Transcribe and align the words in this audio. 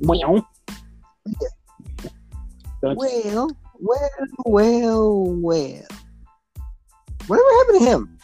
Well, 0.00 0.46
Well, 2.82 3.50
well, 3.80 4.10
well, 4.44 5.24
well. 5.24 5.82
Whatever 7.26 7.48
happened 7.58 7.80
to 7.80 7.84
him? 7.84 8.18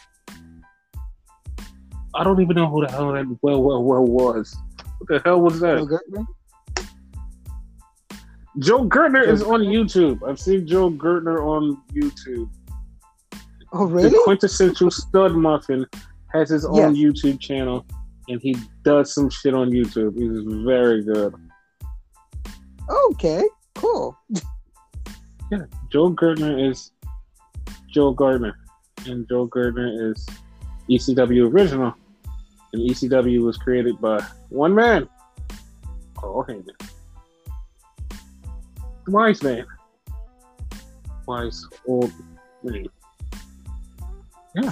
I 2.15 2.23
don't 2.23 2.39
even 2.41 2.55
know 2.55 2.69
who 2.69 2.85
the 2.85 2.91
hell 2.91 3.11
that 3.11 3.25
well, 3.41 3.61
well, 3.61 3.83
well 3.83 4.05
was. 4.05 4.55
What 4.99 5.07
the 5.09 5.21
hell 5.25 5.41
was 5.41 5.59
that? 5.59 5.77
Joe 5.79 5.85
Gertner? 5.87 6.25
Joe 8.59 8.85
Gertner 8.87 9.25
Joe 9.25 9.31
is 9.31 9.43
on 9.43 9.61
YouTube. 9.61 10.27
I've 10.27 10.39
seen 10.39 10.67
Joe 10.67 10.91
Gertner 10.91 11.41
on 11.41 11.81
YouTube. 11.91 12.49
Oh, 13.73 13.85
really? 13.85 14.09
The 14.09 14.21
quintessential 14.23 14.91
stud 14.91 15.33
muffin 15.33 15.85
has 16.31 16.49
his 16.49 16.63
own 16.65 16.95
Yes. 16.95 16.95
YouTube 16.95 17.39
channel, 17.39 17.85
and 18.29 18.39
he 18.39 18.55
does 18.83 19.13
some 19.13 19.29
shit 19.31 19.55
on 19.55 19.71
YouTube. 19.71 20.15
He's 20.15 20.63
very 20.63 21.03
good. 21.03 21.33
Okay, 22.89 23.43
cool. 23.75 24.17
Yeah, 25.51 25.65
Joe 25.91 26.11
Gertner 26.11 26.69
is 26.69 26.91
Joe 27.87 28.11
Gardner, 28.11 28.57
and 29.05 29.27
Joe 29.29 29.45
Gardner 29.45 30.11
is 30.11 30.27
ECW 30.89 31.51
original, 31.51 31.93
and 32.73 32.81
ECW 32.89 33.41
was 33.43 33.57
created 33.57 33.99
by 34.01 34.19
one 34.49 34.73
man, 34.75 35.07
oh, 35.51 35.55
Paul 36.15 36.45
Heyman. 36.47 36.89
Wise 39.07 39.43
man, 39.43 39.65
wise 41.27 41.65
old 41.87 42.11
man. 42.63 42.85
Yeah. 44.55 44.71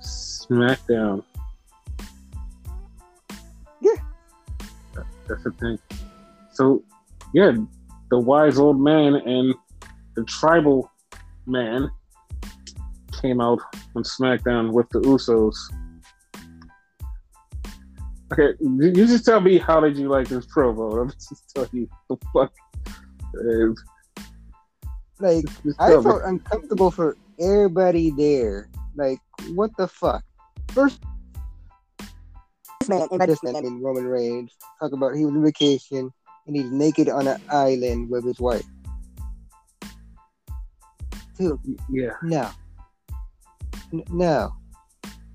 SmackDown. 0.00 1.22
Yeah. 3.80 3.92
That- 4.94 5.06
That's 5.28 5.44
the 5.44 5.50
thing. 5.52 5.78
So, 6.58 6.82
yeah, 7.34 7.52
the 8.10 8.18
wise 8.18 8.58
old 8.58 8.80
man 8.80 9.14
and 9.14 9.54
the 10.16 10.24
tribal 10.24 10.90
man 11.46 11.88
came 13.22 13.40
out 13.40 13.60
on 13.94 14.02
SmackDown 14.02 14.72
with 14.72 14.88
the 14.90 14.98
Usos. 15.02 15.54
Okay, 18.32 18.56
you 18.60 18.86
you 18.86 19.06
just 19.06 19.24
tell 19.24 19.40
me 19.40 19.56
how 19.58 19.78
did 19.78 19.96
you 19.96 20.08
like 20.08 20.26
this 20.26 20.46
promo? 20.46 21.00
I'm 21.02 21.10
just 21.10 21.48
telling 21.54 21.70
you 21.72 21.88
the 22.10 22.16
fuck. 22.34 22.52
uh, 22.88 23.72
Like, 25.20 25.44
I 25.78 25.90
tell 25.90 26.02
me. 26.02 26.10
felt 26.10 26.22
uncomfortable 26.24 26.90
for 26.90 27.16
everybody 27.38 28.10
there. 28.10 28.68
Like, 28.96 29.20
what 29.54 29.70
the 29.76 29.86
fuck? 29.86 30.24
First, 30.72 31.00
this 32.80 32.88
man, 32.88 33.06
and 33.12 33.20
this 33.22 33.44
man, 33.44 33.54
I 33.54 33.60
mean, 33.60 33.80
Roman 33.80 34.08
Reigns, 34.08 34.56
talk 34.80 34.90
about 34.90 35.14
he 35.14 35.24
was 35.24 35.36
on 35.36 35.44
vacation 35.44 36.12
and 36.48 36.56
he's 36.56 36.70
naked 36.72 37.08
on 37.08 37.28
an 37.28 37.40
island 37.50 38.10
with 38.10 38.24
his 38.24 38.40
wife. 38.40 38.64
Dude, 41.38 41.60
Yeah. 41.88 42.14
no. 42.22 42.50
N- 43.92 44.04
no. 44.10 44.54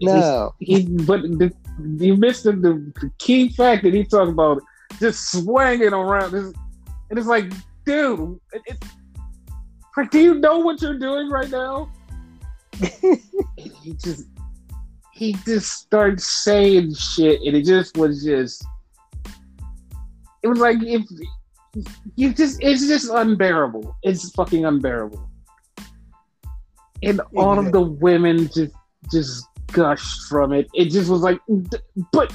No. 0.01 0.53
He, 0.59 0.85
but 0.85 1.21
the, 1.21 1.53
you 1.97 2.17
missed 2.17 2.43
the, 2.43 2.51
the 2.51 3.11
key 3.19 3.49
fact 3.49 3.83
that 3.83 3.93
he 3.93 4.03
talked 4.03 4.31
about 4.31 4.61
just 4.99 5.31
swinging 5.31 5.93
around. 5.93 6.33
And 6.33 6.55
it's 7.11 7.27
like, 7.27 7.53
dude, 7.85 8.39
it, 8.51 8.61
it, 8.65 8.83
like, 9.95 10.09
do 10.09 10.19
you 10.19 10.33
know 10.33 10.57
what 10.59 10.81
you're 10.81 10.99
doing 10.99 11.29
right 11.29 11.49
now? 11.49 11.89
He 13.55 13.93
just, 13.93 14.27
he 15.11 15.33
just 15.45 15.71
starts 15.71 16.25
saying 16.25 16.95
shit, 16.95 17.41
and 17.41 17.55
it 17.55 17.65
just 17.65 17.97
was 17.97 18.23
just, 18.23 18.65
it 20.43 20.47
was 20.47 20.59
like 20.59 20.77
if 20.81 21.01
you 22.15 22.33
just, 22.33 22.61
it's 22.61 22.87
just 22.87 23.09
unbearable. 23.09 23.95
It's 24.03 24.29
fucking 24.31 24.65
unbearable. 24.65 25.29
And 27.01 27.19
all 27.35 27.57
of 27.57 27.71
the 27.71 27.81
women 27.81 28.49
just, 28.49 28.75
just 29.11 29.45
gushed 29.71 30.27
from 30.29 30.53
it. 30.53 30.67
It 30.73 30.85
just 30.89 31.09
was 31.09 31.21
like, 31.21 31.39
but 32.11 32.31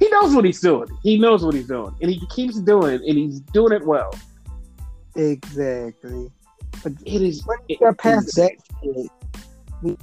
he 0.00 0.08
knows 0.10 0.34
what 0.34 0.44
he's 0.44 0.60
doing. 0.60 0.88
He 1.02 1.16
knows 1.16 1.44
what 1.44 1.54
he's 1.54 1.68
doing, 1.68 1.94
and 2.02 2.10
he 2.10 2.26
keeps 2.26 2.58
doing, 2.60 2.94
it, 2.96 3.02
and 3.02 3.16
he's 3.16 3.40
doing 3.40 3.72
it 3.72 3.86
well. 3.86 4.12
Exactly. 5.14 6.30
But 6.82 6.92
It 7.06 7.22
is. 7.22 7.46
when 7.46 7.58
it- 7.68 7.98
past 7.98 8.34
that 8.36 8.52
shit, 8.82 9.06
he, 9.82 9.96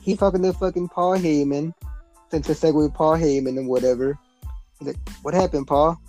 he 0.00 0.16
talking 0.16 0.42
to 0.42 0.52
fucking 0.54 0.88
Paul 0.88 1.18
Heyman, 1.18 1.74
since 2.30 2.46
the 2.46 2.54
segue 2.54 2.74
with 2.74 2.94
Paul 2.94 3.16
Heyman 3.16 3.58
and 3.58 3.68
whatever. 3.68 4.18
He's 4.84 4.94
like, 4.94 5.08
"What 5.22 5.34
happened, 5.34 5.66
Paul?" 5.66 6.00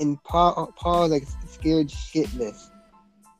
And 0.00 0.22
Paul, 0.24 0.72
Paul 0.76 1.08
like 1.08 1.24
scared 1.48 1.88
shitless. 1.88 2.70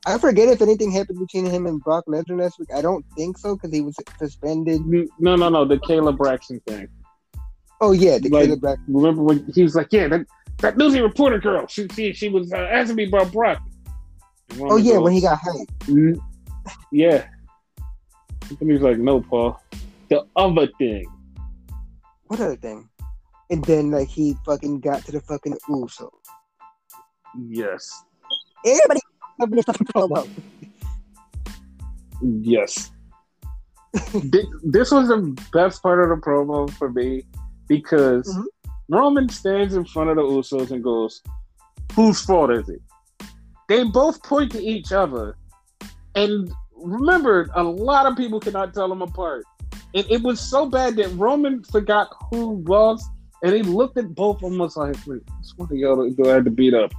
I 0.05 0.17
forget 0.17 0.47
if 0.47 0.61
anything 0.61 0.91
happened 0.91 1.19
between 1.19 1.45
him 1.45 1.67
and 1.67 1.79
Brock 1.81 2.05
Lesnar 2.07 2.39
last 2.39 2.57
week. 2.59 2.69
I 2.75 2.81
don't 2.81 3.05
think 3.15 3.37
so 3.37 3.55
because 3.55 3.71
he 3.71 3.81
was 3.81 3.95
suspended. 4.17 4.81
No, 5.19 5.35
no, 5.35 5.49
no. 5.49 5.65
The 5.65 5.77
Kayla 5.77 6.15
Braxton 6.17 6.59
thing. 6.67 6.87
Oh 7.79 7.91
yeah, 7.91 8.17
the 8.17 8.29
Like- 8.29 8.45
Caleb 8.45 8.61
Black. 8.61 8.77
Remember 8.87 9.23
when 9.23 9.45
he 9.53 9.63
was 9.63 9.75
like, 9.75 9.87
"Yeah, 9.91 10.07
that 10.07 10.25
that 10.59 10.77
newsy 10.77 11.01
reporter 11.01 11.39
girl. 11.39 11.67
She 11.67 11.87
she, 11.95 12.13
she 12.13 12.29
was 12.29 12.51
uh, 12.53 12.57
asking 12.57 12.95
me 12.95 13.07
about 13.07 13.31
Brock." 13.31 13.61
Oh 14.59 14.77
yeah, 14.77 14.93
goes, 14.95 15.03
when 15.03 15.13
he 15.13 15.21
got 15.21 15.39
hyped. 15.39 15.67
"Mm, 15.87 16.19
Yeah. 16.91 17.25
And 18.49 18.57
he 18.59 18.73
was 18.73 18.81
like, 18.81 18.97
"No, 18.97 19.21
Paul. 19.21 19.59
The 20.09 20.25
other 20.35 20.67
thing." 20.77 21.05
What 22.27 22.39
other 22.39 22.55
thing? 22.55 22.87
And 23.51 23.63
then 23.65 23.91
like 23.91 24.07
he 24.07 24.35
fucking 24.45 24.79
got 24.79 25.03
to 25.05 25.11
the 25.11 25.21
fucking 25.21 25.57
Uso. 25.69 26.09
Yes. 27.49 28.03
Everybody 28.65 29.01
this 29.49 29.65
fucking 29.65 29.87
promo. 29.87 30.27
Yes. 32.21 32.91
This 34.63 34.91
was 34.91 35.09
the 35.09 35.37
best 35.51 35.83
part 35.83 36.01
of 36.01 36.09
the 36.09 36.23
promo 36.25 36.69
for 36.71 36.91
me 36.91 37.23
because 37.67 38.27
Mhm. 38.33 38.45
Roman 38.89 39.27
stands 39.29 39.73
in 39.75 39.85
front 39.85 40.09
of 40.11 40.15
the 40.15 40.23
Usos 40.23 40.71
and 40.71 40.83
goes, 40.83 41.21
Whose 41.93 42.21
fault 42.21 42.51
is 42.51 42.69
it? 42.69 42.81
They 43.67 43.83
both 43.83 44.23
point 44.23 44.51
to 44.53 44.61
each 44.63 44.93
other. 44.93 45.35
And 46.15 46.51
remember, 46.73 47.49
a 47.53 47.63
lot 47.63 48.05
of 48.05 48.15
people 48.15 48.39
cannot 48.39 48.73
tell 48.73 48.87
them 48.87 49.01
apart. 49.01 49.43
And 49.93 50.05
it 50.09 50.21
was 50.21 50.39
so 50.39 50.69
bad 50.69 50.95
that 50.97 51.09
Roman 51.15 51.63
forgot 51.63 52.07
who 52.29 52.49
was, 52.49 53.03
and 53.43 53.53
he 53.53 53.63
looked 53.63 53.97
at 53.97 54.13
both 54.13 54.37
of 54.37 54.49
them 54.49 54.59
was 54.59 54.77
like, 54.77 54.95
which 55.05 55.23
one 55.55 55.69
of 55.71 55.77
y'all 55.77 56.09
do 56.09 56.29
I 56.29 56.35
have 56.35 56.45
to 56.45 56.51
beat 56.51 56.73
up? 56.73 56.91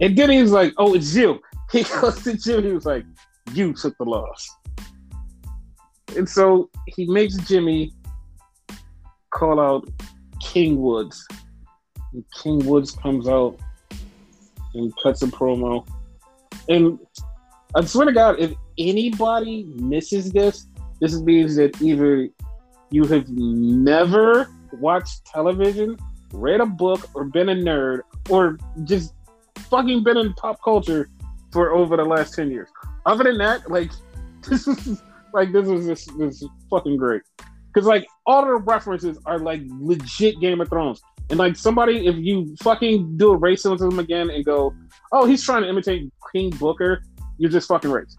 And 0.00 0.16
then 0.16 0.30
he 0.30 0.40
was 0.42 0.52
like, 0.52 0.72
Oh, 0.78 0.94
it's 0.94 1.14
you. 1.14 1.40
He 1.72 1.84
goes 1.84 2.22
to 2.24 2.36
Jimmy, 2.36 2.68
he 2.68 2.74
was 2.74 2.84
like, 2.84 3.04
You 3.52 3.72
took 3.72 3.96
the 3.96 4.04
loss. 4.04 4.48
And 6.16 6.28
so 6.28 6.68
he 6.86 7.06
makes 7.06 7.36
Jimmy 7.48 7.94
call 9.30 9.58
out 9.58 9.88
King 10.40 10.80
Woods. 10.80 11.26
And 12.12 12.24
King 12.42 12.66
Woods 12.66 12.90
comes 12.90 13.26
out 13.26 13.58
and 14.74 14.92
cuts 15.02 15.22
a 15.22 15.26
promo. 15.26 15.86
And 16.68 16.98
I 17.74 17.84
swear 17.84 18.06
to 18.06 18.12
God, 18.12 18.38
if 18.38 18.52
anybody 18.78 19.64
misses 19.64 20.30
this, 20.30 20.66
this 21.00 21.18
means 21.20 21.56
that 21.56 21.80
either 21.80 22.28
you 22.90 23.04
have 23.06 23.28
never 23.30 24.48
watched 24.74 25.24
television, 25.26 25.96
read 26.32 26.60
a 26.60 26.66
book, 26.66 27.08
or 27.14 27.24
been 27.24 27.48
a 27.48 27.54
nerd, 27.54 28.00
or 28.28 28.58
just 28.84 29.14
fucking 29.70 30.02
been 30.04 30.16
in 30.16 30.32
pop 30.34 30.58
culture 30.62 31.08
for 31.52 31.72
over 31.72 31.96
the 31.96 32.04
last 32.04 32.34
10 32.34 32.50
years. 32.50 32.68
Other 33.06 33.24
than 33.24 33.38
that, 33.38 33.70
like, 33.70 33.90
this 34.48 34.66
is 34.66 35.02
like 35.32 35.52
this 35.52 35.68
is 35.68 35.86
this, 35.86 36.04
this 36.18 36.42
is 36.42 36.48
fucking 36.70 36.96
great. 36.96 37.22
Cause 37.74 37.86
like 37.86 38.06
all 38.26 38.44
the 38.44 38.54
references 38.56 39.18
are 39.24 39.38
like 39.38 39.62
legit 39.80 40.38
Game 40.40 40.60
of 40.60 40.68
Thrones. 40.68 41.00
And 41.30 41.38
like 41.38 41.56
somebody, 41.56 42.06
if 42.06 42.16
you 42.16 42.54
fucking 42.62 43.16
do 43.16 43.32
a 43.32 43.38
racism 43.38 43.98
again 43.98 44.28
and 44.28 44.44
go, 44.44 44.74
oh, 45.12 45.24
he's 45.24 45.42
trying 45.42 45.62
to 45.62 45.68
imitate 45.68 46.12
King 46.32 46.50
Booker, 46.50 47.02
you're 47.38 47.50
just 47.50 47.68
fucking 47.68 47.90
racist. 47.90 48.16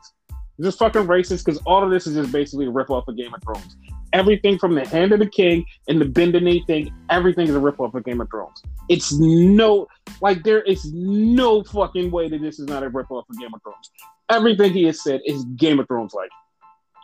You're 0.58 0.68
just 0.68 0.80
fucking 0.80 1.04
racist 1.04 1.46
because 1.46 1.62
all 1.66 1.84
of 1.84 1.92
this 1.92 2.08
is 2.08 2.16
just 2.16 2.32
basically 2.32 2.66
a 2.66 2.72
rip 2.72 2.90
off 2.90 3.08
of 3.08 3.16
Game 3.16 3.34
of 3.34 3.44
Thrones. 3.44 3.76
Everything 4.14 4.60
from 4.60 4.76
the 4.76 4.88
hand 4.88 5.12
of 5.12 5.20
the 5.20 5.28
king 5.28 5.66
and 5.88 6.00
the 6.00 6.06
bend 6.06 6.36
the 6.36 6.40
knee 6.40 6.64
thing, 6.68 6.94
everything 7.10 7.48
is 7.48 7.56
a 7.56 7.60
rip 7.60 7.80
off 7.80 7.94
of 7.96 8.04
Game 8.04 8.22
of 8.22 8.30
Thrones. 8.30 8.62
It's 8.90 9.12
no 9.14 9.88
like 10.22 10.44
there 10.44 10.62
is 10.62 10.92
no 10.94 11.64
fucking 11.64 12.12
way 12.12 12.30
that 12.30 12.42
this 12.42 12.60
is 12.60 12.68
not 12.68 12.84
a 12.84 12.90
rip 12.90 13.10
off 13.12 13.26
of 13.30 13.40
Game 13.40 13.54
of 13.54 13.62
Thrones. 13.64 13.92
Everything 14.30 14.72
he 14.72 14.84
has 14.86 15.04
said 15.04 15.22
is 15.26 15.44
Game 15.56 15.80
of 15.80 15.88
Thrones 15.88 16.14
like. 16.14 16.30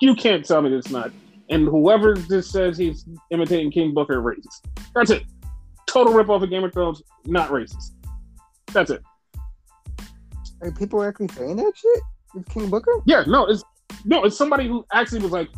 You 0.02 0.16
can't 0.16 0.46
tell 0.46 0.62
me 0.62 0.74
it's 0.74 0.90
not. 0.90 1.12
And 1.50 1.68
whoever 1.68 2.14
just 2.14 2.52
says 2.52 2.78
he's 2.78 3.06
imitating 3.32 3.72
King 3.72 3.94
Booker, 3.94 4.22
racist. 4.22 4.66
That's 4.94 5.10
it. 5.10 5.24
Total 5.88 6.14
rip 6.14 6.30
off 6.30 6.44
of 6.44 6.50
Game 6.50 6.64
of 6.64 6.72
Thrones, 6.72 7.02
not 7.26 7.50
racist. 7.50 7.92
That's 8.72 8.92
it. 8.92 9.02
Like 10.62 10.78
people 10.78 11.02
are 11.02 11.10
actually 11.10 11.30
saying 11.30 11.56
that 11.58 11.74
shit 11.76 12.04
King 12.50 12.70
Booker. 12.70 12.92
Yeah, 13.06 13.24
no, 13.28 13.46
it's 13.46 13.64
no, 14.06 14.24
it's 14.24 14.38
somebody 14.38 14.68
who 14.68 14.86
actually 14.94 15.22
was 15.22 15.32
like, 15.32 15.50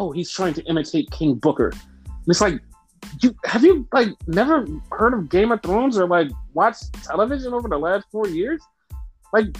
"Oh, 0.00 0.10
he's 0.10 0.30
trying 0.30 0.54
to 0.54 0.64
imitate 0.64 1.10
King 1.10 1.34
Booker." 1.34 1.68
And 1.68 2.26
it's 2.26 2.40
like, 2.40 2.60
you 3.20 3.34
have 3.44 3.64
you 3.64 3.86
like 3.92 4.08
never 4.26 4.66
heard 4.90 5.14
of 5.14 5.28
Game 5.28 5.52
of 5.52 5.62
Thrones 5.62 5.98
or 5.98 6.06
like 6.06 6.30
watched 6.54 6.92
television 7.04 7.52
over 7.52 7.68
the 7.68 7.78
last 7.78 8.06
four 8.10 8.28
years? 8.28 8.62
Like, 9.32 9.56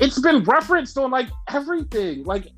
it's 0.00 0.18
been 0.18 0.42
referenced 0.44 0.96
on 0.98 1.10
like 1.10 1.28
everything. 1.48 2.24
Like, 2.24 2.48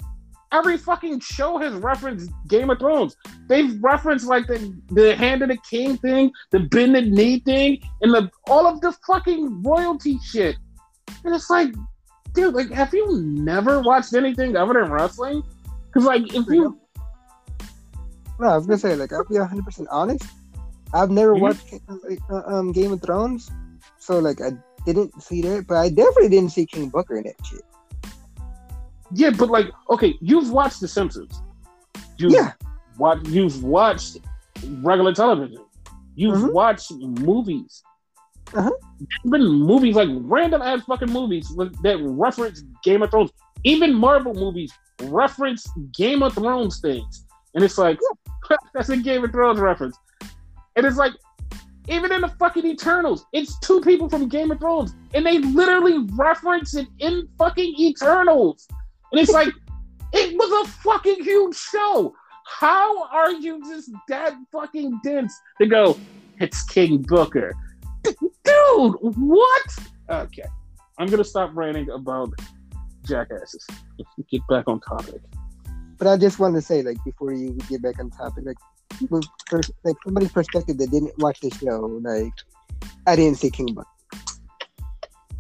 every 0.53 0.79
fucking 0.79 1.21
show 1.21 1.59
has 1.59 1.75
referenced 1.75 2.31
Game 2.47 2.71
of 2.71 2.79
Thrones. 2.79 3.17
They've 3.49 3.83
referenced 3.83 4.27
like 4.27 4.47
the 4.47 4.75
the 4.91 5.15
Hand 5.17 5.43
of 5.43 5.49
the 5.49 5.59
King 5.69 5.97
thing, 5.99 6.31
the 6.51 6.61
bended 6.61 7.13
knee 7.13 7.41
thing, 7.41 7.81
and 8.03 8.13
the 8.13 8.31
all 8.47 8.67
of 8.67 8.81
the 8.81 8.93
fucking 9.07 9.63
royalty 9.63 10.19
shit. 10.21 10.57
And 11.25 11.35
it's 11.35 11.51
like, 11.51 11.75
dude, 12.35 12.55
like, 12.55 12.71
have 12.71 12.93
you 12.93 13.21
never 13.21 13.81
watched 13.81 14.15
anything 14.15 14.57
other 14.57 14.75
than 14.75 14.91
wrestling? 14.91 15.43
Because 15.87 16.05
like, 16.05 16.35
if 16.35 16.47
you 16.49 16.79
No, 18.39 18.47
I 18.49 18.57
was 18.57 18.67
gonna 18.67 18.79
say 18.79 18.95
like 18.97 19.13
I'll 19.13 19.25
be 19.25 19.37
hundred 19.37 19.65
percent 19.65 19.89
honest. 19.91 20.25
I've 20.95 21.11
never 21.11 21.35
Mhm. 21.35 21.41
watched 21.41 21.73
like, 22.09 22.21
uh, 22.31 22.43
um 22.47 22.73
Game 22.73 22.93
of 22.93 23.03
Thrones, 23.03 23.51
so 23.99 24.19
like 24.19 24.41
I 24.41 24.53
didn't 24.87 25.21
see 25.23 25.43
that, 25.43 25.67
but 25.67 25.77
I 25.77 25.89
definitely 25.89 26.29
didn't 26.31 26.51
see 26.53 26.65
King 26.67 26.89
Booker 26.89 27.17
in 27.17 27.25
that 27.25 27.35
shit. 27.45 27.63
yeah, 29.13 29.31
but 29.31 29.49
like, 29.51 29.71
okay, 29.91 30.17
you've 30.21 30.51
watched 30.51 30.81
The 30.81 30.89
Simpsons. 30.89 31.41
You've 32.19 32.33
Yeah. 32.33 32.53
watched. 32.99 33.27
You've 33.29 33.63
watched 33.65 34.19
regular 34.83 35.15
television. 35.15 35.65
You've 36.15 36.37
Mhm. 36.37 36.53
watched 36.53 36.93
movies. 36.93 37.83
Uh-huh. 38.55 38.71
There's 38.99 39.31
been 39.33 39.47
movies 39.47 39.95
like 39.97 40.09
random 40.13 40.63
ass 40.63 40.83
fucking 40.85 41.11
movies 41.13 41.49
that 41.83 41.99
reference 42.03 42.65
Game 42.83 43.03
of 43.03 43.11
Thrones. 43.11 43.31
Even 43.65 43.95
Marvel 43.95 44.35
movies 44.35 44.73
reference 45.05 45.67
Game 45.93 46.23
of 46.23 46.35
Thrones 46.35 46.81
things, 46.81 47.25
and 47.55 47.63
it's 47.65 47.79
like 47.79 47.99
that's 48.75 48.89
a 48.89 48.97
Game 48.97 49.25
of 49.25 49.33
Thrones 49.33 49.61
reference. 49.61 49.97
And 50.77 50.87
it's 50.87 50.97
like 50.97 51.13
even 51.89 52.13
in 52.13 52.21
the 52.21 52.29
fucking 52.29 52.67
Eternals, 52.67 53.25
it's 53.33 53.59
two 53.61 53.81
people 53.81 54.09
from 54.09 54.29
Game 54.29 54.51
of 54.51 54.59
Thrones, 54.59 54.95
and 55.15 55.25
they 55.25 55.39
literally 55.39 56.07
reference 56.15 56.75
it 56.75 56.87
in 56.99 57.29
fucking 57.39 57.75
Eternals. 57.79 58.69
And 59.11 59.21
it's 59.21 59.33
like 59.33 59.49
it 60.13 60.37
was 60.37 60.67
a 60.67 60.71
fucking 60.71 61.25
huge 61.25 61.57
show. 61.57 62.15
How 62.47 63.09
are 63.09 63.33
you 63.33 63.61
just 63.61 63.91
that 64.09 64.35
fucking 64.53 65.01
dense 65.03 65.39
to 65.61 65.67
go? 65.67 65.99
It's 66.41 66.63
King 66.65 67.03
Booker, 67.03 67.53
D- 68.03 68.15
dude. 68.45 68.95
What? 69.01 69.79
Okay, 70.09 70.47
I'm 70.99 71.09
gonna 71.09 71.25
stop 71.25 71.51
ranting 71.55 71.91
about 71.91 72.31
jackasses. 73.05 73.67
Get 74.31 74.47
back 74.49 74.69
on 74.69 74.81
topic. 74.81 75.21
But 75.99 76.07
I 76.07 76.17
just 76.17 76.39
wanted 76.39 76.57
to 76.57 76.63
say, 76.63 76.83
like, 76.83 77.03
before 77.05 77.33
you 77.33 77.59
get 77.69 77.83
back 77.83 77.99
on 77.99 78.11
topic, 78.11 78.45
like, 78.47 78.57
pers- 79.47 79.71
like 79.85 79.97
somebody's 80.05 80.33
perspective 80.33 80.79
that 80.79 80.91
didn't 80.91 81.19
watch 81.19 81.41
the 81.41 81.51
show, 81.51 82.01
like, 82.03 82.33
I 83.07 83.17
didn't 83.17 83.39
see 83.39 83.51
King 83.51 83.75
Booker. 83.75 83.89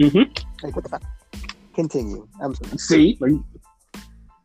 Mm-hmm. 0.00 0.66
Like, 0.66 0.74
what 0.74 0.82
the 0.82 0.88
fuck? 0.88 1.02
Continue. 1.74 2.26
I'm 2.42 2.54
sorry. 2.54 2.78
See, 2.78 3.18
like, 3.20 3.32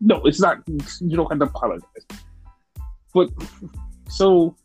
no, 0.01 0.21
it's 0.25 0.39
not. 0.39 0.57
You 0.67 1.15
don't 1.17 1.31
have 1.31 1.39
to 1.39 1.45
apologize. 1.45 2.05
But 3.13 3.29
so 4.07 4.55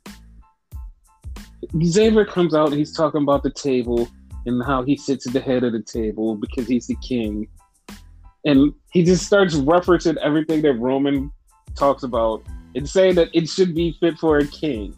Xavier 1.82 2.24
comes 2.24 2.54
out 2.54 2.68
and 2.68 2.78
he's 2.78 2.92
talking 2.92 3.22
about 3.22 3.42
the 3.42 3.50
table 3.50 4.08
and 4.46 4.62
how 4.64 4.82
he 4.82 4.96
sits 4.96 5.26
at 5.26 5.32
the 5.32 5.40
head 5.40 5.64
of 5.64 5.72
the 5.72 5.82
table 5.82 6.34
because 6.34 6.66
he's 6.66 6.86
the 6.86 6.96
king, 6.96 7.48
and 8.44 8.72
he 8.92 9.02
just 9.02 9.26
starts 9.26 9.54
referencing 9.54 10.16
everything 10.18 10.62
that 10.62 10.74
Roman 10.74 11.30
talks 11.76 12.02
about 12.02 12.42
and 12.74 12.88
saying 12.88 13.14
that 13.16 13.28
it 13.32 13.48
should 13.48 13.74
be 13.74 13.96
fit 14.00 14.18
for 14.18 14.38
a 14.38 14.46
king. 14.46 14.94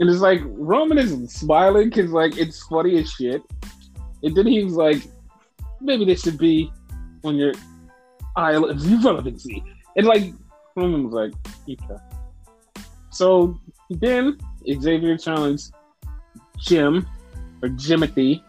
And 0.00 0.08
it's 0.08 0.20
like 0.20 0.40
Roman 0.44 0.98
is 0.98 1.32
smiling 1.32 1.88
because 1.88 2.10
like 2.10 2.36
it's 2.38 2.62
funny 2.64 2.98
as 2.98 3.10
shit, 3.10 3.42
and 4.22 4.36
then 4.36 4.46
he's 4.46 4.74
like, 4.74 5.02
maybe 5.80 6.04
this 6.04 6.22
should 6.22 6.38
be 6.38 6.72
on 7.24 7.36
your 7.36 7.52
aisle 8.36 8.66
of 8.66 8.84
irrelevancy. 8.84 9.62
And 9.96 10.06
like 10.06 10.32
Roman 10.76 11.04
was 11.04 11.14
like, 11.14 11.32
okay. 11.68 12.02
So 13.10 13.58
then 13.90 14.38
Xavier 14.80 15.16
challenged 15.18 15.72
Jim 16.58 17.06
or 17.62 17.68
Jimothy 17.70 18.42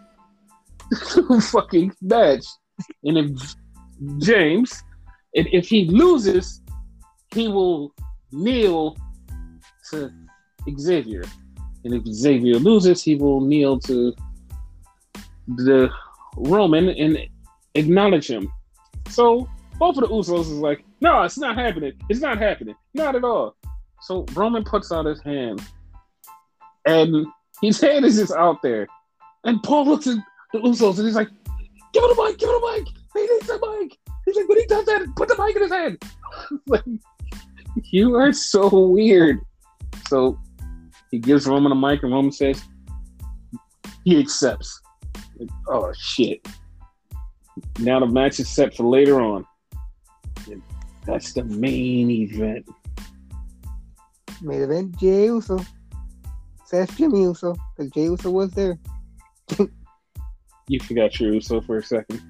to 1.12 1.40
fucking 1.40 1.92
match. 2.02 2.44
And 3.04 3.18
if 3.18 3.54
James, 4.18 4.82
and 5.34 5.48
if 5.52 5.68
he 5.68 5.86
loses, 5.86 6.59
he 7.34 7.48
will 7.48 7.94
kneel 8.32 8.96
to 9.90 10.12
Xavier. 10.78 11.24
And 11.84 11.94
if 11.94 12.04
Xavier 12.06 12.56
loses, 12.56 13.02
he 13.02 13.14
will 13.14 13.40
kneel 13.40 13.78
to 13.80 14.14
the 15.46 15.90
Roman 16.36 16.88
and 16.90 17.18
acknowledge 17.74 18.28
him. 18.28 18.52
So 19.08 19.48
both 19.78 19.96
of 19.96 20.02
the 20.02 20.08
Usos 20.08 20.40
is 20.40 20.52
like, 20.52 20.84
no, 21.00 21.22
it's 21.22 21.38
not 21.38 21.56
happening. 21.56 21.92
It's 22.08 22.20
not 22.20 22.38
happening. 22.38 22.74
Not 22.94 23.16
at 23.16 23.24
all. 23.24 23.56
So 24.02 24.26
Roman 24.34 24.64
puts 24.64 24.92
out 24.92 25.06
his 25.06 25.20
hand, 25.22 25.62
and 26.86 27.26
his 27.62 27.80
hand 27.80 28.04
is 28.04 28.16
just 28.16 28.32
out 28.32 28.62
there. 28.62 28.86
And 29.44 29.62
Paul 29.62 29.86
looks 29.86 30.06
at 30.06 30.18
the 30.52 30.58
Usos 30.58 30.98
and 30.98 31.06
he's 31.06 31.16
like, 31.16 31.28
give 31.92 32.02
him 32.04 32.10
the 32.14 32.22
mic, 32.22 32.38
give 32.38 32.48
him 32.48 32.60
the 32.60 32.72
mic. 32.72 32.88
He 33.14 33.20
needs 33.20 33.46
the 33.46 33.78
mic. 33.80 33.98
He's 34.24 34.36
like, 34.36 34.48
when 34.48 34.58
he 34.58 34.66
does 34.66 34.84
that, 34.86 35.06
put 35.16 35.28
the 35.28 35.42
mic 35.42 35.56
in 35.56 35.62
his 35.62 35.72
hand. 35.72 36.02
like, 36.66 36.84
you 37.90 38.14
are 38.16 38.32
so 38.32 38.86
weird. 38.86 39.40
So 40.08 40.38
he 41.10 41.18
gives 41.18 41.46
Roman 41.46 41.72
a 41.72 41.74
mic, 41.74 42.02
and 42.02 42.12
Roman 42.12 42.32
says, 42.32 42.62
he 44.04 44.18
accepts. 44.18 44.80
Like, 45.38 45.50
oh, 45.68 45.92
shit. 45.98 46.46
Now 47.78 48.00
the 48.00 48.06
match 48.06 48.40
is 48.40 48.48
set 48.48 48.74
for 48.74 48.84
later 48.84 49.20
on. 49.20 49.44
And 50.50 50.62
that's 51.04 51.32
the 51.32 51.44
main 51.44 52.10
event. 52.10 52.68
Main 54.42 54.62
event, 54.62 54.98
Jay 54.98 55.26
Uso. 55.26 55.58
Says 56.66 56.88
Jimmy 56.96 57.22
Uso, 57.22 57.56
because 57.76 57.90
Jay 57.92 58.04
Uso 58.04 58.30
was 58.30 58.52
there. 58.52 58.78
You 60.68 60.78
forgot 60.80 61.18
your 61.18 61.34
Uso 61.34 61.60
for 61.60 61.78
a 61.78 61.82
second. 61.82 62.22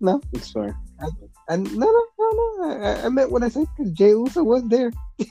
No. 0.00 0.20
It's 0.32 0.50
fine. 0.50 0.74
And 1.48 1.64
no, 1.76 1.86
no, 1.86 2.06
no, 2.18 2.56
no. 2.58 2.82
I, 2.82 3.06
I 3.06 3.08
meant 3.08 3.30
what 3.30 3.42
I 3.42 3.48
said, 3.48 3.66
because 3.76 3.92
Jay 3.92 4.10
Uso 4.10 4.42
was 4.42 4.66
there. 4.68 4.92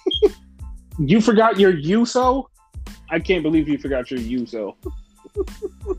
You 1.00 1.22
forgot 1.22 1.60
your 1.60 1.72
Uso? 1.72 2.50
I 3.10 3.20
can't 3.20 3.44
believe 3.44 3.68
you 3.68 3.78
forgot 3.78 4.12
your 4.12 4.20
Uso. 4.20 4.78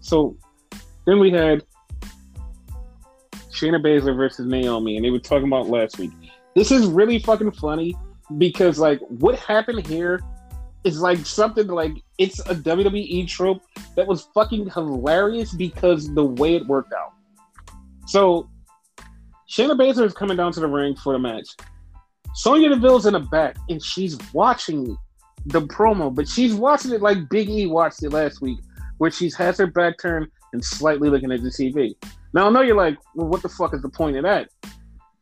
so 0.00 0.36
then 1.06 1.20
we 1.20 1.30
had 1.30 1.62
Shayna 3.50 3.80
Baszler 3.80 4.16
versus 4.16 4.46
Naomi, 4.46 4.96
and 4.96 5.04
they 5.04 5.10
were 5.10 5.20
talking 5.20 5.46
about 5.46 5.68
last 5.68 5.98
week. 5.98 6.10
This 6.54 6.70
is 6.70 6.86
really 6.86 7.18
fucking 7.18 7.52
funny 7.52 7.96
because 8.38 8.78
like 8.78 9.00
what 9.08 9.38
happened 9.38 9.86
here 9.86 10.20
is 10.82 11.00
like 11.00 11.24
something 11.24 11.68
like 11.68 12.02
it's 12.18 12.40
a 12.40 12.54
WWE 12.54 13.28
trope 13.28 13.62
that 13.94 14.06
was 14.06 14.28
fucking 14.34 14.70
hilarious 14.70 15.52
because 15.52 16.12
the 16.14 16.24
way 16.24 16.56
it 16.56 16.66
worked 16.66 16.92
out. 16.92 17.12
So 18.06 18.48
Shayna 19.50 19.76
Baszler 19.78 20.06
is 20.06 20.14
coming 20.14 20.36
down 20.36 20.52
to 20.52 20.60
the 20.60 20.68
ring 20.68 20.96
for 20.96 21.12
the 21.12 21.18
match. 21.18 21.48
Sonya 22.34 22.68
Deville's 22.68 23.06
in 23.06 23.14
the 23.14 23.20
back 23.20 23.56
and 23.68 23.82
she's 23.82 24.18
watching 24.32 24.96
the 25.46 25.62
promo, 25.62 26.14
but 26.14 26.28
she's 26.28 26.54
watching 26.54 26.92
it 26.92 27.00
like 27.00 27.28
Big 27.30 27.48
E 27.48 27.66
watched 27.66 28.02
it 28.02 28.10
last 28.10 28.40
week, 28.40 28.58
where 28.98 29.10
she's 29.10 29.34
has 29.36 29.58
her 29.58 29.66
back 29.66 29.98
turned 29.98 30.28
and 30.52 30.64
slightly 30.64 31.08
looking 31.08 31.32
at 31.32 31.42
the 31.42 31.48
TV. 31.48 31.94
Now 32.32 32.48
I 32.48 32.50
know 32.50 32.62
you're 32.62 32.76
like, 32.76 32.98
well, 33.14 33.28
what 33.28 33.42
the 33.42 33.48
fuck 33.48 33.74
is 33.74 33.82
the 33.82 33.88
point 33.88 34.16
of 34.16 34.24
that? 34.24 34.48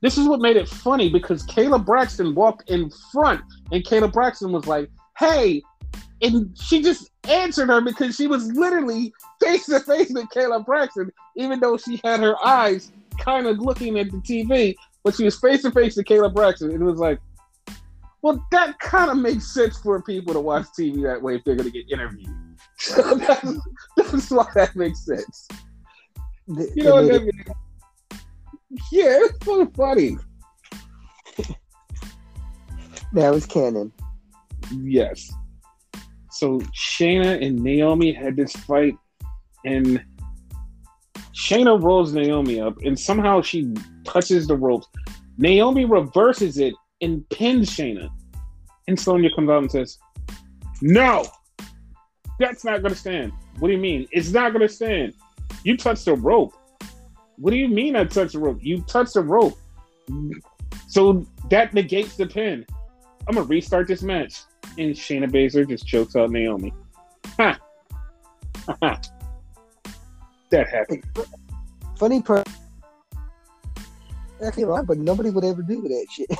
This 0.01 0.19
is 0.19 0.29
what 0.29 0.41
made 0.41 0.57
it 0.57 0.69
funny 0.69 1.09
because 1.09 1.47
Kayla 1.47 1.85
Braxton 1.85 2.35
walked 2.35 2.69
in 2.69 2.91
front 3.13 3.41
and 3.73 3.85
Kayla 3.85 4.13
Braxton 4.13 4.53
was 4.53 4.67
like, 4.67 4.91
hey, 5.19 5.63
and 6.25 6.57
she 6.59 6.83
just 6.83 7.11
answered 7.29 7.69
her 7.69 7.81
because 7.81 8.17
she 8.17 8.27
was 8.27 8.51
literally 8.53 9.13
face 9.43 9.67
to 9.67 9.81
face 9.81 10.11
with 10.11 10.27
Kayla 10.35 10.65
Braxton, 10.65 11.11
even 11.37 11.61
though 11.61 11.77
she 11.77 12.01
had 12.05 12.21
her 12.21 12.37
eyes 12.45 12.91
kind 13.19 13.47
of 13.47 13.59
looking 13.59 13.99
at 13.99 14.11
the 14.11 14.19
TV, 14.19 14.75
but 15.05 15.15
she 15.15 15.25
was 15.25 15.39
face 15.39 15.63
to 15.63 15.71
face 15.71 15.97
with 15.97 16.07
Kayla 16.07 16.33
Braxton. 16.35 16.71
And 16.71 16.83
it 16.83 16.85
was 16.85 16.99
like, 16.99 17.21
well, 18.23 18.45
that 18.53 18.79
kind 18.79 19.11
of 19.11 19.19
makes 19.19 19.53
sense 19.53 19.79
for 19.79 20.01
people 20.03 20.33
to 20.33 20.41
watch 20.41 20.65
TV 20.79 21.03
that 21.03 21.21
way 21.21 21.37
if 21.37 21.45
they're 21.45 21.57
going 21.57 21.71
to 21.71 21.79
get 21.83 21.91
interviewed. 21.93 22.35
So 22.79 23.15
that's, 23.17 23.59
that's 23.97 24.31
why 24.31 24.47
that 24.55 24.75
makes 24.75 25.05
sense. 25.05 25.47
They- 26.49 26.69
You 26.75 26.85
know 26.85 26.95
what 26.95 27.05
I 27.05 27.17
it- 27.17 27.23
mean? 27.23 27.45
Yeah, 28.91 29.19
it's 29.21 29.45
so 29.45 29.67
funny. 29.77 30.17
That 33.13 33.33
was 33.33 33.47
canon. 33.47 33.93
Yes. 34.73 35.31
So 36.35 36.59
Shayna 36.75 37.47
and 37.47 37.61
Naomi 37.61 38.13
had 38.13 38.35
this 38.35 38.53
fight, 38.53 38.97
and 39.65 40.05
Shayna 41.33 41.81
rolls 41.81 42.13
Naomi 42.13 42.61
up, 42.61 42.77
and 42.83 42.99
somehow 42.99 43.41
she 43.41 43.73
touches 44.05 44.49
the 44.49 44.57
ropes. 44.57 44.89
Naomi 45.39 45.85
reverses 45.85 46.59
it 46.59 46.75
and 47.01 47.29
pins 47.31 47.71
Shayna. 47.71 48.09
And 48.89 48.99
Sonya 48.99 49.31
comes 49.37 49.49
out 49.49 49.63
and 49.63 49.71
says, 49.71 49.97
No, 50.83 51.25
that's 52.41 52.65
not 52.65 52.83
gonna 52.83 52.97
stand. 52.97 53.33
What 53.61 53.69
do 53.69 53.75
you 53.75 53.81
mean? 53.81 54.09
It's 54.11 54.33
not 54.33 54.53
gonna 54.53 54.69
stand. 54.69 55.15
You 55.63 55.77
touched 55.77 56.09
a 56.09 56.15
rope. 56.15 56.53
What 57.37 57.53
do 57.53 57.57
you 57.57 57.69
mean 57.69 57.95
I 57.95 58.05
touched 58.05 58.35
a 58.35 58.41
rope? 58.41 58.59
You 58.61 58.83
touched 58.83 59.15
a 59.15 59.23
rope. 59.23 59.57
So 60.89 61.25
that 61.51 61.75
negates 61.75 62.17
the 62.17 62.27
pin. 62.27 62.67
I'm 63.29 63.37
gonna 63.37 63.47
restart 63.47 63.87
this 63.87 64.03
match. 64.03 64.41
And 64.77 64.95
Shayna 64.95 65.31
Baszler 65.31 65.69
just 65.69 65.87
chokes 65.87 66.17
out 66.17 66.31
Naomi. 66.31 66.73
Ha! 67.39 67.59
Ha! 68.81 69.01
that 70.51 70.69
happened. 70.69 71.05
Funny 71.99 72.23
part. 72.23 72.49
Actually, 74.45 74.65
wrong, 74.65 74.85
but 74.85 74.99
nobody 74.99 75.31
would 75.31 75.45
ever 75.45 75.63
do 75.63 75.83
that 75.83 76.07
shit. 76.11 76.31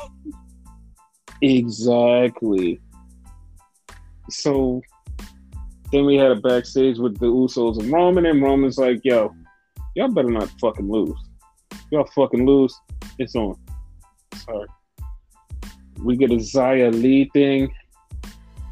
Exactly. 1.43 2.81
So 4.31 4.81
then 5.93 6.07
we 6.07 6.17
had 6.17 6.31
a 6.31 6.37
backstage 6.37 6.97
with 6.99 7.19
the 7.19 7.27
Usos 7.27 7.79
and 7.79 7.93
Roman, 7.93 8.25
and 8.25 8.43
Roman's 8.43 8.79
like, 8.79 9.01
yo, 9.05 9.35
y'all 9.95 10.09
better 10.09 10.31
not 10.31 10.49
fucking 10.59 10.91
lose. 10.91 11.19
Y'all 11.91 12.09
fucking 12.15 12.47
lose, 12.47 12.75
it's 13.19 13.35
on. 13.35 13.59
Sorry. 14.37 14.67
We 16.03 16.17
get 16.17 16.31
a 16.31 16.37
Xia 16.37 16.93
Li 16.95 17.31
thing. 17.35 17.71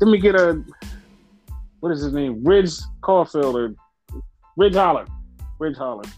Then 0.03 0.11
me 0.11 0.19
get 0.19 0.35
a 0.35 0.61
what 1.79 1.93
is 1.93 2.03
his 2.03 2.13
name? 2.13 2.43
Ridge 2.43 2.73
Caulfield 3.03 3.55
or 3.55 3.73
Ridge 4.57 4.75
Holland. 4.75 5.09
Ridge 5.61 5.77
Holland. 5.77 6.13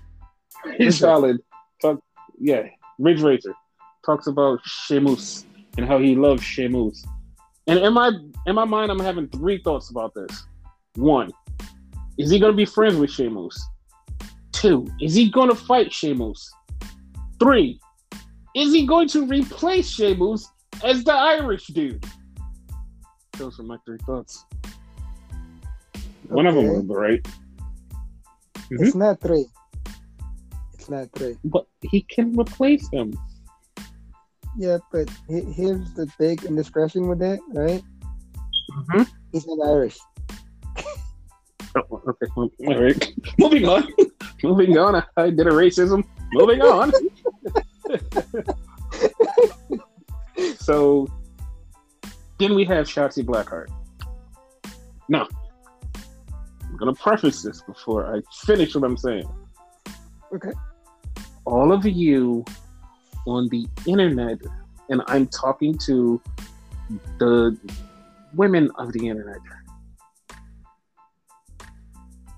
Ridge 0.64 1.00
Holland. 1.00 1.40
Talk 1.82 2.00
yeah, 2.40 2.62
Ridge 2.98 3.20
Racer. 3.20 3.52
Talks 4.06 4.26
about 4.26 4.60
Sheamus 4.64 5.44
and 5.76 5.84
how 5.84 5.98
he 5.98 6.16
loves 6.16 6.42
Sheamus. 6.42 7.04
And 7.66 7.78
in 7.78 7.92
my 7.92 8.12
in 8.46 8.54
my 8.54 8.64
mind, 8.64 8.90
I'm 8.90 8.98
having 8.98 9.28
three 9.28 9.60
thoughts 9.62 9.90
about 9.90 10.14
this. 10.14 10.46
One, 10.94 11.30
is 12.16 12.30
he 12.30 12.38
gonna 12.38 12.54
be 12.54 12.64
friends 12.64 12.96
with 12.96 13.10
Sheamus? 13.10 13.62
Two, 14.52 14.88
is 14.98 15.14
he 15.14 15.30
gonna 15.30 15.54
fight 15.54 15.92
Sheamus? 15.92 16.50
Three, 17.38 17.78
is 18.56 18.72
he 18.72 18.86
going 18.86 19.08
to 19.08 19.26
replace 19.26 19.90
Sheamus 19.90 20.48
as 20.82 21.04
the 21.04 21.12
Irish 21.12 21.66
dude? 21.66 22.02
Those 23.38 23.58
are 23.60 23.64
my 23.64 23.76
three 23.84 23.98
thoughts. 24.06 24.44
One 26.28 26.46
of 26.46 26.54
them 26.54 26.66
Okay. 26.66 26.86
was 26.86 26.96
right, 26.96 27.26
It's 28.70 28.94
not 28.94 29.20
three. 29.20 29.46
It's 30.72 30.88
not 30.88 31.10
three. 31.12 31.36
but 31.44 31.66
he 31.82 32.02
can 32.02 32.34
replace 32.38 32.88
him. 32.90 33.12
Yeah, 34.56 34.78
but 34.92 35.10
he- 35.28 35.40
here's 35.52 35.92
the 35.94 36.06
big 36.18 36.44
indiscretion 36.44 37.08
with 37.08 37.18
that, 37.18 37.40
right? 37.52 37.82
Mm-hmm. 38.72 39.02
He's 39.32 39.46
not 39.46 39.68
Irish. 39.68 39.98
Oh, 41.76 42.00
okay, 42.08 42.26
all 42.36 42.82
right. 42.82 43.12
Moving 43.38 43.64
on. 43.66 43.88
Moving 44.44 44.78
on. 44.78 44.94
I, 44.94 45.02
I 45.16 45.30
did 45.30 45.46
a 45.48 45.50
racism. 45.50 46.04
Moving 46.32 46.62
on. 46.62 46.92
so 50.58 51.08
then 52.38 52.54
we 52.54 52.64
have 52.64 52.86
Shotzi 52.86 53.24
Blackheart. 53.24 53.68
Now, 55.08 55.28
I'm 56.62 56.76
gonna 56.76 56.94
preface 56.94 57.42
this 57.42 57.62
before 57.62 58.14
I 58.14 58.20
finish 58.46 58.74
what 58.74 58.84
I'm 58.84 58.96
saying. 58.96 59.28
Okay. 60.34 60.52
All 61.44 61.72
of 61.72 61.84
you 61.84 62.44
on 63.26 63.48
the 63.50 63.66
internet, 63.86 64.38
and 64.88 65.02
I'm 65.06 65.26
talking 65.28 65.78
to 65.86 66.20
the 67.18 67.56
women 68.34 68.70
of 68.78 68.92
the 68.92 69.08
internet. 69.08 69.38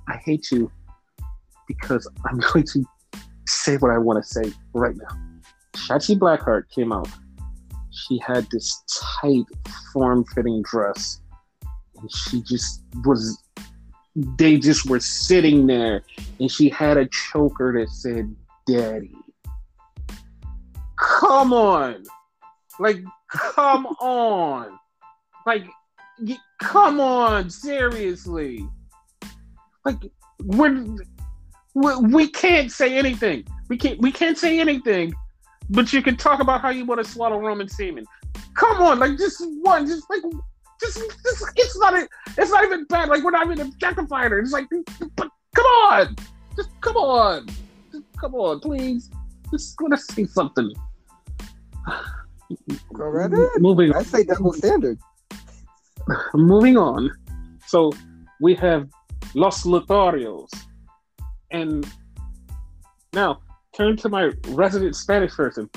I 0.09 0.17
hate 0.25 0.51
you 0.51 0.71
because 1.67 2.09
I'm 2.29 2.39
going 2.53 2.65
to 2.65 2.85
say 3.47 3.77
what 3.77 3.91
I 3.91 3.99
want 3.99 4.23
to 4.23 4.29
say 4.29 4.53
right 4.73 4.95
now. 4.97 5.51
Shotzi 5.75 6.19
Blackheart 6.19 6.71
came 6.71 6.93
out. 6.93 7.09
She 7.97 8.21
had 8.25 8.47
this 8.51 8.83
tight, 9.21 9.45
form-fitting 9.93 10.63
dress, 10.63 11.21
and 11.99 12.11
she 12.13 12.43
just 12.43 12.83
was. 13.05 13.43
They 14.39 14.59
just 14.59 14.89
were 14.89 15.01
sitting 15.01 15.67
there, 15.67 16.03
and 16.41 16.51
she 16.51 16.69
had 16.69 16.97
a 16.97 17.07
choker 17.07 17.79
that 17.79 17.91
said 17.91 18.35
"Daddy." 18.67 19.15
Come 20.99 21.53
on, 21.53 22.05
like, 22.79 23.03
come 23.31 23.87
on, 24.01 24.79
like, 25.45 25.67
y- 26.19 26.39
come 26.59 27.01
on, 27.01 27.51
seriously 27.51 28.67
like 29.87 29.99
we 30.45 30.71
we 32.03 32.29
can't 32.29 32.71
say 32.71 32.99
anything. 32.99 33.47
We 33.69 33.79
can't 33.79 33.99
we 34.01 34.13
can't 34.13 34.37
say 34.37 34.61
anything. 34.61 35.15
But 35.69 35.93
you 35.93 36.03
can 36.03 36.17
talk 36.17 36.41
about 36.41 36.61
how 36.61 36.71
you 36.71 36.85
want 36.85 37.05
to 37.05 37.11
swallow 37.11 37.39
Roman 37.39 37.69
semen. 37.69 38.05
Come 38.55 38.83
on, 38.83 38.99
like 38.99 39.19
just 39.19 39.43
one, 39.63 39.87
just 39.87 40.09
like 40.09 40.23
just, 40.81 40.99
just 40.99 41.45
it's 41.57 41.79
not 41.79 41.95
a, 41.95 42.09
it's 42.39 42.51
not 42.51 42.65
even 42.65 42.85
bad. 42.85 43.09
Like 43.09 43.25
we're 43.25 43.31
not 43.31 43.47
even 43.47 43.67
objectifying 43.67 44.31
her. 44.31 44.39
It's 44.39 44.53
like, 44.53 44.67
but 45.17 45.29
come 45.55 45.67
on, 45.67 46.17
just 46.55 46.71
come 46.81 46.97
on, 46.97 47.47
just 47.91 48.05
come 48.19 48.35
on, 48.35 48.61
please. 48.61 49.11
Just 49.51 49.81
want 49.81 49.95
to 49.95 49.99
say 50.15 50.25
something. 50.25 50.73
Go 52.93 53.05
right 53.05 53.33
ahead. 53.33 53.49
Moving 53.59 53.95
I 53.95 54.03
say 54.03 54.25
double 54.25 54.53
standard. 54.53 54.99
moving 56.35 56.77
on. 56.77 57.11
So 57.67 57.93
we 58.41 58.55
have 58.55 58.89
Los 59.35 59.65
Lotharios. 59.65 60.49
And 61.51 61.87
now 63.13 63.41
turn 63.77 63.97
to 63.99 64.09
my 64.09 64.31
resident 64.49 64.97
Spanish 64.97 65.33
person. 65.33 65.69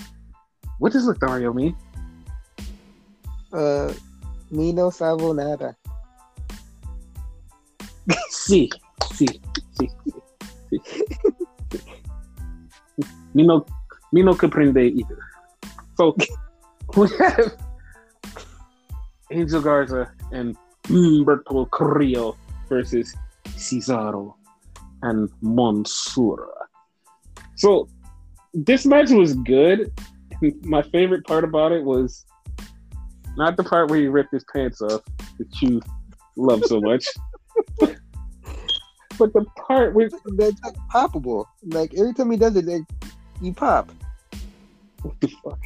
What 0.80 0.94
does 0.94 1.06
Lothario 1.06 1.54
mean? 1.54 1.76
Uh, 3.52 3.94
me 4.50 4.72
no 4.72 4.90
sabo 4.90 5.34
nada. 5.34 5.76
Sí, 8.30 8.70
sí, 9.12 9.28
sí, 9.74 9.90
sí. 10.82 11.00
Me 13.34 13.44
no, 13.44 13.66
me 14.12 14.24
no 14.24 14.34
comprende 14.34 14.90
either. 14.90 15.20
So 15.96 16.16
we 16.96 17.10
have 17.20 17.56
Angel 19.32 19.62
Garza 19.62 20.12
and 20.32 20.56
Humberto 20.86 21.70
Carrillo 21.70 22.36
versus 22.70 23.14
Cesaro 23.50 24.34
and 25.04 25.30
Mansoor. 25.42 26.59
So 27.60 27.90
this 28.54 28.86
match 28.86 29.12
was 29.12 29.34
good. 29.36 29.92
My 30.62 30.82
favorite 30.82 31.26
part 31.28 31.44
about 31.44 31.74
it 31.74 31.84
was 31.84 32.26
not 33.36 33.58
the 33.58 33.66
part 33.66 33.90
where 33.90 34.00
he 34.00 34.08
ripped 34.08 34.32
his 34.32 34.46
pants 34.54 34.82
off, 34.82 35.02
that 35.38 35.62
you 35.62 35.82
love 36.38 36.64
so 36.66 36.80
much. 36.80 37.06
but 37.80 39.34
the 39.34 39.46
part 39.68 39.94
where 39.94 40.10
That's 40.10 40.62
like 40.64 40.76
poppable. 40.90 41.46
Like 41.66 41.94
every 41.96 42.14
time 42.14 42.32
he 42.32 42.38
does 42.38 42.56
it, 42.56 42.66
like 42.66 42.84
you 43.42 43.54
pop. 43.54 43.92
what 45.02 45.20
the 45.20 45.28
fuck? 45.44 45.60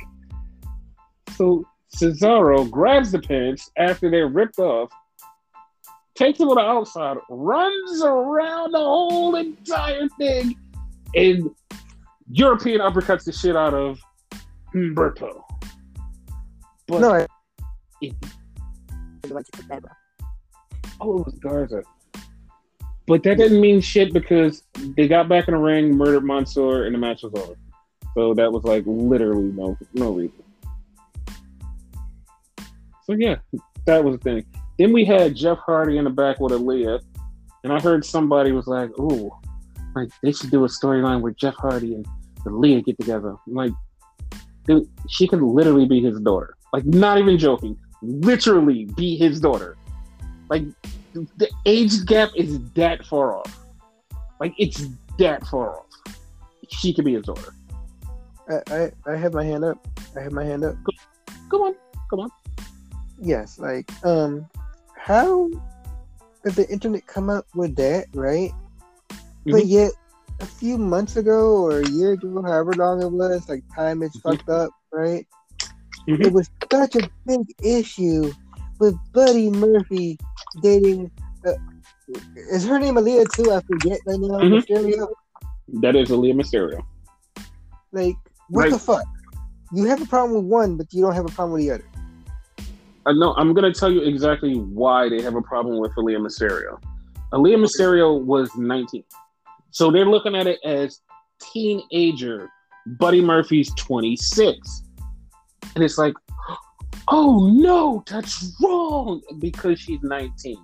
So 1.36 1.64
Cesaro 1.96 2.70
grabs 2.72 3.12
the 3.12 3.20
pants 3.20 3.70
after 3.78 4.10
they're 4.10 4.28
ripped 4.28 4.58
off, 4.58 4.90
takes 6.16 6.40
them 6.40 6.50
to 6.50 6.56
the 6.56 6.62
outside, 6.62 7.18
runs 7.30 8.02
around 8.04 8.72
the 8.72 8.80
whole 8.80 9.36
entire 9.36 10.08
thing, 10.18 10.56
and 11.16 11.52
European 12.36 12.82
uppercuts 12.82 13.25
the 13.25 13.32
shit 13.32 13.56
out 13.56 13.75
of 13.75 14.00
Humberto. 14.74 15.44
But 16.88 17.00
No, 17.00 17.13
it, 17.13 17.30
oh, 21.00 21.20
it 21.20 21.25
was 21.25 21.36
Garza. 21.40 21.84
But 23.06 23.22
that 23.24 23.38
didn't 23.38 23.62
mean 23.62 23.82
shit 23.82 24.13
because 24.13 24.63
they 24.98 25.08
got 25.08 25.30
back 25.30 25.48
in 25.48 25.54
the 25.54 25.60
ring, 25.60 25.96
murdered 25.96 26.24
Mansoor, 26.24 26.86
and 26.86 26.96
the 26.96 27.00
match 27.00 27.22
was 27.22 27.34
over. 27.36 27.56
So 28.16 28.34
that 28.34 28.52
was 28.52 28.63
like 28.63 28.84
literally 28.88 29.52
no 29.52 29.78
no 29.94 30.12
reason. 30.12 30.44
So 33.04 33.13
yeah, 33.13 33.36
that 33.86 34.04
was 34.04 34.18
the 34.18 34.24
thing. 34.24 34.46
Then 34.80 34.92
we 34.92 35.06
had 35.06 35.36
Jeff 35.36 35.60
Hardy 35.60 35.98
in 35.98 36.06
the 36.06 36.10
back 36.10 36.40
with 36.40 36.52
Aaliyah, 36.52 37.00
and 37.63 37.72
I 37.72 37.80
heard 37.80 38.04
somebody 38.04 38.52
was 38.54 38.66
like, 38.66 38.90
"Ooh, 38.98 39.32
like 39.96 40.10
they 40.24 40.32
should 40.32 40.50
do 40.50 40.63
a 40.63 40.68
storyline 40.68 41.22
with 41.22 41.38
Jeff 41.38 41.56
Hardy 41.56 41.96
and 41.96 42.08
Aaliyah 42.52 42.84
get 42.86 42.98
together." 43.00 43.36
I'm 43.48 43.54
like, 43.54 43.72
dude, 44.66 44.88
she 45.10 45.28
could 45.28 45.42
literally 45.42 45.86
be 45.88 46.02
his 46.02 46.20
daughter. 46.20 46.56
Like, 46.72 46.86
not 46.86 47.18
even 47.20 47.38
joking, 47.38 47.78
literally 48.02 48.86
be 48.98 49.16
his 49.18 49.40
daughter. 49.40 49.78
Like, 50.50 50.64
the 51.14 51.50
age 51.66 52.06
gap 52.06 52.30
is 52.36 52.60
that 52.72 53.06
far 53.06 53.38
off. 53.38 53.60
Like, 54.40 54.54
it's 54.58 54.86
that 55.20 55.46
far 55.48 55.78
off. 55.80 55.86
She 56.70 56.94
could 56.94 57.06
be 57.06 57.14
his 57.14 57.24
daughter. 57.24 57.54
I, 58.50 58.74
I, 58.76 58.92
I 59.14 59.16
have 59.16 59.34
my 59.34 59.44
hand 59.44 59.64
up. 59.64 59.78
I 60.18 60.22
have 60.22 60.32
my 60.32 60.44
hand 60.44 60.64
up. 60.64 60.76
Come 61.50 61.62
on, 61.62 61.76
come 62.10 62.20
on. 62.22 62.30
yes, 63.22 63.60
like 63.60 63.90
um, 64.04 64.48
how 64.98 65.50
did 66.44 66.54
the 66.56 66.68
internet 66.70 67.06
come 67.06 67.30
up 67.30 67.46
with 67.54 67.76
that, 67.76 68.08
right? 68.14 68.52
But 69.46 69.64
Mhm. 69.64 69.68
yet, 69.70 69.92
a 70.40 70.46
few 70.46 70.78
months 70.78 71.16
ago 71.16 71.63
or 71.63 71.80
a 71.80 71.88
year 71.88 72.13
ago, 72.13 72.42
however 72.42 72.74
long 72.74 73.02
it 73.02 73.12
was, 73.12 73.48
like 73.48 73.63
time 73.75 74.04
is 74.04 74.12
Mhm. 74.18 74.22
fucked 74.22 74.50
up, 74.50 74.72
right? 74.92 75.28
Mhm. 76.08 76.25
It 76.25 76.34
was 76.34 76.50
such 76.72 76.96
a 76.96 77.10
big 77.25 77.42
issue 77.63 78.32
with 78.80 78.96
Buddy 79.13 79.50
Murphy 79.50 80.18
dating. 80.62 81.12
Uh, 81.46 81.54
is 82.36 82.66
her 82.66 82.80
name 82.80 82.96
Aaliyah 82.96 83.30
too? 83.34 83.52
I 83.52 83.62
forget 83.62 84.00
right 84.06 84.20
now. 84.20 84.40
Mhm. 84.40 84.63
Mysterio. 84.63 85.08
That 85.82 85.96
is 85.96 86.10
Aaliyah 86.10 86.36
Mysterio. 86.36 86.82
Like, 87.92 88.18
what 88.50 88.63
Right. 88.63 88.72
the 88.72 88.80
fuck? 88.80 89.04
You 89.72 89.86
have 89.86 90.02
a 90.02 90.06
problem 90.06 90.36
with 90.36 90.52
one, 90.52 90.75
but 90.78 90.94
you 90.94 91.02
don't 91.02 91.13
have 91.13 91.25
a 91.25 91.30
problem 91.30 91.54
with 91.54 91.62
the 91.62 91.72
other. 91.72 91.86
I 93.06 93.13
know. 93.13 93.34
I'm 93.36 93.54
gonna 93.54 93.74
tell 93.74 93.92
you 93.92 94.02
exactly 94.02 94.56
why 94.56 95.10
they 95.10 95.22
have 95.22 95.36
a 95.36 95.42
problem 95.42 95.78
with 95.80 95.92
Aaliyah 95.96 96.22
Mysterio. 96.22 96.80
Aaliyah 97.34 97.66
Mysterio 97.66 98.24
was 98.24 98.56
19, 98.56 99.04
so 99.74 99.89
they're 99.92 100.06
looking 100.06 100.36
at 100.36 100.48
it 100.48 100.60
as 100.63 101.01
teenager. 101.42 102.50
Buddy 102.86 103.22
Murphy's 103.22 103.74
26, 103.75 104.84
and 105.75 105.84
it's 105.84 105.98
like, 105.98 106.13
oh 107.08 107.50
no, 107.51 108.03
that's 108.08 108.53
wrong 108.62 109.22
because 109.39 109.80
she's 109.80 110.01
19. 110.03 110.58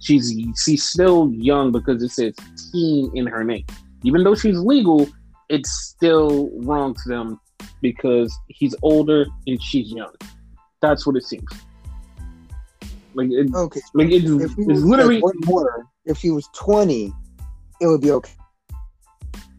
She's 0.00 0.34
she's 0.62 0.84
still 0.84 1.30
young 1.32 1.70
because 1.72 2.02
it 2.02 2.10
says 2.10 2.34
teen 2.72 3.10
in 3.14 3.26
her 3.26 3.44
name. 3.44 3.64
Even 4.02 4.24
though 4.24 4.34
she's 4.34 4.58
legal, 4.58 5.08
it's 5.48 5.70
still 5.70 6.50
wrong 6.62 6.94
to 6.94 7.08
them 7.08 7.40
because 7.82 8.36
he's 8.48 8.74
older 8.82 9.26
and 9.46 9.62
she's 9.62 9.92
young. 9.92 10.12
That's 10.82 11.06
what 11.06 11.16
it 11.16 11.24
seems. 11.24 11.44
Like 13.14 13.28
it, 13.30 13.54
Okay. 13.54 13.80
like 13.94 14.10
it's, 14.10 14.24
If 14.24 14.52
it's 14.58 14.80
literally 14.82 15.16
like 15.16 15.24
one 15.24 15.36
more, 15.44 15.86
if 16.04 16.18
she 16.18 16.30
was 16.30 16.48
twenty, 16.54 17.12
it 17.80 17.86
would 17.86 18.00
be 18.00 18.10
okay. 18.12 18.32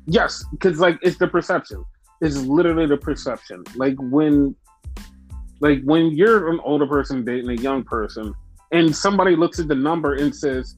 Yes, 0.08 0.44
because 0.52 0.80
like 0.80 0.98
it's 1.02 1.18
the 1.18 1.28
perception. 1.28 1.84
It's 2.22 2.38
literally 2.38 2.88
the 2.88 2.98
perception. 2.98 3.64
Like 3.76 3.96
when, 4.00 4.56
like 5.60 5.82
when 5.84 6.08
you're 6.12 6.50
an 6.50 6.60
older 6.64 6.88
person 6.88 7.24
dating 7.24 7.50
a 7.50 7.62
young 7.62 7.84
person, 7.84 8.34
and 8.72 8.96
somebody 8.96 9.36
looks 9.36 9.60
at 9.60 9.68
the 9.68 9.76
number 9.76 10.16
and 10.16 10.36
says, 10.36 10.76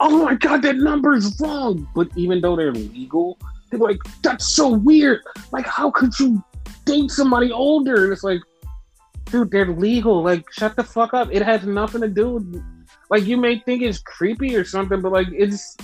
"Oh 0.00 0.24
my 0.24 0.34
god, 0.34 0.62
that 0.62 0.76
number 0.76 1.14
is 1.14 1.38
wrong," 1.40 1.88
but 1.94 2.08
even 2.16 2.40
though 2.40 2.56
they're 2.56 2.72
legal, 2.72 3.38
they're 3.70 3.78
like, 3.78 3.98
"That's 4.22 4.48
so 4.48 4.68
weird. 4.70 5.20
Like, 5.52 5.66
how 5.66 5.90
could 5.90 6.18
you 6.18 6.42
date 6.84 7.10
somebody 7.10 7.52
older?" 7.52 8.04
And 8.04 8.12
it's 8.12 8.24
like, 8.24 8.40
dude, 9.32 9.50
they're 9.50 9.72
legal. 9.72 10.22
Like, 10.22 10.44
shut 10.52 10.76
the 10.76 10.84
fuck 10.84 11.14
up. 11.14 11.28
It 11.32 11.42
has 11.42 11.64
nothing 11.64 12.02
to 12.02 12.08
do 12.08 12.34
with. 12.34 12.64
Like, 13.10 13.24
you 13.24 13.36
may 13.36 13.58
think 13.58 13.82
it's 13.82 13.98
creepy 13.98 14.56
or 14.56 14.64
something, 14.64 15.00
but 15.00 15.12
like, 15.12 15.28
it's 15.32 15.76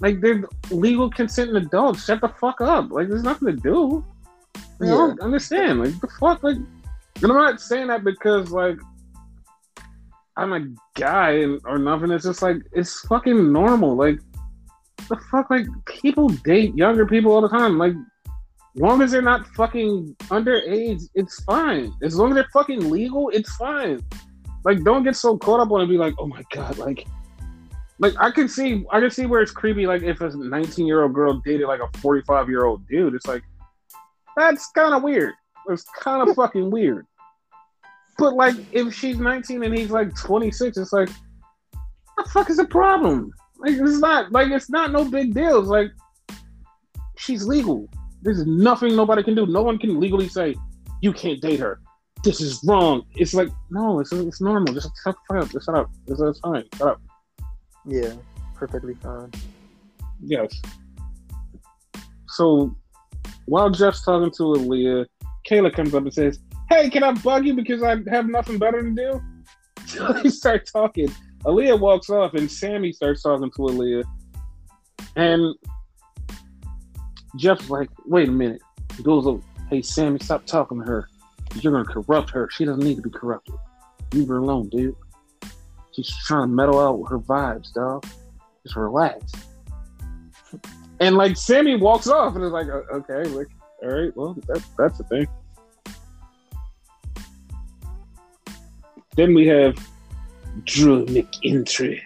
like 0.00 0.20
they're 0.20 0.44
legal 0.70 1.08
consenting 1.10 1.56
adults. 1.56 2.04
Shut 2.04 2.20
the 2.20 2.28
fuck 2.28 2.60
up. 2.60 2.90
Like, 2.90 3.08
there's 3.08 3.22
nothing 3.22 3.46
to 3.48 3.54
do. 3.56 4.04
Like, 4.78 4.88
I 4.88 4.92
Yeah. 4.92 4.96
don't 4.98 5.20
understand. 5.20 5.80
Like, 5.80 6.00
the 6.00 6.08
fuck. 6.20 6.42
Like, 6.42 6.56
and 6.56 7.24
I'm 7.24 7.28
not 7.28 7.60
saying 7.60 7.86
that 7.88 8.04
because 8.04 8.50
like 8.50 8.78
I'm 10.36 10.52
a 10.52 10.66
guy 10.94 11.44
or 11.64 11.78
nothing. 11.78 12.10
It's 12.10 12.24
just 12.24 12.42
like 12.42 12.58
it's 12.72 13.00
fucking 13.06 13.52
normal. 13.52 13.96
Like, 13.96 14.20
the 15.08 15.16
fuck. 15.30 15.48
Like, 15.50 15.66
people 15.86 16.28
date 16.28 16.74
younger 16.76 17.06
people 17.06 17.32
all 17.32 17.40
the 17.40 17.48
time. 17.48 17.78
Like. 17.78 17.94
Long 18.78 19.00
as 19.00 19.10
they're 19.10 19.22
not 19.22 19.46
fucking 19.56 20.14
underage, 20.24 21.02
it's 21.14 21.42
fine. 21.44 21.94
As 22.02 22.18
long 22.18 22.28
as 22.28 22.34
they're 22.34 22.48
fucking 22.52 22.90
legal, 22.90 23.30
it's 23.30 23.56
fine. 23.56 24.02
Like, 24.66 24.84
don't 24.84 25.02
get 25.02 25.16
so 25.16 25.38
caught 25.38 25.60
up 25.60 25.70
on 25.72 25.80
it. 25.80 25.84
and 25.84 25.90
Be 25.92 25.96
like, 25.96 26.12
oh 26.18 26.26
my 26.26 26.42
god, 26.52 26.76
like, 26.76 27.06
like 27.98 28.14
I 28.18 28.30
can 28.30 28.48
see, 28.48 28.84
I 28.90 29.00
can 29.00 29.10
see 29.10 29.26
where 29.26 29.40
it's 29.40 29.52
creepy. 29.52 29.86
Like, 29.86 30.02
if 30.02 30.20
a 30.20 30.30
19 30.30 30.86
year 30.86 31.02
old 31.02 31.14
girl 31.14 31.40
dated 31.44 31.66
like 31.66 31.80
a 31.80 31.98
45 31.98 32.48
year 32.48 32.64
old 32.64 32.86
dude, 32.88 33.14
it's 33.14 33.26
like, 33.26 33.42
that's 34.36 34.70
kind 34.72 34.94
of 34.94 35.02
weird. 35.02 35.34
It's 35.68 35.84
kind 36.00 36.28
of 36.28 36.34
fucking 36.36 36.70
weird. 36.70 37.06
But 38.18 38.34
like, 38.34 38.54
if 38.72 38.94
she's 38.94 39.18
19 39.18 39.62
and 39.62 39.76
he's 39.76 39.90
like 39.90 40.14
26, 40.16 40.76
it's 40.76 40.92
like, 40.92 41.08
what 42.14 42.24
the 42.24 42.30
fuck 42.30 42.50
is 42.50 42.56
the 42.56 42.64
problem? 42.66 43.32
Like, 43.58 43.72
it's 43.72 43.98
not 43.98 44.32
like 44.32 44.50
it's 44.50 44.70
not 44.70 44.92
no 44.92 45.04
big 45.04 45.34
deal. 45.34 45.58
It's 45.60 45.68
like, 45.68 45.90
she's 47.16 47.46
legal. 47.46 47.88
There's 48.22 48.46
nothing 48.46 48.96
nobody 48.96 49.22
can 49.22 49.34
do. 49.34 49.46
No 49.46 49.62
one 49.62 49.78
can 49.78 50.00
legally 50.00 50.28
say 50.28 50.54
you 51.00 51.12
can't 51.12 51.40
date 51.40 51.60
her. 51.60 51.80
This 52.24 52.40
is 52.40 52.62
wrong. 52.64 53.06
It's 53.14 53.34
like 53.34 53.48
no, 53.70 54.00
it's 54.00 54.12
it's 54.12 54.40
normal. 54.40 54.74
Just 54.74 54.90
shut 55.02 55.16
up. 55.30 55.50
Just 55.50 55.66
shut 55.66 55.74
up. 55.74 55.90
It's, 56.06 56.20
it's 56.20 56.40
fine. 56.40 56.64
Shut 56.76 56.88
up. 56.88 57.00
Yeah, 57.86 58.12
perfectly 58.54 58.94
fine. 58.94 59.30
Yes. 60.20 60.60
So 62.28 62.76
while 63.46 63.70
Jeff's 63.70 64.04
talking 64.04 64.30
to 64.32 64.42
Aaliyah, 64.42 65.06
Kayla 65.48 65.72
comes 65.72 65.94
up 65.94 66.02
and 66.02 66.12
says, 66.12 66.40
"Hey, 66.68 66.90
can 66.90 67.02
I 67.02 67.12
bug 67.12 67.46
you 67.46 67.54
because 67.54 67.82
I 67.82 67.96
have 68.10 68.28
nothing 68.28 68.58
better 68.58 68.82
to 68.82 68.90
do?" 68.90 69.22
So 69.86 70.12
they 70.22 70.28
start 70.30 70.68
talking. 70.70 71.08
Aaliyah 71.44 71.78
walks 71.78 72.10
off, 72.10 72.34
and 72.34 72.50
Sammy 72.50 72.92
starts 72.92 73.22
talking 73.22 73.50
to 73.50 73.58
Aaliyah, 73.58 74.04
and 75.14 75.54
Jeff's 77.36 77.70
like, 77.70 77.88
"Wait 78.04 78.28
a 78.28 78.32
minute." 78.32 78.60
He 78.96 79.02
goes, 79.02 79.40
"Hey, 79.70 79.82
Sammy, 79.82 80.18
stop 80.18 80.44
talking 80.46 80.80
to 80.80 80.84
her. 80.86 81.08
You're 81.60 81.72
gonna 81.72 81.84
corrupt 81.84 82.30
her. 82.30 82.48
She 82.50 82.64
doesn't 82.64 82.82
need 82.82 82.96
to 82.96 83.02
be 83.02 83.10
corrupted. 83.10 83.54
Leave 84.12 84.28
her 84.28 84.38
alone, 84.38 84.68
dude. 84.70 84.96
She's 85.96 86.14
trying 86.26 86.42
to 86.42 86.54
metal 86.54 86.78
out 86.78 87.10
her 87.10 87.18
vibes, 87.18 87.72
dog. 87.72 88.06
Just 88.62 88.76
relax." 88.76 89.32
And 91.00 91.16
like 91.16 91.36
Sammy 91.36 91.76
walks 91.76 92.06
off, 92.06 92.36
and 92.36 92.44
is 92.44 92.52
like, 92.52 92.68
"Okay, 92.68 93.24
like, 93.30 93.48
all 93.82 93.88
right, 93.88 94.16
well, 94.16 94.34
that, 94.46 94.62
that's 94.78 94.98
the 94.98 95.04
thing." 95.04 95.26
Then 99.16 99.34
we 99.34 99.46
have 99.48 99.74
Drew 100.64 101.06
McIntyre, 101.06 102.00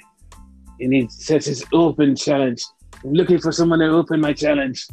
and 0.81 0.95
he 0.95 1.09
says 1.11 1.45
his 1.45 1.65
open 1.73 2.15
challenge. 2.17 2.65
I'm 3.05 3.13
looking 3.13 3.41
for 3.41 3.51
someone 3.53 3.81
to 3.81 3.89
open 3.89 4.21
my 4.21 4.33
challenge. 4.33 4.87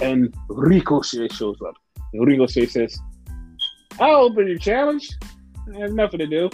And 0.00 0.34
Ricochet 0.48 1.28
shows 1.28 1.56
up. 1.66 1.74
And 2.12 2.26
Ricochet 2.26 2.66
says, 2.66 2.98
I'll 3.98 4.16
open 4.16 4.46
your 4.46 4.58
challenge. 4.58 5.08
I 5.74 5.78
have 5.78 5.92
nothing 5.92 6.18
to 6.18 6.26
do. 6.26 6.50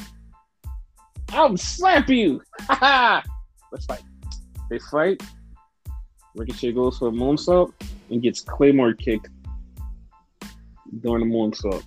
I'll 1.32 1.56
slap 1.56 2.08
you. 2.10 2.42
Ha 2.60 2.74
ha! 2.74 3.22
Let's 3.70 3.86
fight. 3.86 4.02
They 4.68 4.78
fight. 4.78 5.22
Ricochet 6.34 6.72
goes 6.72 6.98
for 6.98 7.08
a 7.08 7.10
moonsault 7.10 7.72
and 8.10 8.22
gets 8.22 8.42
Claymore 8.42 8.92
kicked 8.92 9.28
during 11.00 11.28
the 11.28 11.34
moonsault. 11.34 11.84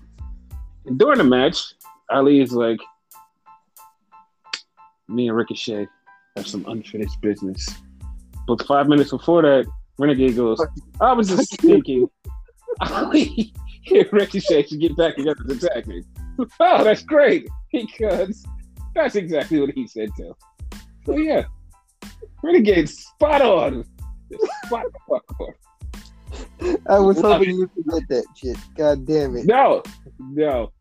And 0.85 0.97
during 0.97 1.19
the 1.19 1.23
match, 1.23 1.75
Ali 2.09 2.41
is 2.41 2.53
like, 2.53 2.79
me 5.07 5.27
and 5.27 5.37
Ricochet 5.37 5.87
have 6.35 6.47
some 6.47 6.65
unfinished 6.67 7.21
business. 7.21 7.67
But 8.47 8.65
five 8.65 8.87
minutes 8.87 9.11
before 9.11 9.43
that, 9.43 9.65
Renegade 9.97 10.35
goes, 10.35 10.63
I 10.99 11.13
was 11.13 11.29
just 11.29 11.59
thinking, 11.61 12.07
Ali 12.81 13.53
and 13.91 14.07
Ricochet 14.11 14.67
should 14.67 14.79
get 14.79 14.97
back 14.97 15.15
together 15.15 15.43
to 15.47 15.53
attack 15.53 15.87
me. 15.87 16.03
Oh, 16.59 16.83
that's 16.83 17.01
great, 17.01 17.47
because 17.71 18.45
that's 18.95 19.15
exactly 19.15 19.59
what 19.59 19.71
he 19.71 19.87
said 19.87 20.09
too. 20.17 20.35
So 21.05 21.17
yeah, 21.17 21.43
Renegade 22.41 22.89
spot 22.89 23.41
on. 23.41 23.83
Spot 24.65 24.85
the 24.91 24.99
fuck 25.07 25.39
on. 25.39 25.53
I 26.89 26.99
was 26.99 27.17
Love 27.17 27.39
hoping 27.39 27.57
you 27.57 27.69
forget 27.75 28.07
that 28.09 28.25
shit. 28.35 28.57
God 28.75 29.05
damn 29.05 29.35
it. 29.35 29.45
No, 29.45 29.83
no. 30.19 30.71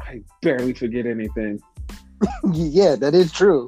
I 0.00 0.20
barely 0.42 0.72
forget 0.72 1.06
anything. 1.06 1.60
yeah, 2.52 2.94
that 2.96 3.14
is 3.14 3.32
true. 3.32 3.66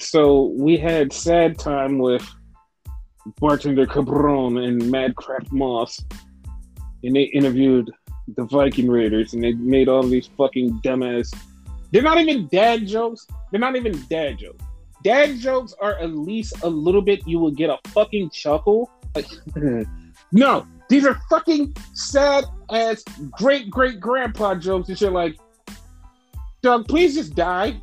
So 0.00 0.54
we 0.56 0.76
had 0.76 1.12
sad 1.12 1.58
time 1.58 1.98
with 1.98 2.26
bartender 3.40 3.86
Cabron 3.86 4.58
and 4.58 4.90
Madcap 4.90 5.50
Moss, 5.50 6.04
and 7.02 7.16
they 7.16 7.22
interviewed 7.22 7.90
the 8.34 8.44
Viking 8.44 8.88
Raiders, 8.88 9.34
and 9.34 9.42
they 9.42 9.52
made 9.52 9.88
all 9.88 10.02
these 10.02 10.28
fucking 10.36 10.80
dumbass. 10.82 11.34
They're 11.92 12.02
not 12.02 12.18
even 12.18 12.48
dad 12.48 12.86
jokes. 12.86 13.26
They're 13.50 13.60
not 13.60 13.76
even 13.76 14.00
dad 14.08 14.38
jokes. 14.38 14.62
Dad 15.04 15.38
jokes 15.38 15.74
are 15.80 15.96
at 15.98 16.10
least 16.10 16.62
a 16.62 16.68
little 16.68 17.02
bit. 17.02 17.26
You 17.26 17.38
will 17.38 17.52
get 17.52 17.70
a 17.70 17.78
fucking 17.90 18.30
chuckle. 18.30 18.90
Like, 19.14 19.26
no, 20.32 20.66
these 20.88 21.06
are 21.06 21.20
fucking 21.30 21.76
sad 21.94 22.44
ass 22.72 23.04
great 23.30 23.70
great 23.70 24.00
grandpa 24.00 24.54
jokes. 24.56 24.88
And 24.88 25.00
you're 25.00 25.10
like, 25.10 25.38
Doug, 26.62 26.88
please 26.88 27.14
just 27.14 27.34
die. 27.34 27.80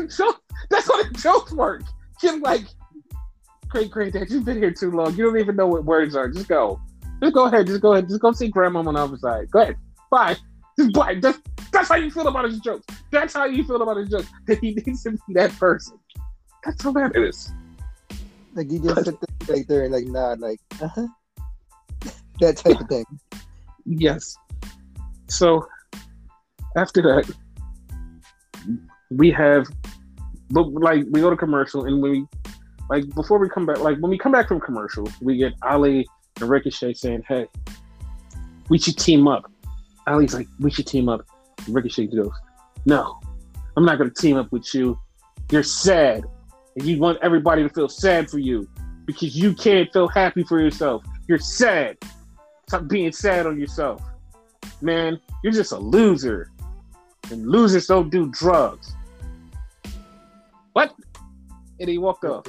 so 0.08 0.34
That's 0.70 0.86
how 0.86 1.02
the 1.02 1.10
jokes 1.18 1.52
work. 1.52 1.82
Just 2.20 2.42
like, 2.42 2.64
great, 3.68 3.90
great 3.90 4.12
dad, 4.12 4.30
you've 4.30 4.44
been 4.44 4.58
here 4.58 4.72
too 4.72 4.90
long. 4.90 5.14
You 5.16 5.24
don't 5.24 5.38
even 5.38 5.56
know 5.56 5.66
what 5.66 5.84
words 5.84 6.16
are. 6.16 6.28
Just 6.28 6.48
go. 6.48 6.80
Just 7.22 7.34
go 7.34 7.46
ahead. 7.46 7.66
Just 7.66 7.80
go 7.80 7.92
ahead. 7.92 8.08
Just 8.08 8.20
go 8.20 8.32
see 8.32 8.48
grandma 8.48 8.80
on 8.80 8.94
the 8.94 9.00
other 9.00 9.18
side. 9.18 9.50
Go 9.50 9.60
ahead. 9.60 9.76
Bye. 10.10 10.36
Just 10.78 10.92
bye. 10.92 11.14
Just, 11.14 11.40
that's 11.72 11.88
how 11.88 11.96
you 11.96 12.10
feel 12.10 12.28
about 12.28 12.44
his 12.44 12.60
jokes. 12.60 12.86
That's 13.10 13.34
how 13.34 13.44
you 13.44 13.64
feel 13.64 13.82
about 13.82 13.96
his 13.96 14.08
jokes. 14.08 14.28
That 14.46 14.58
he 14.60 14.74
needs 14.74 15.02
to 15.04 15.12
be 15.12 15.34
that 15.34 15.52
person. 15.58 15.98
That's 16.64 16.82
how 16.82 16.92
that 16.92 17.16
is. 17.16 17.52
Like 18.54 18.70
you 18.70 18.80
just 18.80 19.04
sit 19.04 19.16
there, 19.20 19.56
like 19.56 19.66
there 19.66 19.84
and 19.84 19.92
like 19.92 20.06
nod, 20.06 20.40
like 20.40 20.58
uh 20.80 20.88
huh, 20.88 21.06
that 22.40 22.56
type 22.56 22.80
of 22.80 22.88
thing. 22.88 23.04
Yes. 23.84 24.34
So 25.28 25.66
after 26.74 27.02
that, 27.02 27.30
we 29.10 29.30
have, 29.30 29.66
but 30.50 30.68
like 30.72 31.04
we 31.10 31.20
go 31.20 31.30
to 31.30 31.36
commercial, 31.36 31.84
and 31.84 32.00
when 32.00 32.10
we, 32.12 32.26
like 32.90 33.08
before 33.14 33.38
we 33.38 33.48
come 33.48 33.66
back, 33.66 33.78
like 33.78 33.98
when 33.98 34.10
we 34.10 34.18
come 34.18 34.32
back 34.32 34.48
from 34.48 34.60
commercial, 34.60 35.08
we 35.20 35.36
get 35.36 35.52
Ali 35.62 36.06
and 36.40 36.48
Ricochet 36.48 36.94
saying, 36.94 37.22
"Hey, 37.26 37.46
we 38.68 38.78
should 38.78 38.98
team 38.98 39.28
up." 39.28 39.50
Ali's 40.06 40.34
like, 40.34 40.48
"We 40.60 40.70
should 40.70 40.86
team 40.86 41.08
up." 41.08 41.22
Ricochet 41.68 42.08
goes, 42.08 42.30
"No, 42.84 43.20
I'm 43.76 43.84
not 43.84 43.98
going 43.98 44.10
to 44.10 44.22
team 44.22 44.36
up 44.36 44.50
with 44.52 44.74
you. 44.74 44.98
You're 45.50 45.62
sad, 45.62 46.24
and 46.76 46.84
you 46.84 46.98
want 46.98 47.18
everybody 47.22 47.62
to 47.62 47.68
feel 47.68 47.88
sad 47.88 48.30
for 48.30 48.38
you 48.38 48.68
because 49.06 49.36
you 49.36 49.54
can't 49.54 49.92
feel 49.92 50.08
happy 50.08 50.42
for 50.42 50.60
yourself. 50.60 51.04
You're 51.28 51.38
sad. 51.38 51.96
Stop 52.68 52.88
being 52.88 53.12
sad 53.12 53.46
on 53.46 53.58
yourself, 53.58 54.02
man. 54.80 55.20
You're 55.44 55.52
just 55.52 55.72
a 55.72 55.78
loser, 55.78 56.50
and 57.30 57.46
losers 57.46 57.86
don't 57.86 58.10
do 58.10 58.28
drugs." 58.30 58.94
What? 60.72 60.94
And 61.80 61.88
he 61.88 61.98
walked 61.98 62.24
off. 62.24 62.46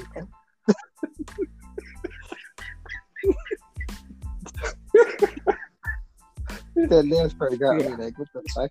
that 6.76 7.06
last 7.06 7.38
part 7.38 7.58
got 7.58 7.76
me 7.76 7.88
like, 7.88 8.18
what 8.18 8.28
the 8.34 8.42
fuck? 8.54 8.70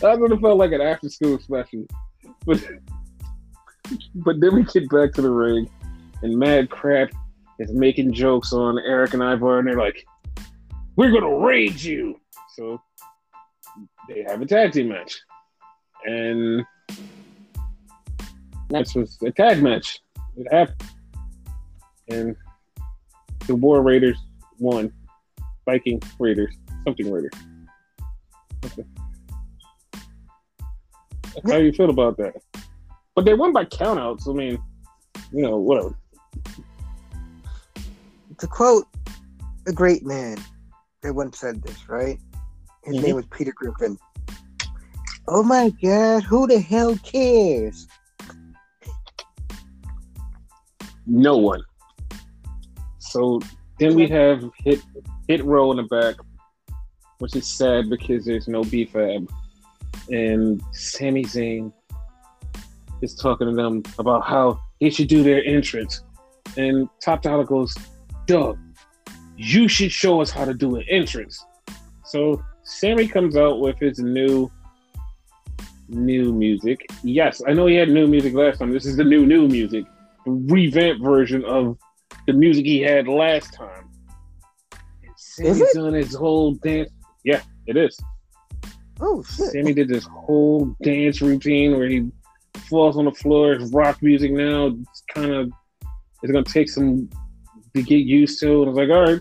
That 0.00 0.18
would 0.18 0.30
have 0.30 0.40
felt 0.40 0.58
like 0.58 0.72
an 0.72 0.80
after 0.80 1.08
school 1.10 1.38
special. 1.38 1.86
But 2.46 2.66
but 4.14 4.40
then 4.40 4.54
we 4.54 4.62
get 4.64 4.88
back 4.88 5.12
to 5.14 5.22
the 5.22 5.30
ring 5.30 5.68
and 6.22 6.38
Mad 6.38 6.70
Crap 6.70 7.10
is 7.58 7.72
making 7.72 8.12
jokes 8.12 8.52
on 8.52 8.78
Erik 8.78 9.14
and 9.14 9.22
Ivar 9.22 9.58
and 9.58 9.68
they're 9.68 9.76
like, 9.76 10.04
We're 10.96 11.12
gonna 11.12 11.36
raid 11.36 11.80
you. 11.80 12.18
So 12.56 12.80
they 14.10 14.24
have 14.26 14.42
a 14.42 14.46
tag 14.46 14.72
team 14.72 14.88
match. 14.88 15.20
And 16.04 16.64
that 18.70 18.88
was 18.94 19.18
a 19.24 19.30
tag 19.30 19.62
match. 19.62 20.00
It 20.36 20.52
happened. 20.52 20.82
And 22.08 22.36
the 23.46 23.54
War 23.54 23.82
Raiders 23.82 24.18
won. 24.58 24.92
Viking 25.64 26.02
Raiders. 26.18 26.56
Something 26.84 27.12
Raiders. 27.12 27.30
Okay. 28.64 28.84
How 31.46 31.58
do 31.58 31.64
you 31.64 31.72
feel 31.72 31.90
about 31.90 32.16
that? 32.16 32.34
But 33.14 33.24
they 33.24 33.34
won 33.34 33.52
by 33.52 33.64
countouts. 33.64 34.28
I 34.28 34.32
mean, 34.32 34.58
you 35.32 35.42
know, 35.42 35.56
whatever. 35.58 35.96
To 38.38 38.46
quote 38.46 38.86
a 39.68 39.72
great 39.72 40.04
man 40.04 40.38
that 41.02 41.14
once 41.14 41.38
said 41.38 41.62
this, 41.62 41.88
right? 41.88 42.18
His 42.84 42.96
Mhm. 42.96 43.02
name 43.02 43.16
was 43.16 43.26
Peter 43.26 43.52
Griffin. 43.54 43.98
Oh 45.28 45.42
my 45.42 45.70
god, 45.82 46.22
who 46.24 46.46
the 46.46 46.58
hell 46.60 46.96
cares? 46.98 47.86
No 51.06 51.36
one. 51.36 51.62
So 52.98 53.40
then 53.78 53.94
we 53.94 54.08
have 54.08 54.48
hit 54.58 54.80
hit 55.28 55.44
row 55.44 55.70
in 55.70 55.76
the 55.76 55.82
back, 55.84 56.16
which 57.18 57.36
is 57.36 57.46
sad 57.46 57.88
because 57.88 58.24
there's 58.24 58.48
no 58.48 58.62
BFAB. 58.62 59.28
And 60.10 60.62
Sami 60.72 61.24
Zayn 61.24 61.72
is 63.02 63.14
talking 63.14 63.46
to 63.46 63.54
them 63.54 63.82
about 63.98 64.26
how 64.26 64.58
they 64.80 64.90
should 64.90 65.08
do 65.08 65.22
their 65.22 65.44
entrance. 65.44 66.02
And 66.56 66.88
Top 67.00 67.22
Dollar 67.22 67.44
goes, 67.44 67.76
Doug, 68.26 68.58
you 69.36 69.68
should 69.68 69.92
show 69.92 70.20
us 70.20 70.30
how 70.30 70.44
to 70.44 70.54
do 70.54 70.76
an 70.76 70.84
entrance. 70.90 71.44
So 72.04 72.42
Sammy 72.70 73.08
comes 73.08 73.36
out 73.36 73.60
with 73.60 73.78
his 73.78 73.98
new 73.98 74.50
new 75.88 76.32
music. 76.32 76.86
Yes, 77.02 77.42
I 77.46 77.52
know 77.52 77.66
he 77.66 77.74
had 77.74 77.88
new 77.88 78.06
music 78.06 78.32
last 78.32 78.58
time. 78.58 78.72
This 78.72 78.86
is 78.86 78.96
the 78.96 79.04
new 79.04 79.26
new 79.26 79.48
music, 79.48 79.84
the 80.24 80.30
revamped 80.30 81.02
version 81.02 81.44
of 81.44 81.76
the 82.26 82.32
music 82.32 82.64
he 82.64 82.80
had 82.80 83.08
last 83.08 83.52
time. 83.52 83.90
And 85.02 85.12
Sammy's 85.16 85.72
doing 85.74 85.94
his 85.94 86.14
whole 86.14 86.54
dance. 86.54 86.90
Yeah, 87.24 87.42
it 87.66 87.76
is. 87.76 88.00
Oh 89.00 89.22
shit. 89.24 89.50
Sammy 89.50 89.74
did 89.74 89.88
this 89.88 90.06
whole 90.06 90.74
dance 90.82 91.20
routine 91.20 91.76
where 91.76 91.88
he 91.88 92.08
falls 92.68 92.96
on 92.96 93.06
the 93.06 93.12
floor. 93.12 93.54
It's 93.54 93.72
rock 93.72 94.00
music 94.00 94.30
now. 94.30 94.66
It's 94.66 95.02
kind 95.12 95.32
of 95.32 95.52
it's 96.22 96.32
gonna 96.32 96.44
take 96.44 96.70
some 96.70 97.10
to 97.74 97.82
get 97.82 98.06
used 98.06 98.38
to. 98.40 98.62
And 98.62 98.70
I 98.70 98.72
was 98.72 98.76
like, 98.76 98.90
all 98.90 99.12
right, 99.12 99.20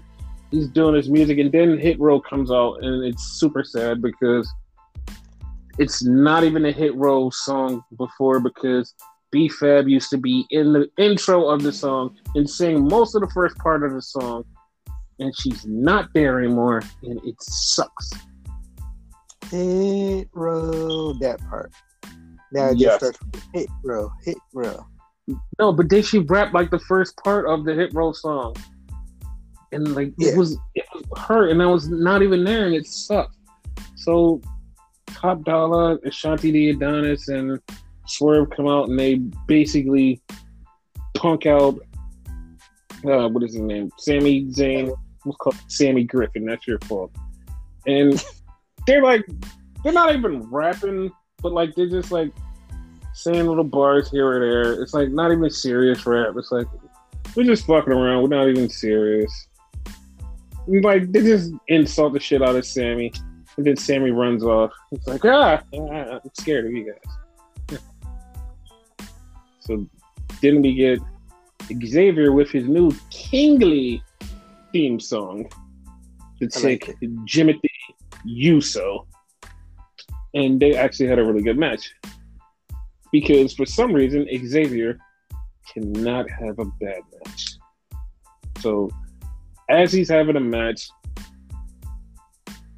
he's 0.52 0.68
doing 0.68 0.96
his 0.96 1.10
music, 1.10 1.38
and 1.38 1.52
then 1.52 1.78
Hit 1.78 2.00
Row 2.00 2.20
comes 2.20 2.52
out, 2.52 2.84
and 2.84 3.04
it's 3.04 3.40
super 3.40 3.64
sad 3.64 4.02
because 4.02 4.52
it's 5.78 6.04
not 6.04 6.44
even 6.44 6.66
a 6.66 6.72
Hit 6.72 6.96
Row 6.96 7.30
song 7.30 7.84
before 7.98 8.40
because 8.40 8.94
B 9.32 9.48
Fab 9.48 9.88
used 9.88 10.10
to 10.10 10.18
be 10.18 10.46
in 10.50 10.74
the 10.74 10.90
intro 10.98 11.48
of 11.48 11.62
the 11.62 11.72
song 11.72 12.16
and 12.36 12.50
sing 12.50 12.88
most 12.88 13.16
of 13.16 13.22
the 13.22 13.30
first 13.30 13.58
part 13.58 13.84
of 13.84 13.94
the 13.94 14.02
song, 14.02 14.44
and 15.20 15.36
she's 15.36 15.66
not 15.66 16.10
there 16.14 16.40
anymore, 16.40 16.82
and 17.04 17.20
it 17.24 17.36
sucks. 17.42 18.12
Hit 19.52 20.30
row 20.34 21.14
that 21.14 21.40
part. 21.50 21.72
Now 22.52 22.70
it 22.70 22.74
just 22.74 22.82
Yes. 22.82 22.98
starts 22.98 23.20
with 23.22 23.44
hit 23.54 23.70
row, 23.84 24.12
hit 24.24 24.38
row. 24.54 24.86
No, 25.60 25.72
but 25.72 25.90
then 25.90 26.02
she 26.02 26.20
rapped 26.20 26.54
like 26.54 26.72
the 26.72 26.80
first 26.80 27.16
part 27.24 27.48
of 27.48 27.64
the 27.64 27.74
hit 27.74 27.94
roll 27.94 28.14
song, 28.14 28.56
and 29.72 29.96
like 29.96 30.14
Yeah. 30.18 30.32
it 30.32 30.38
was 30.38 30.58
it 30.76 30.86
was 30.94 31.04
her, 31.18 31.50
and 31.50 31.62
I 31.62 31.66
was 31.66 31.90
not 31.90 32.22
even 32.22 32.44
there, 32.44 32.66
and 32.66 32.76
it 32.76 32.88
sucked. 32.88 33.36
So, 33.96 34.42
Top 35.08 35.44
Dollar, 35.44 35.98
Ashante 36.00 36.52
Thee 36.54 36.70
Adonis, 36.70 37.28
and 37.28 37.60
Swerve 38.08 38.50
come 38.56 38.68
out, 38.68 38.90
and 38.90 39.00
they 39.00 39.16
basically 39.48 40.22
punk 41.16 41.46
out. 41.46 41.80
Uh, 43.06 43.30
what 43.30 43.44
is 43.44 43.54
his 43.54 43.62
name? 43.62 43.92
Sami 43.98 44.46
Zayn. 44.46 44.94
Let's 45.26 45.38
call 45.38 45.54
it 45.54 45.60
Sammy 45.68 46.04
Griffin. 46.04 46.46
That's 46.46 46.68
your 46.68 46.80
fault. 46.80 47.12
And 47.86 48.24
they're 48.88 49.04
like, 49.04 49.26
they're 49.84 49.94
not 49.94 50.16
even 50.16 50.42
rapping, 50.50 51.12
but 51.42 51.54
like 51.54 51.76
they're 51.76 51.90
just 51.90 52.12
like 52.12 52.32
saying 53.14 53.46
little 53.46 53.64
bars 53.64 54.10
here 54.10 54.28
or 54.28 54.40
there. 54.40 54.82
It's 54.82 54.94
like 54.94 55.10
not 55.10 55.32
even 55.32 55.50
serious 55.50 56.06
rap. 56.06 56.34
It's 56.38 56.52
like 56.52 56.68
we're 57.36 57.44
just 57.44 57.66
fucking 57.66 57.92
around. 57.94 58.22
We're 58.24 58.30
not 58.30 58.50
even 58.50 58.70
serious. 58.70 59.48
Like 60.70 61.12
they 61.12 61.22
just 61.22 61.54
insult 61.68 62.14
the 62.14 62.20
shit 62.20 62.42
out 62.42 62.56
of 62.56 62.66
Sammy, 62.66 63.12
and 63.58 63.66
then 63.66 63.76
Sammy 63.76 64.12
runs 64.12 64.44
off. 64.44 64.72
It's 64.92 65.08
like 65.08 65.26
ah, 65.26 65.62
ah, 65.74 66.20
I'm 66.24 66.32
scared 66.34 66.66
of 66.66 66.72
you 66.72 66.94
guys. 66.94 67.80
So 69.62 69.86
then 70.42 70.64
we 70.64 70.74
get 70.74 71.00
Xavier 71.86 72.32
with 72.32 72.50
his 72.50 72.68
new 72.68 72.92
Kingly 73.12 74.02
theme 74.72 75.00
song 75.00 75.48
to 76.42 76.50
I 76.56 76.60
like 76.60 76.82
take 76.82 77.00
Jimothy 77.26 77.70
Uso, 78.26 79.08
and 80.34 80.60
they 80.60 80.76
actually 80.76 81.08
had 81.08 81.20
a 81.20 81.24
really 81.24 81.44
good 81.44 81.58
match 81.58 81.94
because 83.12 83.54
for 83.54 83.66
some 83.66 83.94
reason 83.94 84.28
Xavier 84.46 84.98
cannot 85.72 86.30
have 86.30 86.58
a 86.60 86.66
bad 86.66 87.02
match. 87.26 87.58
So 88.60 88.90
as 89.70 89.94
he's 89.94 90.10
having 90.10 90.36
a 90.36 90.40
match, 90.40 90.90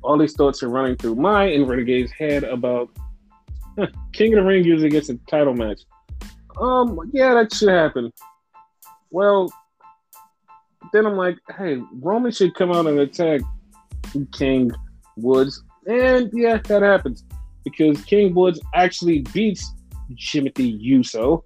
all 0.04 0.17
these 0.17 0.34
thoughts 0.34 0.62
are 0.62 0.69
running 0.69 0.97
through 0.97 1.15
my 1.15 1.45
and 1.45 1.67
Renegade's 1.67 2.12
head 2.12 2.43
about 2.43 2.89
King 4.13 4.34
of 4.34 4.43
the 4.43 4.47
Ring 4.47 4.63
usually 4.63 4.89
gets 4.89 5.10
a 5.10 5.15
title 5.30 5.54
match. 5.54 5.82
Um, 6.60 6.99
yeah, 7.13 7.34
that 7.34 7.54
should 7.54 7.69
happen. 7.69 8.12
Well, 9.10 9.51
then 10.91 11.06
I'm 11.06 11.15
like, 11.15 11.38
hey, 11.58 11.82
Roman 11.93 12.32
should 12.32 12.54
come 12.56 12.71
out 12.71 12.88
and 12.88 12.99
attack 12.99 13.41
King 14.34 14.71
Woods, 15.15 15.63
and 15.86 16.30
yeah, 16.34 16.58
that 16.58 16.82
happens 16.82 17.23
because 17.63 18.04
King 18.04 18.34
Woods 18.34 18.60
actually 18.73 19.19
beats 19.34 19.71
Jimothy 20.13 20.77
Uso 20.80 21.45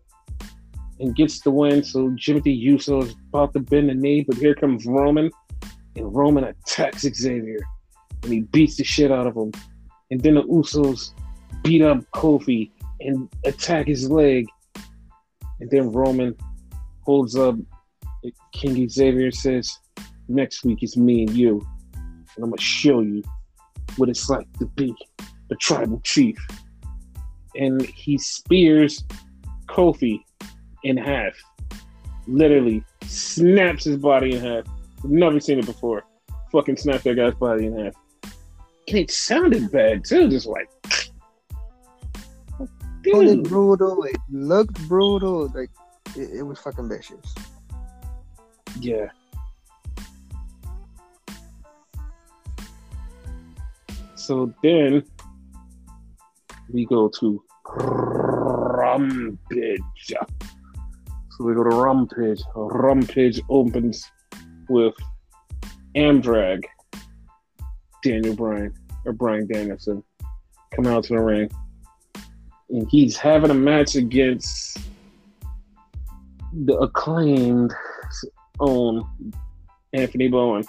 and 0.99 1.15
gets 1.15 1.41
the 1.41 1.51
win. 1.51 1.83
So 1.83 2.09
Jimothy 2.11 2.57
Uso 2.57 3.01
is 3.01 3.15
about 3.29 3.53
to 3.53 3.59
bend 3.59 3.89
the 3.89 3.93
knee, 3.93 4.25
but 4.27 4.37
here 4.37 4.55
comes 4.55 4.85
Roman, 4.85 5.29
and 5.95 6.15
Roman 6.15 6.45
attacks 6.45 7.01
Xavier, 7.01 7.59
and 8.23 8.31
he 8.31 8.41
beats 8.41 8.77
the 8.77 8.83
shit 8.83 9.11
out 9.11 9.27
of 9.27 9.35
him. 9.35 9.51
And 10.11 10.21
then 10.21 10.35
the 10.35 10.43
Usos 10.43 11.11
beat 11.63 11.81
up 11.81 11.99
Kofi 12.13 12.71
and 12.99 13.29
attack 13.45 13.87
his 13.87 14.09
leg. 14.09 14.45
And 15.59 15.69
then 15.69 15.91
Roman 15.91 16.35
holds 17.01 17.35
up 17.35 17.55
King 18.53 18.87
Xavier 18.89 19.25
and 19.25 19.35
says, 19.35 19.77
Next 20.27 20.63
week 20.63 20.81
is 20.81 20.97
me 20.97 21.23
and 21.23 21.31
you. 21.35 21.65
And 22.35 22.43
I'm 22.43 22.51
to 22.51 22.61
show 22.61 23.01
you 23.01 23.23
what 23.97 24.09
it's 24.09 24.29
like 24.29 24.51
to 24.59 24.65
be 24.65 24.93
the 25.49 25.55
tribal 25.55 26.01
chief. 26.03 26.37
And 27.55 27.81
he 27.85 28.17
spears 28.17 29.03
Kofi 29.67 30.19
in 30.85 30.97
half. 30.97 31.33
Literally 32.27 32.83
snaps 33.05 33.83
his 33.83 33.97
body 33.97 34.35
in 34.35 34.41
half. 34.43 34.65
never 35.03 35.39
seen 35.39 35.59
it 35.59 35.65
before. 35.65 36.05
Fucking 36.51 36.77
snap 36.77 37.01
that 37.01 37.15
guy's 37.15 37.33
body 37.33 37.65
in 37.65 37.77
half. 37.77 37.93
And 38.87 38.97
it 38.99 39.11
sounded 39.11 39.71
bad 39.71 40.05
too, 40.05 40.29
just 40.29 40.45
like 40.45 40.69
it 43.03 43.15
was 43.15 43.35
brutal. 43.47 44.03
It 44.03 44.15
looked 44.31 44.87
brutal. 44.87 45.51
Like 45.53 45.71
it, 46.15 46.37
it 46.37 46.43
was 46.43 46.59
fucking 46.59 46.87
vicious. 46.87 47.35
Yeah. 48.79 49.09
So 54.15 54.53
then 54.63 55.03
we 56.71 56.85
go 56.85 57.09
to 57.19 57.43
Rampage. 58.85 59.81
So 61.37 61.43
we 61.43 61.53
go 61.53 61.63
to 61.65 61.75
Rampage. 61.75 62.41
Rampage 62.55 63.41
opens 63.49 64.09
with 64.69 64.93
Amdrag, 65.93 66.63
Daniel 68.01 68.35
Bryan, 68.35 68.73
or 69.03 69.11
Bryan 69.11 69.45
Danielson, 69.45 70.01
come 70.73 70.87
out 70.87 71.03
to 71.05 71.13
the 71.13 71.19
ring. 71.19 71.51
And 72.69 72.87
he's 72.89 73.17
having 73.17 73.51
a 73.51 73.55
match 73.55 73.95
against 73.95 74.77
the 76.53 76.77
acclaimed 76.77 77.73
own 78.61 79.05
Anthony 79.91 80.29
Bowen. 80.29 80.63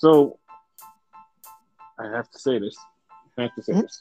So 0.00 0.38
I 1.98 2.14
have 2.14 2.30
to 2.30 2.38
say 2.38 2.58
this. 2.58 2.76
I 3.38 3.42
have 3.42 3.54
to 3.54 3.62
say 3.62 3.72
mm-hmm. 3.72 3.80
this. 3.80 4.00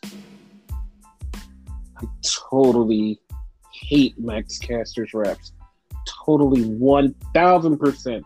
I 1.97 2.05
totally 2.49 3.21
hate 3.73 4.19
Max 4.19 4.57
Caster's 4.57 5.13
raps. 5.13 5.53
Totally 6.25 6.63
1000% 6.63 8.21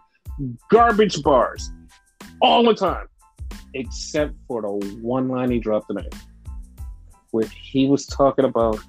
garbage 0.69 1.21
bars 1.21 1.71
all 2.41 2.63
the 2.63 2.73
time, 2.73 3.07
except 3.73 4.33
for 4.47 4.61
the 4.61 4.69
one 5.01 5.27
line 5.27 5.51
he 5.51 5.59
dropped 5.59 5.87
tonight, 5.87 6.13
where 7.31 7.45
he 7.45 7.87
was 7.87 8.05
talking 8.05 8.45
about 8.45 8.79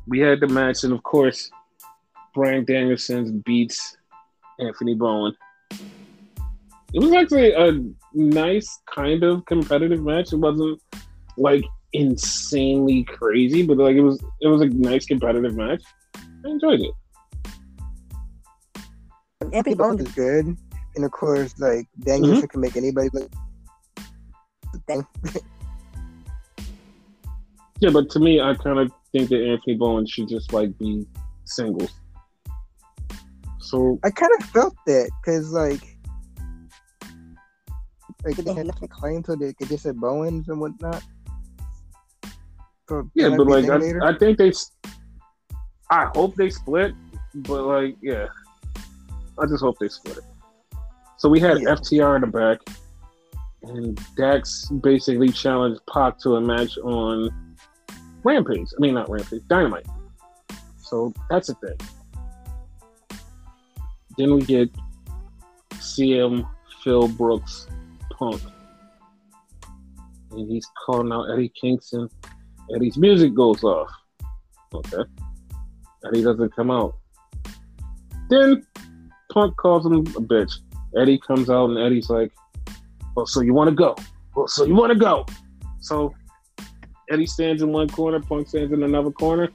we 0.08 0.20
had 0.20 0.42
the 0.42 0.48
match, 0.48 0.84
and 0.84 0.94
of 0.94 1.02
course, 1.04 1.50
Bryan 2.34 2.66
Danielson 2.66 3.40
beats 3.40 3.98
Anthony 4.60 4.94
Bowen. 4.94 5.34
It 6.94 7.00
was 7.00 7.14
actually 7.14 7.52
a 7.54 7.82
nice 8.14 8.80
kind 8.94 9.24
of 9.24 9.46
competitive 9.46 10.02
match. 10.02 10.32
It 10.32 10.38
wasn't 10.38 10.82
like 11.38 11.64
insanely 11.94 13.04
crazy, 13.04 13.66
but 13.66 13.78
like 13.78 13.96
it 13.96 14.02
was 14.02 14.24
it 14.42 14.48
was 14.48 14.62
a 14.62 14.68
nice 14.68 15.06
competitive 15.06 15.56
match. 15.56 15.82
I 16.16 16.50
enjoyed 16.50 16.82
it. 16.82 16.94
Anthony 19.54 19.76
Bowen 19.76 20.00
is 20.00 20.12
good, 20.14 20.46
and 20.96 21.06
of 21.06 21.12
course, 21.12 21.58
like 21.60 21.88
Danielson 22.00 22.38
mm-hmm. 22.38 22.48
can 22.48 22.62
make 22.62 22.78
anybody 22.78 23.10
look. 23.14 23.32
yeah, 27.80 27.90
but 27.92 28.10
to 28.10 28.20
me, 28.20 28.42
I 28.42 28.54
kind 28.56 28.80
of 28.80 28.92
think 29.12 29.30
that 29.30 29.44
Anthony 29.44 29.76
Bowen 29.78 30.06
should 30.06 30.28
just 30.28 30.54
like 30.54 30.78
be 30.78 31.06
singles. 31.46 31.92
So 33.60 34.00
I 34.04 34.12
kind 34.12 34.32
of 34.40 34.46
felt 34.50 34.76
that 34.86 35.10
because 35.22 35.52
like 35.52 35.95
like 38.26 38.36
they 38.38 38.54
had 38.54 38.66
nothing 38.66 38.88
claim 38.88 39.22
to 39.24 39.54
just 39.68 39.84
said 39.84 39.98
Bowens 39.98 40.50
and 40.50 40.60
whatnot. 40.60 41.04
So 42.90 43.10
yeah, 43.14 43.30
but 43.30 43.48
like 43.48 43.70
I, 43.70 44.10
I, 44.10 44.18
think 44.18 44.38
they. 44.38 44.52
I 45.90 46.10
hope 46.14 46.36
they 46.36 46.50
split, 46.50 46.94
but 47.36 47.64
like 47.64 47.96
yeah, 48.02 48.28
I 49.40 49.46
just 49.46 49.62
hope 49.62 49.78
they 49.80 49.90
split 49.90 50.18
it. 50.18 50.24
So 51.18 51.30
we 51.30 51.40
had 51.40 51.62
yeah. 51.62 51.70
FTR 51.70 52.16
in 52.16 52.22
the 52.22 52.28
back, 52.28 52.60
and 53.64 54.00
Dax 54.18 54.70
basically 54.82 55.30
challenged 55.30 55.82
Pac 55.92 56.20
to 56.20 56.36
a 56.36 56.42
match 56.42 56.78
on 56.80 57.30
Rampage. 58.24 58.68
I 58.78 58.82
mean, 58.82 58.96
not 58.96 59.10
Rampage, 59.10 59.44
Dynamite. 59.48 59.88
So 60.78 61.14
that's 61.30 61.50
a 61.50 61.56
thing. 61.56 61.78
Then 64.18 64.34
we 64.36 64.42
get 64.42 64.70
CM 65.74 66.48
Phil 66.84 67.08
Brooks 67.08 67.68
Punk. 68.18 68.42
And 70.32 70.50
he's 70.50 70.68
calling 70.86 71.12
out 71.12 71.32
Eddie 71.32 71.52
Kingston. 71.60 72.10
Eddie's 72.76 72.98
music 72.98 73.34
goes 73.34 73.64
off. 73.64 73.90
Okay. 74.74 75.04
Eddie 76.06 76.24
doesn't 76.24 76.56
come 76.56 76.72
out. 76.72 76.96
Then 78.30 78.66
Punk 79.32 79.56
calls 79.58 79.86
him 79.86 79.94
a 79.94 80.22
bitch. 80.22 80.54
Eddie 80.98 81.20
comes 81.20 81.50
out 81.50 81.70
and 81.70 81.78
Eddie's 81.78 82.10
like, 82.10 82.32
Well, 83.16 83.26
so 83.26 83.42
you 83.42 83.54
want 83.54 83.70
to 83.70 83.76
go? 83.76 83.96
Well, 84.36 84.48
so 84.48 84.66
you 84.66 84.76
want 84.76 84.92
to 84.92 85.00
go? 85.00 85.26
So 85.80 86.14
Eddie 87.10 87.28
stands 87.28 87.62
in 87.62 87.72
one 87.72 87.90
corner, 87.90 88.20
Punk 88.20 88.48
stands 88.48 88.74
in 88.74 88.84
another 88.84 89.12
corner. 89.12 89.50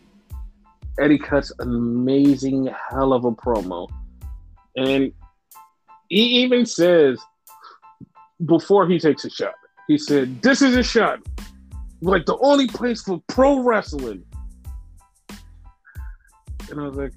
Eddie 0.99 1.19
cuts 1.19 1.53
an 1.59 1.75
amazing 1.75 2.69
hell 2.91 3.13
of 3.13 3.25
a 3.25 3.33
promo. 3.33 3.89
And 4.77 5.13
he 6.09 6.43
even 6.43 6.67
says 6.67 7.19
before 8.47 8.89
he 8.89 8.99
takes 8.99 9.25
a 9.25 9.31
shot, 9.31 9.55
he 9.89 9.99
said, 9.99 10.41
This 10.43 10.63
is 10.63 10.77
a 10.77 10.83
shot. 10.83 11.21
Like 12.01 12.25
the 12.27 12.39
only 12.39 12.67
place 12.67 13.03
for 13.03 13.23
pro 13.29 13.61
wrestling. 13.61 14.25
And 16.71 16.81
I 16.81 16.85
was 16.85 16.97
like, 16.97 17.13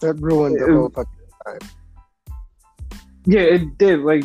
that 0.00 0.16
ruined 0.18 0.60
the 0.60 0.72
whole 0.72 0.90
fucking 0.90 1.12
time. 1.46 1.58
Yeah, 3.26 3.40
it 3.40 3.78
did. 3.78 4.00
Like, 4.00 4.24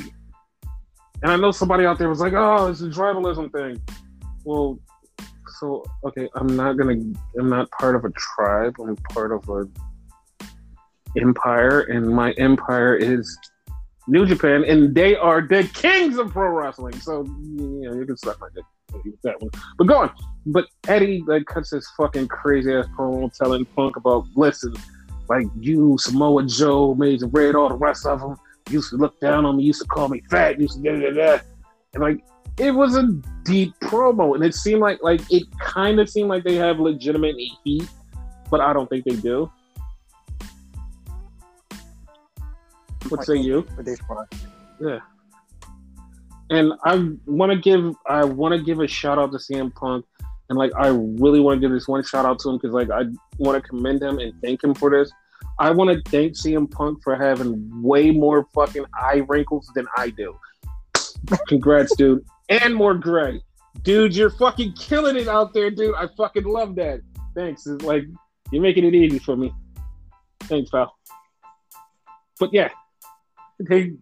and 1.22 1.32
I 1.32 1.36
know 1.36 1.52
somebody 1.52 1.86
out 1.86 2.00
there 2.00 2.10
was 2.10 2.20
like, 2.20 2.34
"Oh, 2.34 2.68
it's 2.68 2.82
a 2.82 2.88
tribalism 2.88 3.52
thing." 3.52 3.82
Well, 4.46 4.80
so 5.60 5.84
okay, 6.06 6.30
I'm 6.36 6.56
not 6.56 6.78
gonna. 6.78 6.96
I'm 7.40 7.50
not 7.50 7.70
part 7.72 7.96
of 7.96 8.06
a 8.06 8.12
tribe. 8.12 8.76
I'm 8.80 8.96
part 8.96 9.32
of 9.32 9.48
a 9.50 9.68
empire, 11.20 11.82
and 11.82 12.10
my 12.10 12.32
empire 12.34 12.96
is 12.96 13.38
New 14.08 14.26
Japan, 14.26 14.64
and 14.66 14.94
they 14.94 15.16
are 15.16 15.42
the 15.42 15.64
kings 15.74 16.18
of 16.18 16.32
pro 16.32 16.50
wrestling. 16.50 17.00
So 17.00 17.24
you 17.24 17.90
know, 17.90 17.94
you 17.94 18.06
can 18.06 18.18
suck 18.18 18.40
my 18.40 18.50
dick. 18.54 18.64
with 18.94 19.22
that 19.24 19.42
one. 19.42 19.52
But 19.78 19.86
go 19.86 19.98
on. 19.98 20.12
But 20.46 20.66
Eddie 20.88 21.24
like 21.26 21.46
cuts 21.46 21.70
this 21.70 21.90
fucking 21.98 22.28
crazy 22.28 22.74
ass 22.74 22.86
promo 22.98 23.34
telling 23.34 23.66
Punk 23.66 23.96
about 23.96 24.26
listen, 24.36 24.74
like 25.30 25.48
you 25.60 25.98
Samoa 26.00 26.46
Joe, 26.46 26.96
Major 26.96 27.28
Red, 27.28 27.56
all 27.56 27.70
the 27.70 27.76
rest 27.76 28.06
of 28.06 28.20
them 28.20 28.38
used 28.70 28.90
to 28.90 28.98
look 28.98 29.20
down 29.20 29.46
on 29.46 29.58
me, 29.58 29.64
used 29.64 29.82
to 29.82 29.88
call 29.88 30.10
me 30.10 30.22
fat, 30.30 30.60
used 30.60 30.84
to 30.84 30.84
da 30.84 31.00
da 31.00 31.12
da, 31.12 31.44
and 31.94 32.04
like 32.04 32.24
it 32.58 32.72
was 32.72 32.96
a 32.96 33.08
deep 33.46 33.74
promo, 33.82 34.36
and 34.36 34.44
it 34.44 34.54
seemed 34.54 34.82
like 34.82 35.02
like 35.02 35.22
it 35.32 35.44
kind 35.60 36.00
of 36.00 36.10
seemed 36.10 36.30
like 36.30 36.44
they 36.44 36.56
have 36.56 36.80
legitimate 36.80 37.36
heat, 37.64 37.88
but 38.52 38.60
I 38.60 38.74
don't 38.74 38.90
think 38.90 39.06
they 39.06 39.16
do. 39.16 39.52
What 43.18 43.26
say 43.26 43.38
you? 43.38 43.66
For 43.76 43.84
this 43.84 44.00
part. 44.02 44.34
Yeah. 44.80 45.00
And 46.50 46.74
I 46.84 47.10
want 47.26 47.52
to 47.52 47.58
give 47.58 47.96
I 48.08 48.24
want 48.26 48.54
to 48.54 48.62
give 48.62 48.80
a 48.80 48.88
shout 48.88 49.18
out 49.18 49.32
to 49.32 49.38
CM 49.38 49.74
Punk, 49.74 50.06
and 50.50 50.58
like 50.58 50.72
I 50.76 50.88
really 50.88 51.40
want 51.40 51.58
to 51.58 51.62
give 51.62 51.72
this 51.72 51.88
one 51.88 52.04
shout 52.04 52.26
out 52.26 52.40
to 52.40 52.50
him 52.50 52.58
because 52.58 52.74
like 52.74 52.92
I 52.92 53.04
want 53.38 53.62
to 53.62 53.68
commend 53.68 54.02
him 54.02 54.20
and 54.20 54.34
thank 54.42 54.64
him 54.64 54.74
for 54.74 54.90
this. 54.90 55.12
I 55.60 55.72
want 55.72 55.92
to 55.92 56.12
thank 56.12 56.34
CM 56.34 56.70
Punk 56.70 57.02
for 57.04 57.16
having 57.16 57.70
way 57.82 58.12
more 58.12 58.48
fucking 58.54 58.86
eye 59.00 59.24
wrinkles 59.28 59.70
than 59.76 59.88
I 59.98 60.10
do. 60.10 60.36
Congrats, 61.48 61.96
dude, 61.96 62.26
and 62.50 62.76
more 62.76 62.94
gray, 62.94 63.42
dude. 63.84 64.16
You're 64.16 64.32
fucking 64.32 64.74
killing 64.74 65.16
it 65.16 65.28
out 65.28 65.54
there, 65.54 65.72
dude. 65.72 65.96
I 65.96 66.08
fucking 66.18 66.44
love 66.44 66.76
that. 66.76 67.02
Thanks. 67.36 67.66
It's 67.66 67.84
like 67.84 68.04
you're 68.52 68.62
making 68.62 68.86
it 68.86 68.94
easy 68.94 69.20
for 69.20 69.36
me. 69.36 69.54
Thanks, 70.42 70.70
pal. 70.70 70.94
But 72.40 72.54
yeah, 72.54 72.70
they 73.70 73.94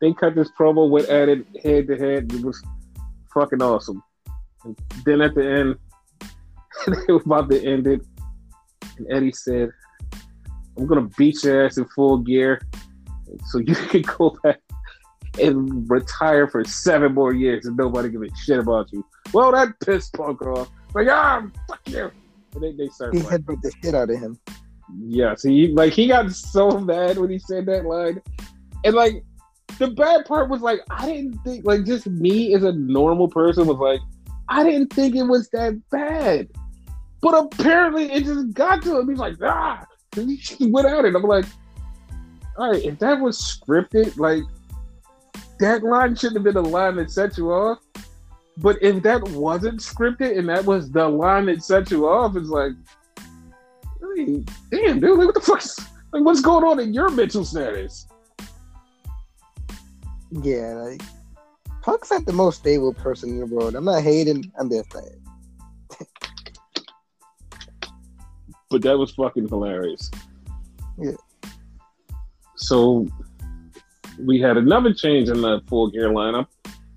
they 0.00 0.12
cut 0.14 0.34
this 0.34 0.50
promo 0.58 0.88
with 0.88 1.10
added 1.10 1.46
head 1.62 1.86
to 1.88 1.96
head. 1.96 2.32
It 2.32 2.44
was 2.44 2.62
fucking 3.32 3.62
awesome. 3.62 4.02
And 4.64 4.78
then 5.04 5.20
at 5.20 5.34
the 5.34 5.46
end, 5.46 5.76
they 7.06 7.12
were 7.12 7.22
about 7.24 7.50
to 7.50 7.64
end 7.64 7.86
it, 7.86 8.02
and 8.98 9.12
Eddie 9.12 9.32
said, 9.32 9.70
"I'm 10.76 10.86
gonna 10.86 11.08
beat 11.16 11.42
your 11.44 11.66
ass 11.66 11.78
in 11.78 11.86
full 11.86 12.18
gear, 12.18 12.60
so 13.46 13.58
you 13.58 13.74
can 13.90 14.02
go 14.02 14.36
back 14.42 14.60
and 15.40 15.88
retire 15.90 16.48
for 16.48 16.64
seven 16.64 17.14
more 17.14 17.34
years, 17.34 17.66
and 17.66 17.76
nobody 17.76 18.08
give 18.08 18.22
a 18.22 18.28
shit 18.36 18.58
about 18.58 18.92
you." 18.92 19.04
Well, 19.32 19.52
that 19.52 19.78
pissed 19.80 20.14
Punk 20.14 20.42
off. 20.42 20.70
Like, 20.94 21.08
ah, 21.08 21.46
fuck 21.68 21.80
you. 21.86 22.10
And 22.54 22.62
they, 22.62 22.72
they 22.72 22.88
started. 22.88 23.20
He 23.20 23.26
headbutt 23.26 23.62
the 23.62 23.72
shit 23.82 23.94
out 23.94 24.10
of 24.10 24.18
him. 24.18 24.38
Yeah, 24.98 25.34
so 25.36 25.48
he 25.48 25.68
like 25.68 25.92
he 25.92 26.08
got 26.08 26.32
so 26.32 26.80
mad 26.80 27.16
when 27.18 27.30
he 27.30 27.38
said 27.38 27.66
that 27.66 27.84
line, 27.84 28.20
and 28.84 28.94
like 28.94 29.24
the 29.78 29.88
bad 29.88 30.24
part 30.26 30.48
was 30.48 30.60
like 30.60 30.80
I 30.90 31.06
didn't 31.06 31.38
think 31.38 31.64
like 31.64 31.84
just 31.84 32.06
me 32.06 32.54
as 32.54 32.64
a 32.64 32.72
normal 32.72 33.28
person 33.28 33.66
was 33.66 33.78
like 33.78 34.00
I 34.48 34.64
didn't 34.64 34.92
think 34.92 35.14
it 35.14 35.22
was 35.22 35.48
that 35.50 35.80
bad, 35.90 36.48
but 37.22 37.30
apparently 37.30 38.10
it 38.10 38.24
just 38.24 38.52
got 38.52 38.82
to 38.82 38.98
him. 38.98 39.08
He's 39.08 39.18
like 39.18 39.36
ah, 39.42 39.84
he 40.14 40.36
just 40.36 40.60
went 40.60 40.86
at 40.86 41.04
it. 41.04 41.14
I'm 41.14 41.22
like, 41.22 41.46
all 42.56 42.72
right, 42.72 42.82
if 42.84 42.98
that 42.98 43.20
was 43.20 43.38
scripted, 43.38 44.16
like 44.18 44.42
that 45.60 45.82
line 45.82 46.16
shouldn't 46.16 46.38
have 46.38 46.44
been 46.44 46.62
the 46.62 46.68
line 46.68 46.96
that 46.96 47.10
set 47.10 47.38
you 47.38 47.52
off. 47.52 47.78
But 48.56 48.82
if 48.82 49.02
that 49.04 49.22
wasn't 49.28 49.80
scripted 49.80 50.36
and 50.38 50.48
that 50.48 50.64
was 50.64 50.90
the 50.90 51.08
line 51.08 51.46
that 51.46 51.62
set 51.62 51.90
you 51.90 52.08
off, 52.08 52.36
it's 52.36 52.48
like, 52.48 52.72
hey, 54.16 54.44
damn, 54.70 55.00
dude, 55.00 55.18
like, 55.18 55.26
what 55.26 55.34
the 55.34 55.40
fuck? 55.40 55.62
Is, 55.62 55.78
like, 56.12 56.24
what's 56.24 56.40
going 56.40 56.64
on 56.64 56.80
in 56.80 56.92
your 56.92 57.10
mental 57.10 57.44
status? 57.44 58.06
Yeah, 60.30 60.74
like 60.74 61.02
Punk's 61.82 62.10
not 62.10 62.26
the 62.26 62.32
most 62.32 62.60
stable 62.60 62.92
person 62.92 63.30
in 63.30 63.40
the 63.40 63.46
world. 63.46 63.74
I'm 63.74 63.84
not 63.84 64.02
hating. 64.02 64.50
I'm 64.58 64.70
just 64.70 64.92
saying. 64.92 65.20
But 68.70 68.82
that 68.82 68.96
was 68.96 69.10
fucking 69.12 69.48
hilarious. 69.48 70.10
Yeah. 70.96 71.16
So 72.56 73.08
we 74.18 74.40
had 74.40 74.56
another 74.56 74.94
change 74.94 75.28
in 75.28 75.40
the 75.40 75.60
full 75.66 75.90
gear 75.90 76.10
lineup 76.10 76.46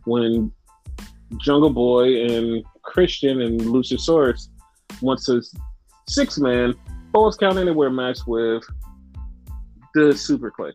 when 0.03 0.51
Jungle 1.37 1.71
Boy 1.71 2.25
and 2.25 2.63
Christian 2.83 3.41
and 3.41 3.59
Luchasaurus 3.59 4.49
wants 5.01 5.27
a 5.29 5.41
six 6.07 6.37
man 6.37 6.75
Falls 7.11 7.37
Count 7.37 7.57
Anywhere 7.57 7.89
match 7.89 8.19
with 8.27 8.63
the 9.95 10.15
Super 10.15 10.51
Kliq 10.51 10.73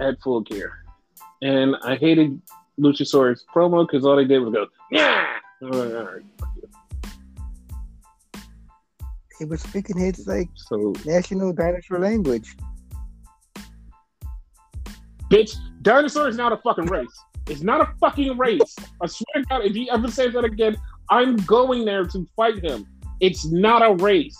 at 0.00 0.20
full 0.22 0.40
gear. 0.42 0.81
And 1.42 1.76
I 1.82 1.96
hated 1.96 2.40
Luchasaurus 2.80 3.40
promo 3.54 3.86
because 3.86 4.06
all 4.06 4.16
they 4.16 4.24
did 4.24 4.38
was 4.38 4.52
go, 4.54 4.66
yeah. 4.90 5.26
Like, 5.60 5.74
all 5.74 6.04
right, 6.04 6.22
fuck 6.38 6.48
you. 6.56 6.68
He 9.38 9.44
was 9.44 9.60
speaking 9.60 9.98
his 9.98 10.26
like 10.26 10.48
So, 10.54 10.92
national 11.04 11.52
dinosaur 11.52 11.98
language. 11.98 12.56
bitch, 15.30 15.54
dinosaur 15.82 16.28
is 16.28 16.36
not 16.36 16.52
a 16.52 16.56
fucking 16.58 16.86
race. 16.86 17.16
It's 17.48 17.62
not 17.62 17.80
a 17.80 17.92
fucking 17.98 18.36
race. 18.38 18.76
I 19.00 19.06
swear 19.06 19.42
to 19.42 19.44
God, 19.48 19.64
if 19.64 19.74
he 19.74 19.90
ever 19.90 20.08
says 20.08 20.32
that 20.34 20.44
again, 20.44 20.76
I'm 21.10 21.36
going 21.38 21.84
there 21.84 22.04
to 22.04 22.28
fight 22.36 22.62
him. 22.64 22.86
It's 23.20 23.44
not 23.46 23.82
a 23.82 23.94
race. 23.94 24.36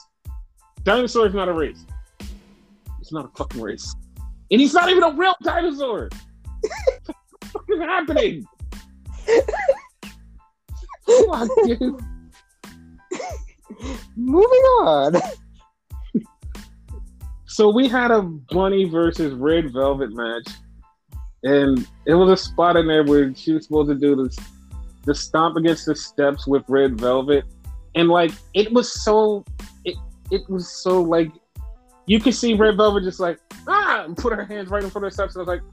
Dinosaur 0.84 1.26
is 1.26 1.34
not 1.34 1.48
a 1.48 1.52
race. 1.52 1.84
It's 3.00 3.12
not 3.12 3.24
a 3.24 3.28
fucking 3.36 3.60
race. 3.60 3.92
And 4.50 4.60
he's 4.60 4.74
not 4.74 4.88
even 4.90 5.02
a 5.02 5.10
real 5.12 5.34
dinosaur. 5.42 6.08
Fuck 7.52 7.64
is 7.68 7.80
happening? 7.80 8.46
Fuck, 11.06 11.48
dude. 11.64 12.00
Moving 14.16 14.62
on. 14.80 15.20
So 17.46 17.68
we 17.68 17.86
had 17.88 18.10
a 18.10 18.22
Bunny 18.22 18.84
versus 18.84 19.34
Red 19.34 19.72
Velvet 19.72 20.10
match, 20.14 20.48
and 21.42 21.86
it 22.06 22.14
was 22.14 22.30
a 22.30 22.36
spot 22.36 22.76
in 22.76 22.86
there 22.86 23.04
where 23.04 23.34
she 23.34 23.52
was 23.52 23.66
supposed 23.66 23.90
to 23.90 23.94
do 23.94 24.16
this, 24.16 24.38
the 25.04 25.14
stomp 25.14 25.56
against 25.56 25.84
the 25.86 25.94
steps 25.94 26.46
with 26.46 26.64
Red 26.68 26.98
Velvet, 26.98 27.44
and 27.94 28.08
like 28.08 28.32
it 28.54 28.72
was 28.72 29.04
so, 29.04 29.44
it 29.84 29.96
it 30.30 30.48
was 30.48 30.70
so 30.70 31.02
like, 31.02 31.30
you 32.06 32.20
could 32.20 32.34
see 32.34 32.54
Red 32.54 32.76
Velvet 32.76 33.02
just 33.02 33.20
like 33.20 33.38
ah, 33.68 34.04
and 34.04 34.16
put 34.16 34.32
her 34.32 34.46
hands 34.46 34.70
right 34.70 34.82
in 34.82 34.88
front 34.88 35.04
of 35.04 35.12
the 35.12 35.14
steps, 35.14 35.36
and 35.36 35.46
I 35.46 35.50
was 35.50 35.60
like, 35.60 35.72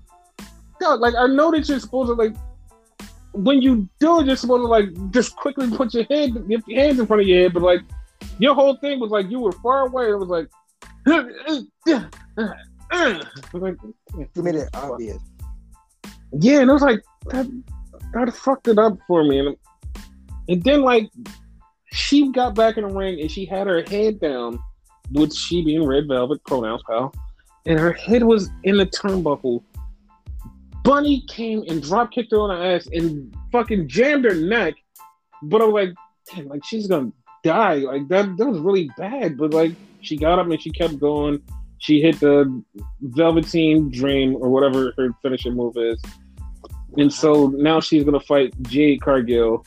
like 0.82 1.16
I 1.16 1.28
know 1.28 1.52
that 1.52 1.68
you're 1.68 1.80
supposed 1.80 2.10
to 2.10 2.14
like. 2.14 2.36
When 3.34 3.62
you 3.62 3.88
do 4.00 4.20
it, 4.20 4.26
you're 4.26 4.36
supposed 4.36 4.64
to 4.64 4.68
like 4.68 5.12
just 5.12 5.36
quickly 5.36 5.70
put 5.70 5.94
your 5.94 6.04
head, 6.06 6.32
your 6.48 6.62
hands 6.76 7.00
in 7.00 7.06
front 7.06 7.22
of 7.22 7.28
your 7.28 7.44
head, 7.44 7.54
but 7.54 7.62
like 7.62 7.82
your 8.40 8.56
whole 8.56 8.76
thing 8.78 9.00
was 9.00 9.12
like 9.12 9.30
you 9.30 9.40
were 9.40 9.52
far 9.52 9.86
away. 9.88 10.10
It 10.10 10.18
was 10.18 10.30
like, 10.30 10.48
You 14.36 14.44
made 14.44 14.56
it 14.56 14.70
obvious. 14.74 15.22
yeah, 16.34 16.62
and 16.62 16.70
it 16.70 16.74
was 16.74 16.82
like 16.82 17.04
that, 17.28 17.48
that 18.14 18.34
fucked 18.34 18.68
it 18.68 18.80
up 18.80 18.98
for 19.08 19.24
me, 19.24 19.40
and 19.40 19.56
and 20.48 20.64
then 20.64 20.82
like 20.82 21.10
she 21.92 22.32
got 22.32 22.56
back 22.56 22.78
in 22.78 22.88
the 22.88 22.94
ring 22.94 23.20
and 23.22 23.30
she 23.32 23.46
had 23.46 23.68
her 23.68 23.84
head 23.84 24.20
down, 24.20 24.60
with 25.12 25.34
she 25.34 25.64
being 25.64 25.86
Red 25.86 26.08
Velvet 26.08 26.44
pronouns, 26.46 26.82
pal, 26.88 27.14
and 27.66 27.80
her 27.80 27.94
head 27.94 28.24
was 28.24 28.50
in 28.64 28.78
the 28.78 28.86
turnbuckle. 28.88 29.62
Bunny 30.90 31.24
came 31.28 31.64
and 31.68 31.84
drop 31.84 32.12
kicked 32.12 32.32
her 32.32 32.40
on 32.42 32.50
her 32.50 32.76
ass 32.76 32.88
and 32.92 33.32
fucking 33.52 33.88
jammed 33.88 34.26
her 34.26 34.34
neck, 34.34 34.74
but 35.44 35.62
I 35.62 35.66
was 35.66 35.74
like, 35.86 35.96
damn, 36.34 36.48
like 36.48 36.66
she's 36.66 36.88
gonna 36.88 37.12
die. 37.44 37.76
Like 37.76 38.08
that, 38.08 38.36
that 38.38 38.48
was 38.48 38.58
really 38.58 38.90
bad. 38.98 39.38
But 39.38 39.54
like 39.54 39.74
she 40.02 40.18
got 40.18 40.40
up 40.40 40.48
and 40.48 40.60
she 40.60 40.72
kept 40.72 41.00
going. 41.00 41.44
She 41.78 42.02
hit 42.02 42.20
the 42.20 42.64
Velveteen 43.02 43.92
Dream 43.92 44.36
or 44.36 44.50
whatever 44.50 44.92
her 44.98 45.10
finishing 45.22 45.54
move 45.54 45.78
is. 45.78 46.02
And 46.98 47.14
so 47.14 47.54
now 47.56 47.80
she's 47.80 48.04
gonna 48.04 48.20
fight 48.20 48.60
Jade 48.64 49.00
Cargill 49.00 49.64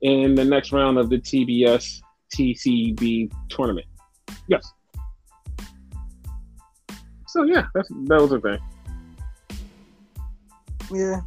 in 0.00 0.34
the 0.34 0.46
next 0.46 0.72
round 0.72 0.96
of 0.96 1.10
the 1.10 1.18
TBS 1.18 2.00
TCB 2.34 3.30
tournament. 3.50 3.86
Yes. 4.48 4.66
So 7.26 7.42
yeah, 7.42 7.66
that's 7.74 7.90
that 7.90 8.18
was 8.18 8.32
a 8.32 8.40
thing. 8.40 8.58
Yeah. 10.92 11.20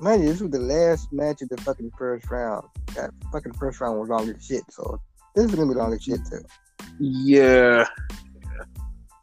Man, 0.00 0.24
this 0.24 0.40
was 0.40 0.50
the 0.50 0.58
last 0.58 1.12
match 1.12 1.40
of 1.42 1.48
the 1.48 1.56
fucking 1.58 1.90
first 1.98 2.30
round. 2.30 2.66
That 2.94 3.10
fucking 3.32 3.52
first 3.54 3.80
round 3.80 3.98
was 3.98 4.08
long 4.08 4.28
as 4.28 4.44
shit, 4.44 4.62
so 4.70 5.00
this 5.34 5.46
is 5.46 5.54
gonna 5.54 5.68
be 5.68 5.74
long 5.74 5.94
as 5.94 6.02
shit 6.02 6.20
too. 6.30 6.44
Yeah. 6.98 7.86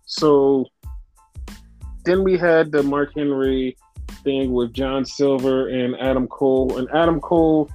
So 0.05 0.65
then 2.05 2.23
we 2.23 2.37
had 2.37 2.71
the 2.71 2.83
Mark 2.83 3.11
Henry 3.15 3.77
thing 4.23 4.51
with 4.51 4.73
John 4.73 5.05
Silver 5.05 5.69
and 5.69 5.95
Adam 5.99 6.27
Cole, 6.27 6.77
and 6.77 6.89
Adam 6.89 7.19
Cole 7.19 7.69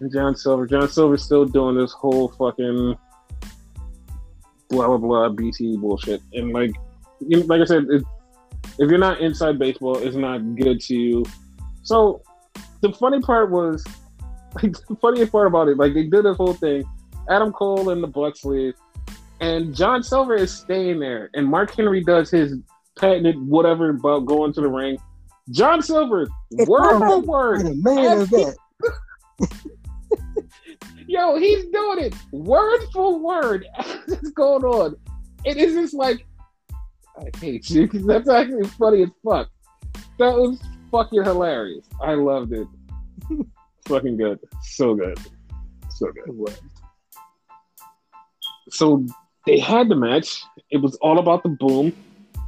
and 0.00 0.12
John 0.12 0.34
Silver. 0.34 0.66
John 0.66 0.88
Silver's 0.88 1.22
still 1.22 1.44
doing 1.44 1.76
this 1.76 1.92
whole 1.92 2.28
fucking 2.28 2.96
blah 4.70 4.86
blah 4.86 4.96
blah 4.96 5.28
BT 5.28 5.76
bullshit, 5.76 6.22
and 6.32 6.52
like, 6.52 6.72
like 7.20 7.60
I 7.60 7.64
said, 7.64 7.84
it, 7.90 8.02
if 8.78 8.90
you're 8.90 8.98
not 8.98 9.20
inside 9.20 9.58
baseball, 9.58 9.96
it's 9.98 10.16
not 10.16 10.38
good 10.56 10.80
to 10.82 10.94
you. 10.94 11.24
So 11.82 12.22
the 12.80 12.92
funny 12.92 13.20
part 13.20 13.50
was, 13.50 13.84
like, 14.62 14.72
the 14.88 14.96
funniest 15.00 15.32
part 15.32 15.46
about 15.46 15.68
it, 15.68 15.76
like 15.78 15.94
they 15.94 16.04
did 16.04 16.24
this 16.24 16.36
whole 16.36 16.54
thing. 16.54 16.84
Adam 17.28 17.52
Cole 17.52 17.90
in 17.90 18.00
the 18.00 18.06
Bucks 18.06 18.44
lead, 18.44 18.74
and 19.40 19.74
John 19.74 20.02
Silver 20.02 20.34
is 20.34 20.52
staying 20.52 21.00
there, 21.00 21.30
and 21.34 21.46
Mark 21.46 21.74
Henry 21.74 22.02
does 22.02 22.30
his 22.30 22.54
patented 22.98 23.36
whatever 23.38 23.90
about 23.90 24.26
going 24.26 24.52
to 24.52 24.60
the 24.60 24.68
ring. 24.68 24.98
John 25.50 25.82
Silver, 25.82 26.26
It's 26.52 26.68
word 26.68 26.98
for 26.98 27.20
word, 27.20 27.76
main 27.82 27.98
as- 27.98 28.32
event. 28.32 28.56
Yo, 31.06 31.36
he's 31.38 31.66
doing 31.66 31.98
it 31.98 32.14
word 32.32 32.80
for 32.92 33.18
word 33.18 33.66
as 33.78 33.86
it's 34.08 34.30
going 34.30 34.64
on. 34.64 34.96
It 35.44 35.56
is 35.58 35.74
just 35.74 35.94
like, 35.94 36.26
I 37.18 37.36
hate 37.38 37.70
you. 37.70 37.82
Because 37.82 38.06
that's 38.06 38.28
actually 38.28 38.68
funny 38.68 39.02
as 39.02 39.10
fuck. 39.24 39.48
That 40.18 40.34
was 40.34 40.60
fucking 40.90 41.24
hilarious. 41.24 41.86
I 42.00 42.14
loved 42.14 42.52
it. 42.52 42.66
fucking 43.86 44.16
good. 44.16 44.40
So 44.62 44.94
good. 44.94 45.18
So 45.90 46.10
good. 46.12 46.54
So 48.70 49.04
they 49.46 49.58
had 49.58 49.88
the 49.88 49.96
match. 49.96 50.42
It 50.70 50.78
was 50.78 50.96
all 50.96 51.18
about 51.18 51.42
the 51.42 51.50
boom. 51.50 51.92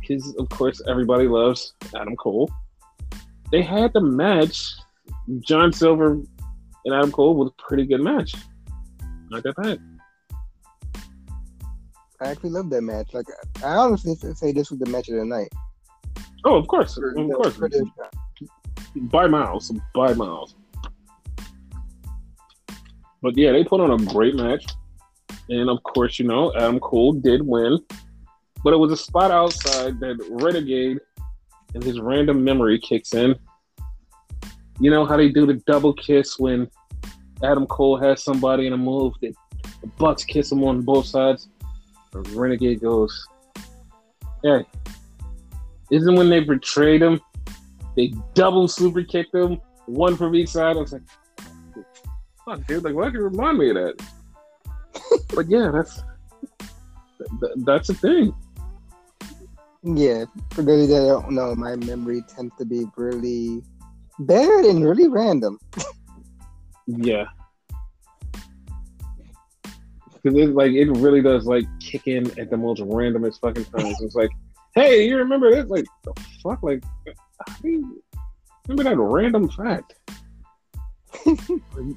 Because, 0.01 0.35
of 0.37 0.49
course, 0.51 0.81
everybody 0.89 1.27
loves 1.27 1.75
Adam 1.95 2.15
Cole. 2.17 2.51
They 3.51 3.63
had 3.63 3.93
the 3.93 4.01
match. 4.01 4.73
John 5.41 5.73
Silver 5.73 6.13
and 6.85 6.95
Adam 6.95 7.11
Cole 7.11 7.37
was 7.37 7.51
a 7.51 7.63
pretty 7.63 7.85
good 7.85 8.01
match. 8.01 8.35
Not 9.31 9.43
that 9.43 9.57
bad. 9.57 9.81
I 12.21 12.29
actually 12.31 12.51
love 12.51 12.71
that 12.71 12.83
match. 12.83 13.13
Like 13.13 13.27
I 13.65 13.75
honestly 13.75 14.15
say 14.15 14.53
this 14.53 14.71
was 14.71 14.79
the 14.79 14.91
match 14.91 15.09
of 15.09 15.17
the 15.17 15.25
night. 15.25 15.49
Oh, 16.45 16.57
of 16.57 16.67
course, 16.69 16.95
For 16.95 17.11
of 17.11 17.31
course, 17.31 17.59
by 18.95 19.27
miles, 19.27 19.73
by 19.95 20.15
miles. 20.15 20.55
But 23.23 23.37
yeah, 23.37 23.53
they 23.53 23.65
put 23.65 23.81
on 23.81 23.91
a 23.91 24.05
great 24.07 24.37
match, 24.37 24.65
and 25.49 25.69
of 25.69 25.83
course, 25.83 26.19
you 26.19 26.27
know, 26.27 26.55
Adam 26.55 26.79
Cole 26.79 27.13
did 27.13 27.43
win, 27.43 27.79
but 28.63 28.73
it 28.73 28.77
was 28.77 28.93
a 28.93 28.97
spot 28.97 29.31
outside 29.31 29.99
that 30.01 30.17
Renegade 30.31 31.01
and 31.75 31.83
his 31.83 32.01
random 32.01 32.45
memory 32.45 32.79
kicks 32.79 33.15
in. 33.15 33.35
You 34.79 34.91
know 34.91 35.05
how 35.05 35.17
they 35.17 35.31
do 35.31 35.47
the 35.47 35.55
double 35.67 35.95
kiss 35.95 36.39
when 36.39 36.71
Adam 37.43 37.67
Cole 37.67 37.97
has 37.97 38.23
somebody 38.23 38.67
in 38.67 38.73
a 38.73 38.79
move 38.79 39.15
that 39.23 39.35
the 39.81 39.87
Bucks 39.99 40.25
kiss 40.25 40.53
him 40.53 40.63
on 40.65 40.83
both 40.83 41.07
sides. 41.07 41.49
Renegade 42.35 42.81
goes, 42.81 43.27
"Hey, 44.43 44.65
isn't 45.91 46.15
when 46.15 46.29
they 46.29 46.41
betrayed 46.41 47.03
him, 47.03 47.21
they 47.97 48.13
double 48.35 48.69
super 48.69 49.03
kicked 49.03 49.35
him, 49.35 49.61
one 49.87 50.17
from 50.17 50.35
each 50.35 50.51
side." 50.51 50.77
I 50.77 50.81
was 50.81 50.93
like, 50.93 51.03
"Fuck, 52.45 52.67
dude! 52.67 52.85
Like, 52.85 52.95
why 52.95 53.07
can 53.07 53.15
you 53.15 53.25
remind 53.25 53.59
me 53.59 53.71
of 53.71 53.77
that?" 53.77 54.07
but 55.35 55.49
yeah, 55.49 55.71
that's 55.73 56.03
th- 57.41 57.53
that's 57.59 57.89
a 57.89 57.95
thing. 57.95 58.35
Yeah, 59.83 60.25
for 60.51 60.63
those 60.63 60.89
that 60.89 61.07
don't 61.07 61.31
know, 61.33 61.55
my 61.55 61.77
memory 61.77 62.23
tends 62.35 62.55
to 62.57 62.65
be 62.65 62.87
really 62.97 63.63
bad 64.19 64.65
and 64.65 64.85
really 64.85 65.09
random. 65.09 65.59
Yeah. 66.87 67.27
Because 70.27 70.49
it 70.49 70.55
like 70.55 70.73
it 70.73 70.91
really 70.91 71.23
does 71.23 71.47
like 71.47 71.65
kick 71.79 72.09
in 72.09 72.27
at 72.39 72.51
the 72.51 72.57
most 72.57 72.81
randomest 72.83 73.41
fucking 73.41 73.65
times. 73.67 74.01
It's 74.03 74.17
like, 74.17 74.31
hey, 74.75 75.07
you 75.07 75.17
remember 75.19 75.55
this? 75.55 75.71
Like 75.71 75.85
the 76.03 76.13
fuck? 76.43 76.65
Like 76.65 76.83
do 77.63 77.69
you 77.69 78.03
remember 78.67 78.91
that 78.91 79.01
random 79.01 79.49
fact? 79.49 79.95
Like, 81.25 81.39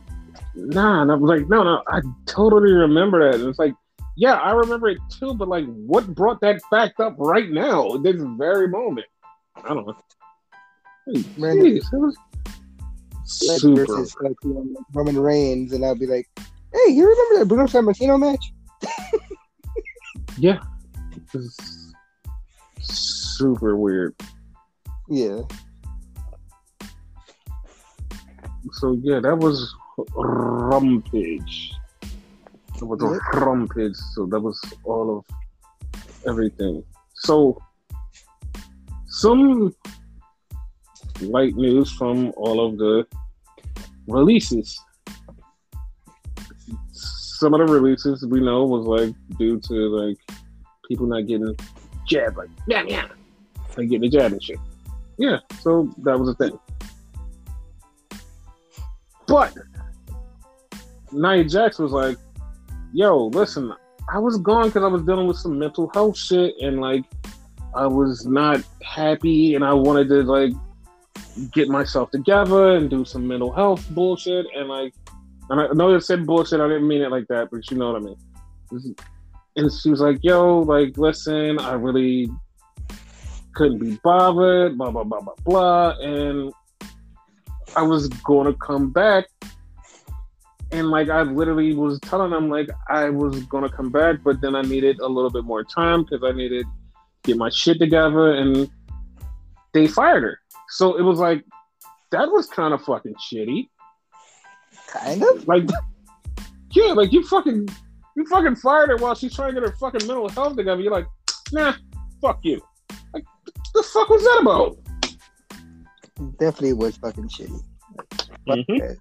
nah, 0.55 1.01
and 1.01 1.11
I'm 1.11 1.21
like, 1.21 1.49
no, 1.49 1.63
no, 1.63 1.81
I 1.87 2.01
totally 2.27 2.71
remember 2.71 3.31
that. 3.31 3.39
And 3.39 3.49
it's 3.49 3.57
like, 3.57 3.73
yeah, 4.15 4.35
I 4.35 4.51
remember 4.51 4.89
it 4.89 4.99
too, 5.09 5.33
but 5.33 5.47
like 5.47 5.65
what 5.65 6.07
brought 6.13 6.39
that 6.41 6.61
fact 6.69 6.99
up 6.99 7.15
right 7.17 7.49
now, 7.49 7.97
this 7.97 8.21
very 8.37 8.67
moment? 8.67 9.07
I 9.55 9.73
don't 9.73 9.87
know. 9.87 9.97
Hey, 11.07 11.23
Random. 11.39 11.65
jeez, 11.65 11.93
it 11.93 11.97
was 11.97 12.15
super 13.23 13.87
versus 13.87 14.15
like 14.21 14.35
you 14.43 14.53
know, 14.53 14.85
Roman 14.93 15.17
Reigns, 15.17 15.73
and 15.73 15.83
I'll 15.83 15.95
be 15.95 16.05
like, 16.05 16.29
"Hey, 16.73 16.91
you 16.93 17.07
remember 17.09 17.39
that 17.39 17.45
Bruno 17.47 17.65
Sammartino 17.65 18.19
match?" 18.19 18.53
Yeah. 20.37 20.59
Super 22.79 23.75
weird. 23.75 24.15
Yeah, 25.09 25.41
So 28.73 28.93
yeah, 29.01 29.19
that 29.19 29.37
was 29.37 29.73
Rampage. 30.15 31.73
It 32.01 32.83
was 32.83 33.01
a 33.01 33.11
Yep. 33.11 33.43
Rampage. 33.43 33.95
So 34.13 34.27
that 34.27 34.39
was 34.39 34.57
all 34.85 35.17
of 35.17 35.25
everything. 36.25 36.83
So 37.15 37.57
some 39.07 39.75
light 41.21 41.55
news 41.55 41.91
from 41.91 42.31
all 42.37 42.65
of 42.65 42.77
the 42.77 43.05
releases. 44.07 44.79
Some 47.39 47.53
of 47.53 47.65
the 47.65 47.73
releases 47.73 48.25
we 48.25 48.41
know 48.41 48.65
was 48.65 48.85
like 48.85 49.15
due 49.37 49.61
to 49.61 49.73
like 49.73 50.17
people 50.89 51.07
not 51.07 51.25
getting 51.25 51.55
jabbed, 52.05 52.35
like 52.35 52.49
yeah, 52.67 52.83
yeah, 52.85 53.07
like 53.77 53.87
getting 53.87 54.01
the 54.01 54.09
jab 54.09 54.33
and 54.33 54.43
shit. 54.43 54.57
Yeah, 55.17 55.37
so 55.61 55.89
that 55.99 56.19
was 56.19 56.27
a 56.27 56.33
thing. 56.35 56.59
But 59.25 59.53
Nia 61.13 61.45
Jax 61.45 61.79
was 61.79 61.93
like, 61.93 62.17
"Yo, 62.91 63.27
listen, 63.27 63.73
I 64.13 64.19
was 64.19 64.37
gone 64.39 64.65
because 64.65 64.83
I 64.83 64.87
was 64.87 65.03
dealing 65.03 65.25
with 65.25 65.37
some 65.37 65.57
mental 65.57 65.89
health 65.93 66.17
shit, 66.17 66.55
and 66.61 66.81
like, 66.81 67.05
I 67.73 67.87
was 67.87 68.25
not 68.25 68.61
happy, 68.83 69.55
and 69.55 69.63
I 69.63 69.71
wanted 69.71 70.09
to 70.09 70.23
like 70.23 70.51
get 71.53 71.69
myself 71.69 72.11
together 72.11 72.75
and 72.75 72.89
do 72.89 73.05
some 73.05 73.25
mental 73.25 73.53
health 73.53 73.89
bullshit, 73.91 74.45
and 74.53 74.67
like, 74.67 74.93
and 75.49 75.61
I 75.61 75.67
know 75.73 75.93
it 75.95 76.01
said 76.01 76.25
bullshit. 76.25 76.61
I 76.61 76.67
didn't 76.67 76.87
mean 76.87 77.01
it 77.01 77.11
like 77.11 77.27
that, 77.27 77.49
but 77.51 77.69
you 77.69 77.77
know 77.77 77.91
what 77.91 78.01
I 78.01 78.05
mean." 78.05 78.95
And 79.55 79.71
she 79.71 79.89
was 79.89 79.99
like, 79.99 80.19
"Yo, 80.21 80.59
like, 80.59 80.97
listen, 80.97 81.59
I 81.59 81.73
really 81.73 82.29
couldn't 83.53 83.79
be 83.79 83.99
bothered, 84.03 84.77
blah 84.77 84.91
blah 84.91 85.03
blah 85.03 85.21
blah 85.21 85.33
blah," 85.45 85.89
and 86.01 86.53
I 87.75 87.81
was 87.81 88.09
to 88.09 88.55
come 88.61 88.91
back, 88.91 89.25
and 90.71 90.89
like 90.89 91.09
I 91.09 91.23
literally 91.23 91.73
was 91.73 91.99
telling 92.01 92.31
them 92.31 92.49
like 92.49 92.69
I 92.89 93.09
was 93.09 93.45
to 93.45 93.69
come 93.69 93.89
back, 93.89 94.17
but 94.23 94.41
then 94.41 94.55
I 94.55 94.61
needed 94.61 94.99
a 94.99 95.07
little 95.07 95.29
bit 95.29 95.43
more 95.43 95.63
time 95.63 96.03
because 96.03 96.23
I 96.23 96.31
needed 96.31 96.63
to 96.63 96.69
get 97.23 97.37
my 97.37 97.49
shit 97.49 97.79
together, 97.79 98.33
and 98.33 98.69
they 99.73 99.87
fired 99.87 100.23
her. 100.23 100.39
So 100.69 100.97
it 100.97 101.01
was 101.01 101.19
like 101.19 101.43
that 102.11 102.31
was 102.31 102.47
kind 102.47 102.73
of 102.73 102.81
fucking 102.83 103.15
shitty. 103.15 103.69
Kind 104.91 105.23
of. 105.23 105.47
Like, 105.47 105.63
yeah, 106.71 106.93
like 106.93 107.11
you 107.11 107.25
fucking 107.27 107.67
you 108.15 108.25
fucking 108.25 108.55
fired 108.55 108.89
her 108.89 108.97
while 108.97 109.15
she's 109.15 109.33
trying 109.33 109.55
to 109.55 109.61
get 109.61 109.69
her 109.69 109.75
fucking 109.77 110.05
mental 110.07 110.29
health 110.29 110.55
together. 110.55 110.81
You're 110.81 110.91
like, 110.91 111.07
nah, 111.51 111.73
fuck 112.21 112.39
you. 112.43 112.61
Like, 113.13 113.23
the 113.73 113.83
fuck 113.83 114.09
was 114.09 114.23
that 114.23 114.39
about? 114.41 114.77
Definitely 116.37 116.73
was 116.73 116.97
fucking 116.97 117.29
shitty. 117.29 117.63
Fuck 118.45 118.59
Mhm. 118.67 118.97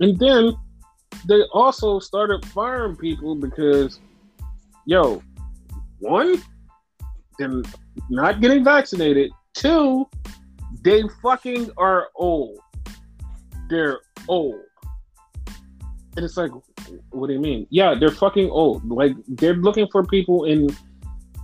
And 0.00 0.18
then 0.18 0.54
they 1.26 1.42
also 1.52 1.98
started 1.98 2.44
firing 2.46 2.96
people 2.96 3.34
because, 3.34 4.00
yo, 4.86 5.22
one, 5.98 6.40
they're 7.38 7.62
not 8.08 8.40
getting 8.40 8.62
vaccinated. 8.62 9.32
Two, 9.54 10.08
they 10.82 11.02
fucking 11.22 11.70
are 11.76 12.08
old. 12.14 12.58
They're 13.68 14.00
old. 14.28 14.60
And 16.16 16.24
it's 16.24 16.36
like, 16.36 16.50
what 17.10 17.28
do 17.28 17.32
you 17.32 17.40
mean? 17.40 17.66
Yeah, 17.70 17.94
they're 17.94 18.10
fucking 18.10 18.50
old. 18.50 18.88
Like, 18.90 19.12
they're 19.28 19.54
looking 19.54 19.86
for 19.92 20.04
people 20.04 20.44
in 20.44 20.68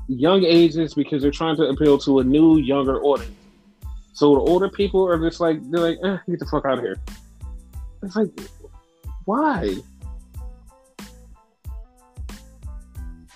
young 0.08 0.44
ages 0.44 0.94
because 0.94 1.22
they're 1.22 1.30
trying 1.30 1.56
to 1.56 1.64
appeal 1.64 1.98
to 1.98 2.20
a 2.20 2.24
new, 2.24 2.58
younger 2.58 3.00
audience. 3.02 3.34
So 4.12 4.34
the 4.34 4.40
older 4.40 4.68
people 4.68 5.06
are 5.06 5.18
just 5.18 5.40
like, 5.40 5.58
they're 5.70 5.80
like, 5.80 5.98
eh, 6.04 6.18
get 6.28 6.38
the 6.38 6.46
fuck 6.46 6.64
out 6.64 6.78
of 6.78 6.84
here. 6.84 6.96
It's 8.02 8.16
like, 8.16 8.30
why? 9.24 9.76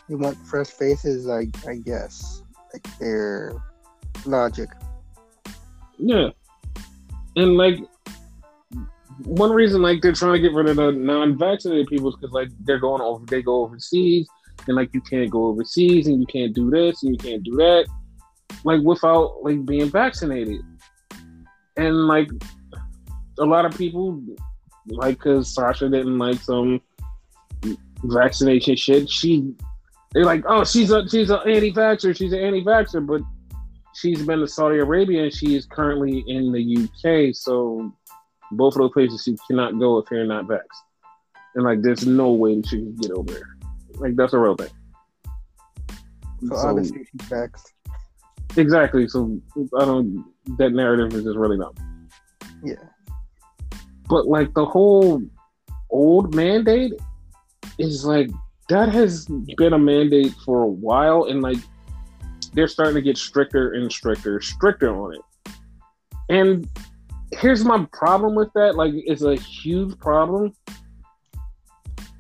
You 0.08 0.18
want 0.18 0.38
fresh 0.46 0.68
faces, 0.68 1.26
like 1.26 1.50
I 1.66 1.76
guess, 1.76 2.42
like 2.72 2.98
their 2.98 3.54
logic. 4.24 4.70
Yeah. 5.98 6.30
And 7.36 7.56
like 7.56 7.78
one 9.24 9.50
reason 9.50 9.82
like 9.82 10.00
they're 10.00 10.12
trying 10.12 10.34
to 10.34 10.38
get 10.40 10.52
rid 10.52 10.68
of 10.68 10.76
the 10.76 10.92
non-vaccinated 10.92 11.88
people 11.88 12.08
is 12.08 12.16
because 12.16 12.32
like 12.32 12.48
they're 12.60 12.78
going 12.78 13.02
over 13.02 13.24
they 13.26 13.42
go 13.42 13.64
overseas 13.64 14.28
and 14.68 14.76
like 14.76 14.94
you 14.94 15.00
can't 15.00 15.28
go 15.28 15.46
overseas 15.46 16.06
and 16.06 16.20
you 16.20 16.26
can't 16.26 16.54
do 16.54 16.70
this 16.70 17.02
and 17.02 17.12
you 17.12 17.18
can't 17.18 17.42
do 17.42 17.56
that 17.56 17.84
like 18.64 18.80
without 18.82 19.42
like 19.42 19.64
being 19.66 19.90
vaccinated 19.90 20.60
and 21.78 22.06
like 22.06 22.28
a 23.38 23.44
lot 23.44 23.64
of 23.64 23.76
people, 23.76 24.20
like, 24.86 25.18
cause 25.20 25.54
Sasha 25.54 25.88
didn't 25.88 26.18
like 26.18 26.40
some 26.40 26.80
vaccination 28.02 28.76
shit. 28.76 29.08
She, 29.08 29.54
they're 30.12 30.24
like, 30.24 30.44
oh, 30.46 30.64
she's 30.64 30.90
a 30.90 31.08
she's 31.08 31.30
an 31.30 31.40
anti-vaxxer. 31.46 32.16
She's 32.16 32.32
an 32.32 32.40
anti-vaxxer, 32.40 33.06
but 33.06 33.22
she's 34.00 34.22
been 34.22 34.40
to 34.40 34.48
Saudi 34.48 34.78
Arabia 34.78 35.24
and 35.24 35.32
she 35.32 35.56
is 35.56 35.66
currently 35.66 36.24
in 36.26 36.52
the 36.52 36.84
UK. 36.84 37.34
So 37.34 37.92
both 38.52 38.74
of 38.74 38.80
those 38.80 38.92
places 38.92 39.22
she 39.24 39.36
cannot 39.46 39.78
go 39.78 39.98
if 39.98 40.10
you're 40.10 40.24
not 40.24 40.46
vaxxed. 40.46 40.82
And 41.54 41.64
like, 41.64 41.82
there's 41.82 42.06
no 42.06 42.32
way 42.32 42.56
that 42.56 42.66
she 42.68 42.76
can 42.76 42.94
get 42.96 43.10
over 43.12 43.32
there. 43.32 43.56
Like, 43.94 44.16
that's 44.16 44.32
a 44.32 44.38
real 44.38 44.54
thing. 44.56 44.68
So, 46.46 46.54
obviously 46.54 46.98
she's 46.98 47.28
vaxxed. 47.28 47.72
Exactly. 48.56 49.08
So 49.08 49.40
I 49.78 49.84
don't. 49.84 50.24
That 50.56 50.72
narrative 50.72 51.12
is 51.14 51.24
just 51.24 51.36
really 51.36 51.58
dumb. 51.58 51.74
Yeah. 52.64 52.74
But 54.08 54.26
like 54.26 54.54
the 54.54 54.64
whole 54.64 55.22
old 55.90 56.34
mandate 56.34 56.94
is 57.78 58.04
like 58.04 58.30
that 58.68 58.88
has 58.88 59.26
been 59.26 59.72
a 59.74 59.78
mandate 59.78 60.32
for 60.44 60.62
a 60.62 60.68
while, 60.68 61.24
and 61.24 61.42
like 61.42 61.58
they're 62.54 62.68
starting 62.68 62.94
to 62.94 63.02
get 63.02 63.16
stricter 63.16 63.72
and 63.72 63.90
stricter, 63.90 64.40
stricter 64.40 64.96
on 64.96 65.14
it. 65.14 65.52
And 66.28 66.68
here's 67.32 67.64
my 67.64 67.86
problem 67.92 68.34
with 68.34 68.52
that. 68.54 68.76
Like, 68.76 68.92
it's 68.94 69.22
a 69.22 69.36
huge 69.36 69.98
problem. 69.98 70.52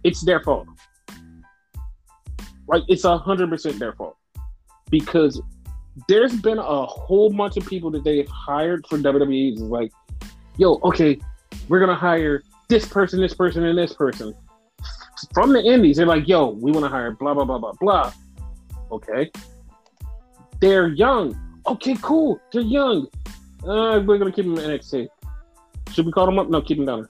It's 0.04 0.24
their 0.24 0.40
fault. 0.40 0.68
Like, 2.66 2.82
it's 2.88 3.04
a 3.04 3.16
hundred 3.16 3.50
percent 3.50 3.78
their 3.78 3.92
fault 3.94 4.16
because 4.90 5.40
there's 6.08 6.36
been 6.36 6.58
a 6.58 6.86
whole 6.86 7.30
bunch 7.30 7.56
of 7.56 7.66
people 7.66 7.90
that 7.90 8.04
they've 8.04 8.28
hired 8.28 8.86
for 8.86 8.98
WWE. 8.98 9.52
It's 9.52 9.60
like, 9.60 9.90
yo, 10.56 10.78
okay, 10.84 11.18
we're 11.68 11.80
gonna 11.80 11.94
hire 11.94 12.42
this 12.68 12.86
person, 12.86 13.20
this 13.20 13.34
person, 13.34 13.64
and 13.64 13.76
this 13.76 13.94
person 13.94 14.34
from 15.32 15.52
the 15.52 15.62
Indies. 15.62 15.96
They're 15.96 16.06
like, 16.06 16.28
yo, 16.28 16.50
we 16.50 16.70
want 16.70 16.84
to 16.84 16.88
hire 16.88 17.12
blah 17.12 17.34
blah 17.34 17.44
blah 17.44 17.58
blah 17.58 17.72
blah. 17.80 18.12
Okay, 18.90 19.30
they're 20.60 20.88
young. 20.88 21.38
Okay, 21.66 21.96
cool. 22.00 22.40
They're 22.52 22.62
young. 22.62 23.08
Uh, 23.62 24.02
we're 24.04 24.18
gonna 24.18 24.32
keep 24.32 24.44
them 24.44 24.56
in 24.58 24.70
NXT. 24.70 25.08
Should 25.92 26.06
we 26.06 26.12
call 26.12 26.26
them 26.26 26.38
up? 26.38 26.48
No, 26.48 26.60
keep 26.60 26.78
them 26.78 26.86
down. 26.86 27.08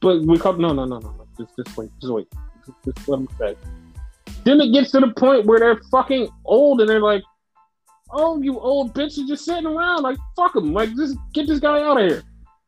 But 0.00 0.22
we 0.22 0.38
call 0.38 0.54
no, 0.54 0.72
no, 0.72 0.84
no, 0.84 0.98
no, 0.98 1.10
no. 1.12 1.26
Just, 1.38 1.56
just 1.56 1.76
wait, 1.76 1.90
just 2.00 2.12
wait. 2.12 2.26
Just, 2.64 2.78
just 2.84 3.08
let 3.08 3.18
them 3.18 3.28
stay. 3.36 3.56
Then 4.44 4.60
it 4.60 4.72
gets 4.72 4.90
to 4.92 5.00
the 5.00 5.12
point 5.12 5.46
where 5.46 5.58
they're 5.58 5.80
fucking 5.90 6.28
old, 6.44 6.80
and 6.80 6.88
they're 6.88 7.00
like, 7.00 7.22
"Oh, 8.10 8.40
you 8.42 8.58
old 8.58 8.94
bitch, 8.94 9.16
you're 9.16 9.28
just 9.28 9.44
sitting 9.44 9.66
around. 9.66 10.02
Like, 10.02 10.18
fuck 10.36 10.54
them. 10.54 10.72
Like, 10.72 10.94
just 10.96 11.16
get 11.34 11.46
this 11.46 11.60
guy 11.60 11.80
out 11.82 12.00
of 12.00 12.08
here." 12.08 12.22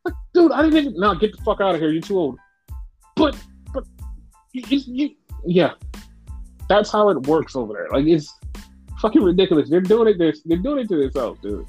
Like, 0.04 0.14
dude, 0.34 0.52
I 0.52 0.62
didn't 0.62 0.78
even. 0.78 1.00
No, 1.00 1.14
get 1.14 1.36
the 1.36 1.42
fuck 1.42 1.60
out 1.60 1.74
of 1.74 1.80
here. 1.80 1.90
You're 1.90 2.02
too 2.02 2.18
old. 2.18 2.38
But, 3.16 3.36
but, 3.74 3.84
you, 4.52 4.62
you, 4.86 5.10
yeah, 5.44 5.72
that's 6.68 6.92
how 6.92 7.08
it 7.10 7.26
works 7.26 7.56
over 7.56 7.72
there. 7.72 7.88
Like, 7.90 8.06
it's 8.06 8.32
fucking 9.00 9.22
ridiculous. 9.22 9.68
They're 9.68 9.80
doing 9.80 10.08
it. 10.08 10.18
They're, 10.18 10.34
they're 10.44 10.58
doing 10.58 10.84
it 10.84 10.88
to 10.88 10.96
themselves, 10.96 11.40
dude. 11.40 11.66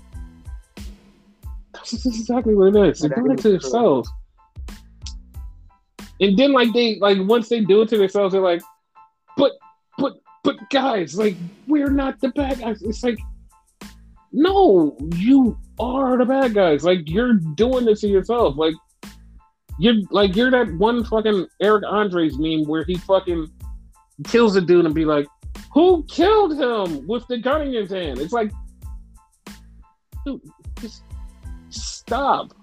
That's 1.74 2.06
exactly 2.06 2.56
what 2.56 2.76
it 2.76 2.90
is. 2.90 3.00
They're 3.00 3.10
doing 3.10 3.32
it 3.32 3.40
to 3.40 3.52
themselves. 3.52 4.10
And 6.22 6.38
then, 6.38 6.52
like 6.52 6.74
they, 6.74 6.98
like 7.00 7.18
once 7.22 7.48
they 7.48 7.62
do 7.62 7.82
it 7.82 7.90
to 7.90 7.98
themselves, 7.98 8.34
they're 8.34 8.42
like, 8.42 8.62
"But, 9.38 9.54
but, 9.98 10.16
but, 10.44 10.58
guys, 10.70 11.18
like 11.18 11.38
we're 11.68 11.92
not 11.92 12.20
the 12.20 12.30
bad 12.30 12.60
guys." 12.60 12.82
It's 12.82 13.04
like, 13.04 13.18
no, 14.32 14.98
you 15.16 15.58
are 15.80 16.18
the 16.18 16.26
bad 16.26 16.54
guys. 16.54 16.84
Like 16.84 17.10
you're 17.10 17.34
doing 17.34 17.86
this 17.86 18.02
to 18.02 18.08
yourself. 18.08 18.58
Like 18.58 18.76
you're 19.80 19.96
like 20.12 20.36
you're 20.36 20.52
that 20.52 20.72
one 20.74 21.04
fucking 21.04 21.48
Eric 21.62 21.84
Andre's 21.88 22.38
meme 22.38 22.66
where 22.66 22.84
he 22.84 22.96
fucking 22.96 23.50
kills 24.26 24.56
a 24.56 24.62
dude 24.62 24.86
and 24.86 24.94
be 24.94 25.06
like, 25.06 25.26
who 25.74 26.04
killed 26.08 26.54
him 26.60 27.08
with 27.08 27.28
the 27.28 27.38
gun 27.38 27.62
in 27.62 27.74
his 27.74 27.92
hand? 27.92 28.20
It's 28.20 28.34
like, 28.34 28.52
dude, 30.26 30.42
just 30.80 31.04
stop. 31.70 32.54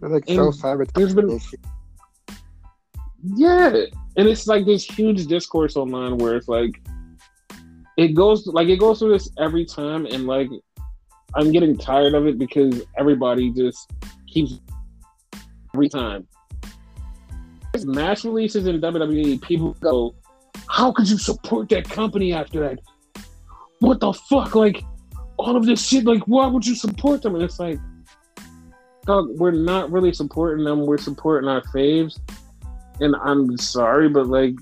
They're 0.00 0.10
like 0.10 0.24
so. 0.26 0.52
Been, 1.14 1.40
yeah, 3.36 3.68
and 4.16 4.28
it's 4.28 4.46
like 4.46 4.64
this 4.64 4.84
huge 4.84 5.26
discourse 5.26 5.76
online 5.76 6.18
where 6.18 6.36
it's 6.36 6.48
like, 6.48 6.80
it 7.96 8.08
goes 8.14 8.46
like 8.46 8.68
it 8.68 8.78
goes 8.78 9.00
through 9.00 9.12
this 9.12 9.28
every 9.38 9.64
time, 9.64 10.06
and 10.06 10.26
like 10.26 10.48
I'm 11.34 11.50
getting 11.52 11.76
tired 11.76 12.14
of 12.14 12.26
it 12.26 12.38
because 12.38 12.82
everybody 12.96 13.50
just 13.50 13.90
keeps 14.26 14.60
every 15.74 15.88
time. 15.88 16.26
There's 17.72 17.86
match 17.86 18.24
releases 18.24 18.66
in 18.66 18.80
WWE, 18.80 19.42
people 19.42 19.74
go, 19.80 20.14
how 20.78 20.92
could 20.92 21.10
you 21.10 21.18
support 21.18 21.68
that 21.70 21.90
company 21.90 22.32
after 22.32 22.60
that? 22.60 22.78
What 23.80 23.98
the 23.98 24.12
fuck? 24.12 24.54
Like, 24.54 24.84
all 25.36 25.56
of 25.56 25.66
this 25.66 25.84
shit, 25.84 26.04
like, 26.04 26.22
why 26.28 26.46
would 26.46 26.64
you 26.64 26.76
support 26.76 27.20
them? 27.20 27.34
And 27.34 27.42
it's 27.42 27.58
like, 27.58 27.80
dog, 29.04 29.28
we're 29.40 29.50
not 29.50 29.90
really 29.90 30.12
supporting 30.12 30.64
them. 30.64 30.86
We're 30.86 30.98
supporting 30.98 31.48
our 31.48 31.62
faves. 31.74 32.20
And 33.00 33.16
I'm 33.16 33.58
sorry, 33.58 34.08
but 34.08 34.28
like, 34.28 34.54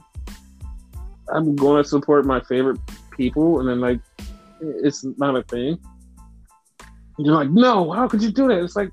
I'm 1.34 1.54
going 1.54 1.82
to 1.82 1.88
support 1.88 2.24
my 2.24 2.40
favorite 2.40 2.80
people. 3.10 3.60
And 3.60 3.68
then, 3.68 3.80
like, 3.80 4.00
it's 4.60 5.04
not 5.18 5.36
a 5.36 5.42
thing. 5.42 5.78
And 7.18 7.26
you're 7.26 7.34
like, 7.34 7.50
no, 7.50 7.92
how 7.92 8.08
could 8.08 8.22
you 8.22 8.30
do 8.30 8.48
that? 8.48 8.64
It's 8.64 8.74
like, 8.74 8.90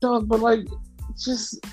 dog, 0.00 0.26
but 0.28 0.40
like, 0.40 0.66
just 1.16 1.64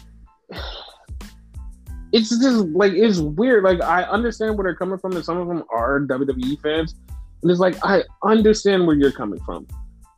it's 2.11 2.29
just 2.29 2.67
like 2.69 2.93
it's 2.93 3.19
weird. 3.19 3.63
Like 3.63 3.81
I 3.81 4.03
understand 4.03 4.57
where 4.57 4.63
they're 4.63 4.75
coming 4.75 4.97
from, 4.97 5.15
and 5.15 5.25
some 5.25 5.37
of 5.37 5.47
them 5.47 5.63
are 5.71 5.99
WWE 6.01 6.61
fans, 6.61 6.95
and 7.41 7.51
it's 7.51 7.59
like 7.59 7.75
I 7.83 8.03
understand 8.23 8.87
where 8.87 8.95
you're 8.95 9.11
coming 9.11 9.39
from 9.41 9.67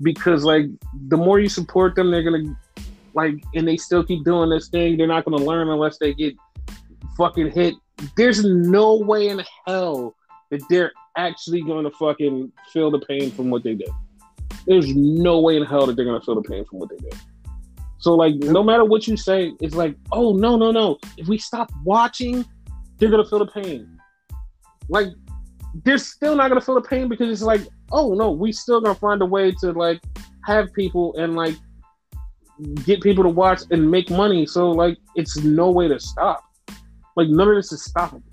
because 0.02 0.44
like 0.44 0.66
the 1.08 1.18
more 1.18 1.40
you 1.40 1.50
support 1.50 1.96
them, 1.96 2.12
they're 2.12 2.24
gonna 2.24 2.56
like, 3.14 3.36
and 3.56 3.68
they 3.68 3.78
still 3.78 4.04
keep 4.04 4.24
doing 4.24 4.50
this 4.50 4.70
thing. 4.70 4.98
They're 4.98 5.08
not 5.08 5.26
gonna 5.26 5.44
learn 5.44 5.70
unless 5.70 5.98
they 5.98 6.14
get 6.14 6.36
fucking 7.18 7.52
hit. 7.52 7.76
There's 8.16 8.44
no 8.44 8.98
way 8.98 9.30
in 9.30 9.42
hell 9.66 10.16
that 10.52 10.62
they're 10.70 10.92
actually 11.18 11.62
gonna 11.62 11.92
fucking 11.92 12.52
feel 12.72 12.92
the 12.92 13.00
pain 13.00 13.32
from 13.32 13.50
what 13.50 13.64
they 13.64 13.74
did. 13.74 13.90
There's 14.66 14.94
no 14.96 15.40
way 15.40 15.58
in 15.58 15.64
hell 15.64 15.88
that 15.88 15.96
they're 15.96 16.06
gonna 16.06 16.22
feel 16.22 16.36
the 16.36 16.48
pain 16.48 16.64
from 16.66 16.80
what 16.80 16.90
they 16.90 16.98
did. 16.98 17.16
So 18.00 18.14
like 18.14 18.36
no 18.36 18.64
matter 18.64 18.86
what 18.86 19.08
you 19.08 19.18
say, 19.18 19.54
it's 19.62 19.76
like, 19.76 19.95
oh 20.12 20.34
no, 20.34 20.56
no, 20.56 20.72
no. 20.72 20.98
If 21.18 21.28
we 21.28 21.38
stop 21.38 21.72
watching, 21.84 22.45
they're 22.98 23.10
gonna 23.10 23.26
feel 23.26 23.39
the 23.39 23.48
pain. 23.48 24.00
Like 24.89 25.08
they're 25.84 25.98
still 25.98 26.36
not 26.36 26.50
gonna 26.50 26.62
feel 26.62 26.76
the 26.76 26.88
pain 26.88 27.08
because 27.08 27.30
it's 27.30 27.41
like, 27.41 27.62
oh 27.91 28.14
no, 28.14 28.32
we 28.32 28.52
still 28.52 28.82
gonna 28.82 28.95
find 28.95 29.22
a 29.22 29.26
way 29.26 29.52
to 29.60 29.72
like 29.72 30.02
have 30.45 30.72
people 30.74 31.16
and 31.18 31.36
like 31.36 31.56
get 32.86 33.02
people 33.02 33.24
to 33.24 33.30
watch 33.30 33.62
and 33.72 33.89
make 33.89 34.10
money. 34.10 34.45
So 34.45 34.72
like 34.72 34.98
it's 35.16 35.38
no 35.38 35.72
way 35.72 35.88
to 35.88 36.00
stop. 36.00 36.43
Like 37.16 37.30
none 37.30 37.48
of 37.50 37.56
this 37.56 37.72
is 37.72 37.91
stoppable. 37.91 38.24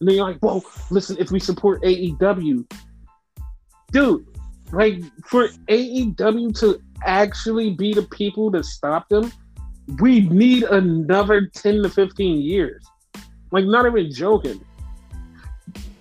And 0.00 0.08
then 0.08 0.16
you're 0.16 0.24
like, 0.24 0.38
whoa, 0.38 0.62
listen, 0.90 1.16
if 1.18 1.32
we 1.32 1.40
support 1.40 1.82
AEW, 1.82 2.70
dude, 3.90 4.26
like 4.72 5.02
for 5.26 5.48
AEW 5.68 6.58
to 6.60 6.80
actually 7.04 7.70
be 7.70 7.92
the 7.92 8.02
people 8.02 8.50
to 8.52 8.62
stop 8.62 9.08
them, 9.08 9.32
we 10.00 10.20
need 10.20 10.64
another 10.64 11.46
10 11.46 11.82
to 11.82 11.88
15 11.88 12.40
years. 12.40 12.84
Like, 13.50 13.64
not 13.64 13.86
even 13.86 14.12
joking. 14.12 14.64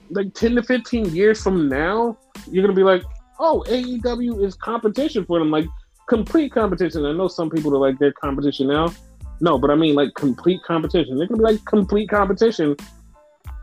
Like, 0.09 0.33
10 0.33 0.55
to 0.55 0.63
15 0.63 1.15
years 1.15 1.41
from 1.41 1.69
now, 1.69 2.17
you're 2.49 2.63
going 2.63 2.75
to 2.75 2.79
be 2.79 2.83
like, 2.83 3.03
oh, 3.39 3.63
AEW 3.67 4.43
is 4.45 4.55
competition 4.55 5.25
for 5.25 5.39
them. 5.39 5.51
Like, 5.51 5.65
complete 6.07 6.51
competition. 6.51 7.05
I 7.05 7.11
know 7.13 7.27
some 7.27 7.49
people 7.49 7.73
are 7.75 7.79
like, 7.79 7.99
they're 7.99 8.13
competition 8.13 8.67
now. 8.67 8.91
No, 9.39 9.57
but 9.57 9.69
I 9.69 9.75
mean, 9.75 9.95
like, 9.95 10.13
complete 10.15 10.61
competition. 10.63 11.17
They're 11.17 11.27
going 11.27 11.39
to 11.39 11.45
be 11.45 11.53
like 11.53 11.65
complete 11.65 12.09
competition 12.09 12.75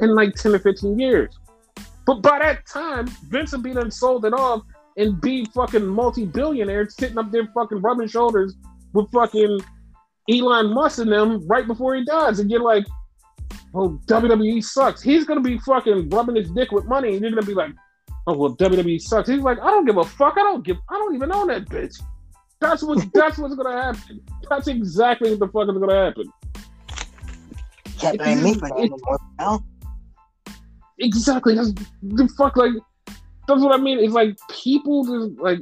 in 0.01 0.15
like 0.15 0.35
10 0.35 0.53
to 0.53 0.59
15 0.59 0.99
years. 0.99 1.37
But 2.07 2.23
by 2.23 2.39
that 2.39 2.67
time, 2.67 3.07
Vince 3.29 3.53
will 3.53 3.61
be 3.61 3.75
sold 3.91 4.25
it 4.25 4.35
off 4.35 4.63
and 4.97 5.21
be 5.21 5.45
fucking 5.47 5.85
multi-billionaire 5.85 6.89
sitting 6.89 7.19
up 7.19 7.31
there 7.33 7.49
fucking 7.55 7.81
rubbing 7.81 8.09
shoulders 8.09 8.55
with 8.93 9.11
fucking 9.13 9.61
Elon 10.31 10.73
Musk 10.73 10.99
and 10.99 11.13
them 11.13 11.47
right 11.47 11.67
before 11.67 11.95
he 11.95 12.05
dies. 12.05 12.39
And 12.39 12.51
you're 12.51 12.63
like, 12.63 12.87
oh, 13.75 14.01
WWE 14.07 14.63
sucks. 14.63 15.03
He's 15.03 15.25
gonna 15.25 15.41
be 15.41 15.59
fucking 15.59 16.09
rubbing 16.11 16.37
his 16.37 16.51
dick 16.51 16.73
with 16.73 16.87
money, 16.87 17.15
and 17.15 17.21
you're 17.21 17.31
gonna 17.31 17.47
be 17.47 17.55
like, 17.55 17.73
oh 18.27 18.37
well, 18.37 18.57
WWE 18.57 19.01
sucks. 19.01 19.29
He's 19.29 19.41
like, 19.41 19.59
I 19.61 19.71
don't 19.71 19.85
give 19.85 19.97
a 19.97 20.05
fuck. 20.05 20.35
I 20.37 20.43
don't 20.43 20.65
give. 20.65 20.77
I 20.89 20.95
don't 20.95 21.15
even 21.15 21.33
own 21.33 21.49
that 21.49 21.67
bitch. 21.67 22.01
That's 22.61 22.83
what. 22.83 23.05
that's 23.15 23.39
what's 23.39 23.55
gonna 23.55 23.83
happen. 23.83 24.21
That's 24.49 24.69
exactly 24.69 25.31
what 25.31 25.41
the 25.41 25.49
fuck 25.49 25.75
is 25.75 25.79
gonna 25.81 26.05
happen. 26.05 26.33
Can't 27.99 28.19
blame 28.19 28.43
me 28.43 28.55
for. 28.55 29.59
Exactly. 30.99 31.55
That's 31.55 31.73
the 32.03 32.29
fuck 32.39 32.57
like 32.57 32.73
that's 33.47 33.61
what 33.61 33.79
I 33.79 33.83
mean. 33.83 33.99
It's 33.99 34.13
like 34.13 34.37
people 34.51 35.05
just 35.05 35.41
like 35.41 35.61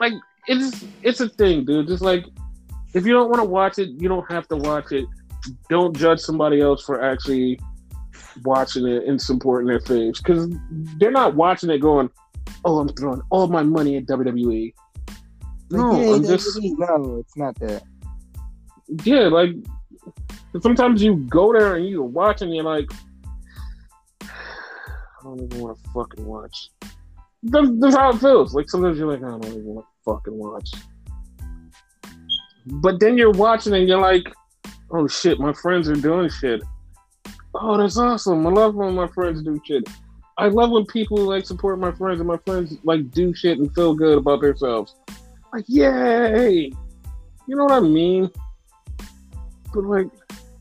like 0.00 0.12
it's 0.46 0.84
it's 1.02 1.20
a 1.20 1.28
thing, 1.28 1.64
dude. 1.64 1.88
Just 1.88 2.02
like 2.02 2.24
if 2.94 3.06
you 3.06 3.12
don't 3.12 3.28
want 3.28 3.40
to 3.40 3.48
watch 3.48 3.78
it, 3.78 3.90
you 4.00 4.08
don't 4.08 4.30
have 4.30 4.48
to 4.48 4.56
watch 4.56 4.92
it. 4.92 5.06
Don't 5.68 5.96
judge 5.96 6.20
somebody 6.20 6.60
else 6.60 6.84
for 6.84 7.02
actually 7.02 7.58
watching 8.44 8.86
it 8.86 9.04
and 9.04 9.20
supporting 9.20 9.68
their 9.68 9.80
faves 9.80 10.18
because 10.18 10.48
they're 10.98 11.10
not 11.10 11.34
watching 11.34 11.70
it 11.70 11.78
going, 11.78 12.10
"Oh, 12.64 12.78
I'm 12.80 12.88
throwing 12.88 13.22
all 13.30 13.46
my 13.48 13.62
money 13.62 13.96
at 13.96 14.06
WWE." 14.06 14.72
No, 15.70 15.90
Like, 15.90 16.06
yeah, 16.06 16.14
I'm 16.14 16.22
just 16.24 16.58
no, 16.62 17.18
it's 17.18 17.36
not 17.36 17.54
that. 17.60 17.82
yeah, 19.04 19.28
like 19.28 19.50
sometimes 20.60 21.02
you 21.02 21.16
go 21.28 21.52
there 21.52 21.76
and 21.76 21.86
you 21.86 22.02
watch 22.02 22.42
and 22.42 22.54
you're 22.54 22.64
like, 22.64 22.90
don't 25.28 25.42
even 25.42 25.60
want 25.60 25.82
to 25.82 25.90
fucking 25.90 26.24
watch. 26.24 26.70
That's, 27.42 27.68
that's 27.78 27.96
how 27.96 28.10
it 28.10 28.18
feels. 28.18 28.54
Like 28.54 28.68
sometimes 28.68 28.98
you're 28.98 29.10
like, 29.10 29.22
I 29.22 29.30
don't 29.30 29.44
even 29.44 29.64
want 29.64 29.86
to 29.86 30.12
fucking 30.12 30.36
watch. 30.36 30.70
But 32.66 33.00
then 33.00 33.16
you're 33.16 33.30
watching 33.30 33.74
and 33.74 33.88
you're 33.88 34.00
like, 34.00 34.32
oh 34.90 35.06
shit, 35.06 35.38
my 35.38 35.52
friends 35.52 35.88
are 35.88 35.94
doing 35.94 36.28
shit. 36.28 36.62
Oh, 37.54 37.76
that's 37.78 37.96
awesome. 37.96 38.46
I 38.46 38.50
love 38.50 38.74
when 38.74 38.94
my 38.94 39.08
friends 39.08 39.42
do 39.42 39.60
shit. 39.64 39.88
I 40.36 40.48
love 40.48 40.70
when 40.70 40.86
people 40.86 41.18
like 41.18 41.46
support 41.46 41.78
my 41.78 41.92
friends 41.92 42.20
and 42.20 42.28
my 42.28 42.38
friends 42.46 42.76
like 42.84 43.10
do 43.10 43.34
shit 43.34 43.58
and 43.58 43.74
feel 43.74 43.94
good 43.94 44.18
about 44.18 44.40
themselves. 44.40 44.94
Like, 45.52 45.64
yay! 45.66 46.70
You 47.46 47.56
know 47.56 47.64
what 47.64 47.72
I 47.72 47.80
mean? 47.80 48.30
But 49.74 49.84
like, 49.84 50.08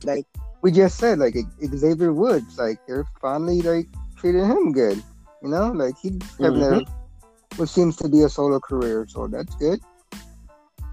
Like 0.04 0.26
we 0.62 0.72
just 0.72 0.98
said, 0.98 1.20
like 1.20 1.36
Xavier 1.76 2.14
Woods, 2.14 2.58
like 2.58 2.80
they're 2.88 3.06
finally 3.22 3.62
like 3.62 3.88
treating 4.18 4.46
him 4.46 4.72
good. 4.72 5.02
You 5.42 5.50
know, 5.50 5.72
like 5.72 5.96
he's 6.02 6.20
having 6.40 6.64
a 6.64 6.82
what 7.56 7.70
seems 7.70 7.96
to 7.98 8.10
be 8.10 8.22
a 8.22 8.30
solo 8.30 8.60
career, 8.60 9.06
so 9.08 9.28
that's 9.28 9.56
good. 9.56 9.80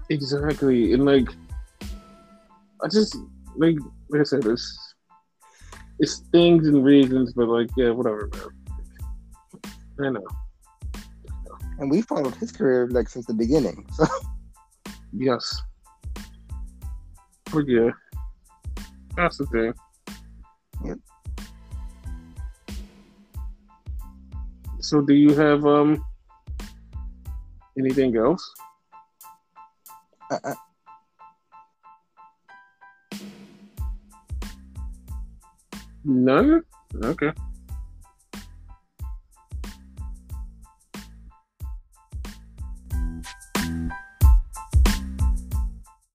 Exactly, 0.09 0.93
and 0.93 1.05
like, 1.05 1.27
I 2.83 2.87
just 2.87 3.17
like 3.55 3.75
like 4.09 4.21
I 4.21 4.23
said, 4.23 4.45
it's 4.45 4.95
it's 5.99 6.19
things 6.31 6.67
and 6.67 6.83
reasons, 6.83 7.33
but 7.33 7.47
like, 7.47 7.69
yeah, 7.75 7.89
whatever, 7.89 8.29
man. 9.97 10.17
I 10.17 10.19
know. 10.19 10.27
And 11.79 11.91
we 11.91 12.01
followed 12.01 12.35
his 12.35 12.51
career 12.51 12.87
like 12.87 13.09
since 13.09 13.25
the 13.25 13.33
beginning. 13.33 13.87
So 13.95 14.05
Yes, 15.17 15.61
but 17.53 17.67
yeah, 17.67 17.91
that's 19.15 19.37
the 19.37 19.45
thing. 19.45 19.73
Yep. 20.83 20.97
So, 24.85 25.01
do 25.01 25.15
you 25.15 25.33
have 25.33 25.65
um 25.65 26.05
anything 27.75 28.15
else? 28.15 28.43
uh, 30.29 30.37
uh, 30.43 30.53
None. 36.03 36.61
Okay. 37.03 37.31